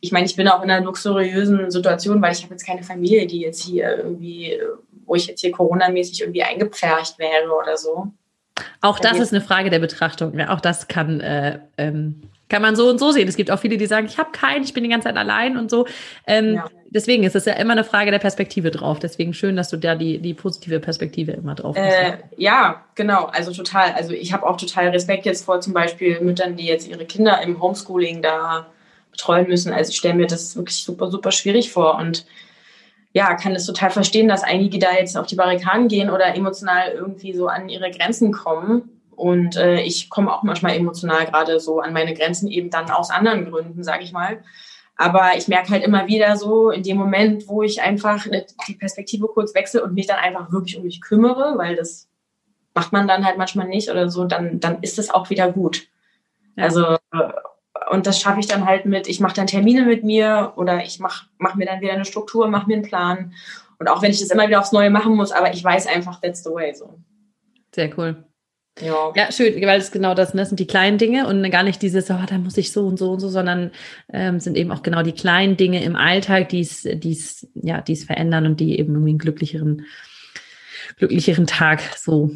ich 0.02 0.12
meine, 0.12 0.26
ich 0.26 0.36
bin 0.36 0.48
auch 0.48 0.64
in 0.64 0.72
einer 0.72 0.84
luxuriösen 0.84 1.70
Situation, 1.70 2.20
weil 2.22 2.34
ich 2.34 2.42
habe 2.42 2.56
jetzt 2.56 2.66
keine 2.66 2.82
Familie, 2.82 3.28
die 3.28 3.42
jetzt 3.42 3.64
hier 3.64 3.96
irgendwie 3.96 4.60
wo 5.06 5.16
ich 5.16 5.28
jetzt 5.28 5.42
hier 5.42 5.52
Corona-mäßig 5.52 6.22
irgendwie 6.22 6.44
eingepfercht 6.44 7.20
wäre 7.20 7.52
oder 7.52 7.78
so. 7.78 8.12
Auch 8.82 9.00
das 9.00 9.20
ist 9.20 9.34
eine 9.34 9.42
Frage 9.42 9.70
der 9.70 9.80
Betrachtung. 9.80 10.40
Auch 10.42 10.62
das 10.62 10.88
kann, 10.88 11.20
äh, 11.22 11.60
ähm, 11.78 12.22
kann 12.50 12.62
man 12.62 12.76
so 12.76 12.88
und 12.90 13.00
so 13.00 13.12
sehen. 13.12 13.28
Es 13.28 13.36
gibt 13.36 13.50
auch 13.50 13.60
viele, 13.60 13.78
die 13.78 13.88
sagen, 13.88 14.06
ich 14.06 14.18
habe 14.18 14.32
keinen, 14.32 14.64
ich 14.64 14.74
bin 14.74 14.84
die 14.84 14.90
ganze 14.90 15.08
Zeit 15.08 15.18
allein 15.18 15.58
und 15.58 15.72
so. 15.72 15.88
Ähm, 16.28 16.56
ja. 16.56 16.66
Deswegen 16.90 17.24
ist 17.24 17.36
es 17.36 17.46
ja 17.46 17.54
immer 17.54 17.72
eine 17.72 17.84
Frage 17.84 18.12
der 18.12 18.20
Perspektive 18.20 18.70
drauf. 18.70 19.00
Deswegen 19.00 19.34
schön, 19.34 19.56
dass 19.56 19.70
du 19.70 19.78
da 19.78 19.96
die, 19.96 20.20
die 20.20 20.36
positive 20.36 20.80
Perspektive 20.80 21.32
immer 21.32 21.56
drauf 21.56 21.76
hast. 21.76 21.92
Äh, 21.92 22.18
ja, 22.38 22.84
genau. 22.94 23.26
Also 23.26 23.52
total. 23.52 23.94
Also 23.94 24.14
ich 24.14 24.32
habe 24.32 24.46
auch 24.46 24.58
total 24.58 24.90
Respekt 24.90 25.26
jetzt 25.26 25.46
vor 25.46 25.60
zum 25.62 25.74
Beispiel 25.74 26.22
Müttern, 26.22 26.56
die 26.56 26.68
jetzt 26.68 26.88
ihre 26.88 27.06
Kinder 27.06 27.42
im 27.42 27.60
Homeschooling 27.60 28.22
da 28.22 28.68
betreuen 29.10 29.48
müssen. 29.48 29.74
Also 29.74 29.90
ich 29.90 29.98
stelle 29.98 30.14
mir 30.14 30.28
das 30.28 30.56
wirklich 30.56 30.84
super, 30.84 31.10
super 31.10 31.32
schwierig 31.32 31.72
vor. 31.72 31.96
Und 31.96 32.28
ja, 33.14 33.36
kann 33.36 33.56
es 33.56 33.66
total 33.66 33.92
verstehen, 33.92 34.28
dass 34.28 34.44
einige 34.44 34.80
da 34.80 34.92
jetzt 34.94 35.18
auf 35.18 35.28
die 35.28 35.36
Barrikaden 35.36 35.88
gehen 35.88 36.10
oder 36.10 36.36
emotional 36.36 36.92
irgendwie 36.92 37.34
so 37.34 37.48
an 37.48 37.70
ihre 37.70 37.92
Grenzen 37.92 38.32
kommen. 38.32 39.02
Und 39.12 39.56
äh, 39.56 39.82
ich 39.82 40.10
komme 40.10 40.34
auch 40.34 40.42
manchmal 40.42 40.76
emotional 40.76 41.26
gerade 41.26 41.60
so 41.60 41.80
an 41.80 41.94
meine 41.94 42.16
Grenzen 42.16 42.50
eben 42.50 42.72
dann 42.72 42.90
aus 42.90 43.12
anderen 43.12 43.50
Gründen, 43.50 43.84
sage 43.84 44.04
ich 44.04 44.12
mal. 44.12 44.44
Aber 44.96 45.38
ich 45.38 45.48
merke 45.48 45.70
halt 45.70 45.84
immer 45.84 46.08
wieder 46.08 46.36
so 46.38 46.72
in 46.72 46.82
dem 46.82 46.98
Moment, 46.98 47.48
wo 47.48 47.62
ich 47.62 47.82
einfach 47.82 48.26
die 48.68 48.76
Perspektive 48.76 49.28
kurz 49.28 49.54
wechsle 49.54 49.84
und 49.84 49.94
mich 49.94 50.08
dann 50.08 50.20
einfach 50.20 50.52
wirklich 50.52 50.78
um 50.78 50.84
mich 50.84 51.02
kümmere, 51.02 51.58
weil 51.58 51.76
das 51.76 52.10
macht 52.74 52.92
man 52.92 53.08
dann 53.08 53.26
halt 53.26 53.38
manchmal 53.38 53.68
nicht 53.68 53.90
oder 53.90 54.10
so, 54.10 54.26
dann, 54.26 54.60
dann 54.60 54.82
ist 54.82 54.98
es 54.98 55.12
auch 55.12 55.30
wieder 55.30 55.52
gut. 55.52 55.88
Also 56.56 56.98
und 57.90 58.08
das 58.08 58.20
schaffe 58.20 58.40
ich 58.40 58.48
dann 58.48 58.66
halt 58.66 58.86
mit, 58.86 59.08
ich 59.08 59.20
mache 59.20 59.36
dann 59.36 59.48
Termine 59.48 59.86
mit 59.86 60.04
mir 60.04 60.54
oder 60.56 60.84
ich 60.84 61.00
mache 61.00 61.28
mach 61.38 61.56
mir 61.56 61.66
dann 61.66 61.82
wieder 61.82 61.94
eine 61.94 62.06
Struktur, 62.06 62.48
mache 62.48 62.68
mir 62.68 62.76
einen 62.76 62.84
Plan. 62.84 63.34
Und 63.80 63.88
auch 63.88 64.02
wenn 64.02 64.12
ich 64.12 64.20
das 64.20 64.30
immer 64.30 64.48
wieder 64.48 64.60
aufs 64.60 64.72
Neue 64.72 64.90
machen 64.90 65.16
muss, 65.16 65.32
aber 65.32 65.54
ich 65.54 65.64
weiß 65.64 65.88
einfach, 65.88 66.22
that's 66.22 66.44
the 66.44 66.52
way. 66.52 66.74
So. 66.74 67.00
Sehr 67.74 67.98
cool. 67.98 68.24
Ja. 68.82 69.12
ja, 69.16 69.32
schön, 69.32 69.62
weil 69.68 69.80
es 69.80 69.92
genau 69.92 70.16
das, 70.16 70.34
ne, 70.34 70.42
das 70.42 70.50
sind 70.50 70.60
die 70.60 70.66
kleinen 70.66 70.98
Dinge 70.98 71.28
und 71.28 71.48
gar 71.52 71.62
nicht 71.62 71.82
dieses, 71.82 72.10
oh, 72.10 72.18
da 72.28 72.38
muss 72.40 72.58
ich 72.58 72.72
so 72.72 72.88
und 72.88 72.98
so 72.98 73.12
und 73.12 73.20
so, 73.20 73.30
sondern 73.30 73.72
ähm, 74.12 74.40
sind 74.40 74.58
eben 74.58 74.72
auch 74.72 74.82
genau 74.82 75.04
die 75.04 75.12
kleinen 75.12 75.58
Dinge 75.58 75.84
im 75.84 75.96
Alltag, 75.96 76.50
die 76.50 76.62
es, 76.62 77.48
ja, 77.54 77.82
die 77.82 77.94
es 77.94 78.04
verändern 78.04 78.48
und 78.48 78.60
die 78.60 78.80
eben 78.80 78.94
irgendwie 78.94 79.12
einen 79.12 79.20
glücklicheren, 79.20 79.86
glücklicheren 80.98 81.46
Tag 81.46 81.82
so 81.96 82.32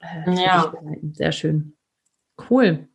äh, 0.00 0.44
ja. 0.44 0.72
Sehr 1.12 1.32
schön. 1.32 1.74
Cool. 2.50 2.88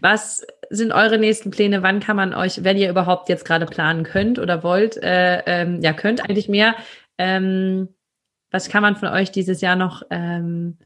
Was 0.00 0.46
sind 0.70 0.92
eure 0.92 1.18
nächsten 1.18 1.50
Pläne? 1.50 1.82
Wann 1.82 2.00
kann 2.00 2.16
man 2.16 2.34
euch, 2.34 2.64
wenn 2.64 2.76
ihr 2.76 2.90
überhaupt 2.90 3.28
jetzt 3.28 3.44
gerade 3.44 3.66
planen 3.66 4.04
könnt 4.04 4.38
oder 4.38 4.62
wollt, 4.62 4.96
äh, 5.02 5.42
ähm, 5.46 5.80
ja, 5.80 5.92
könnt 5.92 6.22
eigentlich 6.22 6.48
mehr, 6.48 6.74
ähm, 7.18 7.88
was 8.50 8.68
kann 8.68 8.82
man 8.82 8.96
von 8.96 9.08
euch 9.08 9.30
dieses 9.32 9.60
Jahr 9.60 9.76
noch 9.76 10.02
ähm, 10.10 10.78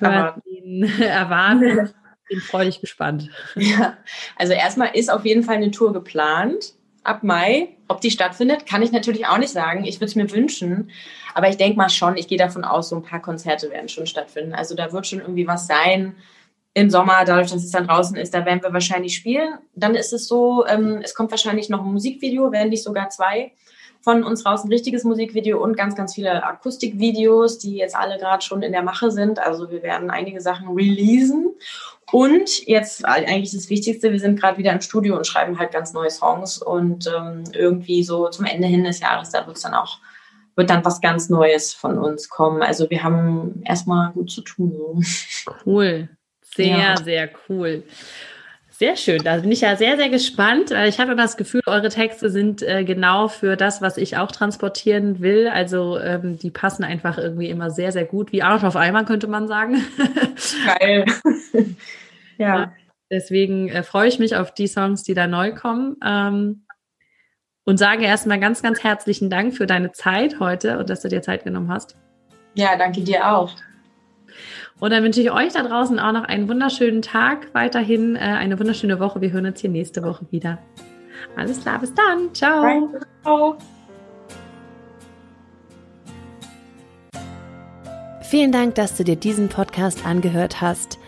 erwarten. 0.00 0.82
erwarten. 1.00 1.90
Bin 2.28 2.40
freudig 2.40 2.80
gespannt. 2.80 3.30
Ja, 3.54 3.96
also 4.36 4.52
erstmal 4.52 4.90
ist 4.94 5.10
auf 5.10 5.24
jeden 5.24 5.44
Fall 5.44 5.56
eine 5.56 5.70
Tour 5.70 5.92
geplant 5.92 6.74
ab 7.04 7.22
Mai. 7.22 7.68
Ob 7.88 8.00
die 8.00 8.10
stattfindet, 8.10 8.66
kann 8.66 8.82
ich 8.82 8.90
natürlich 8.90 9.26
auch 9.26 9.38
nicht 9.38 9.52
sagen. 9.52 9.84
Ich 9.84 9.96
würde 9.96 10.06
es 10.06 10.16
mir 10.16 10.30
wünschen. 10.32 10.90
Aber 11.34 11.48
ich 11.48 11.56
denke 11.56 11.76
mal 11.76 11.88
schon, 11.88 12.16
ich 12.16 12.26
gehe 12.26 12.38
davon 12.38 12.64
aus, 12.64 12.88
so 12.88 12.96
ein 12.96 13.02
paar 13.02 13.22
Konzerte 13.22 13.70
werden 13.70 13.88
schon 13.88 14.06
stattfinden. 14.06 14.54
Also 14.54 14.74
da 14.74 14.92
wird 14.92 15.06
schon 15.06 15.20
irgendwie 15.20 15.46
was 15.46 15.68
sein 15.68 16.16
im 16.76 16.90
Sommer, 16.90 17.24
dadurch, 17.24 17.50
dass 17.50 17.64
es 17.64 17.70
dann 17.70 17.86
draußen 17.86 18.18
ist, 18.18 18.34
da 18.34 18.44
werden 18.44 18.62
wir 18.62 18.70
wahrscheinlich 18.70 19.16
spielen. 19.16 19.54
Dann 19.74 19.94
ist 19.94 20.12
es 20.12 20.28
so, 20.28 20.66
ähm, 20.66 21.00
es 21.02 21.14
kommt 21.14 21.30
wahrscheinlich 21.30 21.70
noch 21.70 21.82
ein 21.82 21.90
Musikvideo, 21.90 22.52
wenn 22.52 22.68
nicht 22.68 22.82
sogar 22.82 23.08
zwei 23.08 23.52
von 24.02 24.22
uns 24.22 24.44
raus, 24.44 24.62
ein 24.62 24.68
richtiges 24.68 25.02
Musikvideo 25.02 25.58
und 25.58 25.74
ganz, 25.74 25.96
ganz 25.96 26.14
viele 26.14 26.44
Akustikvideos, 26.44 27.58
die 27.58 27.76
jetzt 27.76 27.96
alle 27.96 28.18
gerade 28.18 28.44
schon 28.44 28.60
in 28.60 28.72
der 28.72 28.82
Mache 28.82 29.10
sind. 29.10 29.38
Also 29.38 29.70
wir 29.70 29.82
werden 29.82 30.10
einige 30.10 30.42
Sachen 30.42 30.68
releasen. 30.68 31.54
Und 32.12 32.66
jetzt 32.66 33.06
eigentlich 33.06 33.52
das 33.52 33.70
Wichtigste, 33.70 34.12
wir 34.12 34.20
sind 34.20 34.38
gerade 34.38 34.58
wieder 34.58 34.72
im 34.72 34.82
Studio 34.82 35.16
und 35.16 35.26
schreiben 35.26 35.58
halt 35.58 35.72
ganz 35.72 35.94
neue 35.94 36.10
Songs 36.10 36.58
und 36.58 37.06
ähm, 37.06 37.44
irgendwie 37.54 38.02
so 38.02 38.28
zum 38.28 38.44
Ende 38.44 38.68
hin 38.68 38.84
des 38.84 39.00
Jahres, 39.00 39.30
da 39.30 39.46
wird 39.46 39.56
es 39.56 39.62
dann 39.62 39.72
auch, 39.72 39.98
wird 40.56 40.68
dann 40.68 40.84
was 40.84 41.00
ganz 41.00 41.30
Neues 41.30 41.72
von 41.72 41.96
uns 41.96 42.28
kommen. 42.28 42.60
Also 42.62 42.90
wir 42.90 43.02
haben 43.02 43.62
erstmal 43.64 44.12
gut 44.12 44.30
zu 44.30 44.42
tun. 44.42 45.02
Cool. 45.64 46.10
Sehr, 46.56 46.78
ja. 46.78 46.96
sehr 46.96 47.30
cool. 47.48 47.82
Sehr 48.78 48.96
schön. 48.96 49.22
Da 49.24 49.38
bin 49.38 49.50
ich 49.50 49.62
ja 49.62 49.74
sehr, 49.76 49.96
sehr 49.96 50.10
gespannt. 50.10 50.70
Ich 50.70 51.00
habe 51.00 51.12
immer 51.12 51.22
das 51.22 51.38
Gefühl, 51.38 51.62
eure 51.64 51.88
Texte 51.88 52.28
sind 52.28 52.62
äh, 52.62 52.84
genau 52.84 53.28
für 53.28 53.56
das, 53.56 53.80
was 53.80 53.96
ich 53.96 54.18
auch 54.18 54.30
transportieren 54.30 55.20
will. 55.20 55.48
Also 55.48 55.98
ähm, 55.98 56.38
die 56.38 56.50
passen 56.50 56.84
einfach 56.84 57.16
irgendwie 57.16 57.48
immer 57.48 57.70
sehr, 57.70 57.90
sehr 57.90 58.04
gut. 58.04 58.32
Wie 58.32 58.42
Arsch 58.42 58.64
auf 58.64 58.76
einmal, 58.76 59.06
könnte 59.06 59.28
man 59.28 59.48
sagen. 59.48 59.82
Geil. 60.78 61.06
ja. 62.38 62.58
ja. 62.58 62.72
Deswegen 63.10 63.70
äh, 63.70 63.82
freue 63.82 64.08
ich 64.08 64.18
mich 64.18 64.36
auf 64.36 64.52
die 64.52 64.66
Songs, 64.66 65.04
die 65.04 65.14
da 65.14 65.26
neu 65.26 65.54
kommen. 65.54 65.96
Ähm, 66.04 66.66
und 67.64 67.78
sage 67.78 68.04
erstmal 68.04 68.40
ganz, 68.40 68.62
ganz 68.62 68.84
herzlichen 68.84 69.30
Dank 69.30 69.54
für 69.54 69.66
deine 69.66 69.92
Zeit 69.92 70.38
heute 70.38 70.78
und 70.78 70.90
dass 70.90 71.00
du 71.00 71.08
dir 71.08 71.22
Zeit 71.22 71.44
genommen 71.44 71.70
hast. 71.72 71.96
Ja, 72.54 72.76
danke 72.76 73.00
dir 73.00 73.32
auch. 73.32 73.52
Und 74.78 74.90
dann 74.90 75.02
wünsche 75.02 75.22
ich 75.22 75.30
euch 75.30 75.54
da 75.54 75.62
draußen 75.62 75.98
auch 75.98 76.12
noch 76.12 76.24
einen 76.24 76.48
wunderschönen 76.48 77.00
Tag, 77.00 77.48
weiterhin 77.54 78.14
äh, 78.14 78.18
eine 78.18 78.58
wunderschöne 78.58 79.00
Woche. 79.00 79.22
Wir 79.22 79.32
hören 79.32 79.46
uns 79.46 79.60
hier 79.60 79.70
nächste 79.70 80.02
Woche 80.02 80.26
wieder. 80.30 80.58
Alles 81.34 81.62
klar, 81.62 81.78
bis 81.78 81.94
dann. 81.94 82.34
Ciao. 82.34 82.90
Ciao. 83.22 83.56
Vielen 88.20 88.52
Dank, 88.52 88.74
dass 88.74 88.96
du 88.96 89.04
dir 89.04 89.16
diesen 89.16 89.48
Podcast 89.48 90.04
angehört 90.04 90.60
hast. 90.60 90.98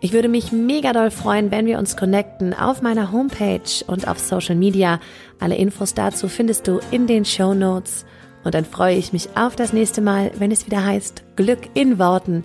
Ich 0.00 0.12
würde 0.12 0.28
mich 0.28 0.50
mega 0.50 0.92
doll 0.92 1.10
freuen, 1.10 1.50
wenn 1.50 1.66
wir 1.66 1.78
uns 1.78 1.96
connecten 1.96 2.52
auf 2.52 2.82
meiner 2.82 3.12
Homepage 3.12 3.60
und 3.86 4.08
auf 4.08 4.18
Social 4.18 4.56
Media. 4.56 4.98
Alle 5.38 5.54
Infos 5.56 5.94
dazu 5.94 6.28
findest 6.28 6.66
du 6.66 6.80
in 6.90 7.06
den 7.06 7.24
Show 7.24 7.54
Notes. 7.54 8.04
Und 8.42 8.54
dann 8.54 8.64
freue 8.64 8.96
ich 8.96 9.12
mich 9.12 9.28
auf 9.36 9.56
das 9.56 9.72
nächste 9.72 10.00
Mal, 10.00 10.32
wenn 10.36 10.50
es 10.50 10.66
wieder 10.66 10.84
heißt 10.84 11.22
Glück 11.36 11.60
in 11.74 11.98
Worten 11.98 12.44